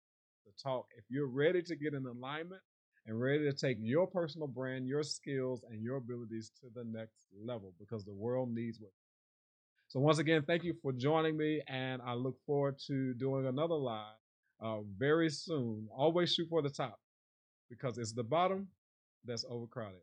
to 0.45 0.63
talk. 0.63 0.85
If 0.97 1.03
you're 1.09 1.27
ready 1.27 1.61
to 1.63 1.75
get 1.75 1.93
in 1.93 2.05
alignment, 2.05 2.61
and 3.07 3.19
ready 3.19 3.45
to 3.45 3.53
take 3.53 3.77
your 3.79 4.05
personal 4.05 4.47
brand, 4.47 4.87
your 4.87 5.01
skills, 5.01 5.63
and 5.71 5.81
your 5.81 5.97
abilities 5.97 6.51
to 6.61 6.67
the 6.75 6.83
next 6.83 7.15
level 7.43 7.73
because 7.79 8.03
the 8.03 8.13
world 8.13 8.53
needs 8.53 8.79
what. 8.79 8.91
So, 9.87 10.01
once 10.01 10.19
again, 10.19 10.43
thank 10.45 10.65
you 10.65 10.75
for 10.81 10.91
joining 10.91 11.37
me, 11.37 11.61
and 11.67 12.01
I 12.05 12.13
look 12.13 12.35
forward 12.45 12.77
to 12.87 13.13
doing 13.13 13.47
another 13.47 13.75
live 13.75 14.15
uh, 14.61 14.79
very 14.97 15.29
soon. 15.29 15.87
Always 15.95 16.33
shoot 16.33 16.47
for 16.49 16.61
the 16.61 16.69
top 16.69 16.99
because 17.69 17.97
it's 17.97 18.11
the 18.11 18.23
bottom 18.23 18.67
that's 19.25 19.45
overcrowded. 19.49 20.01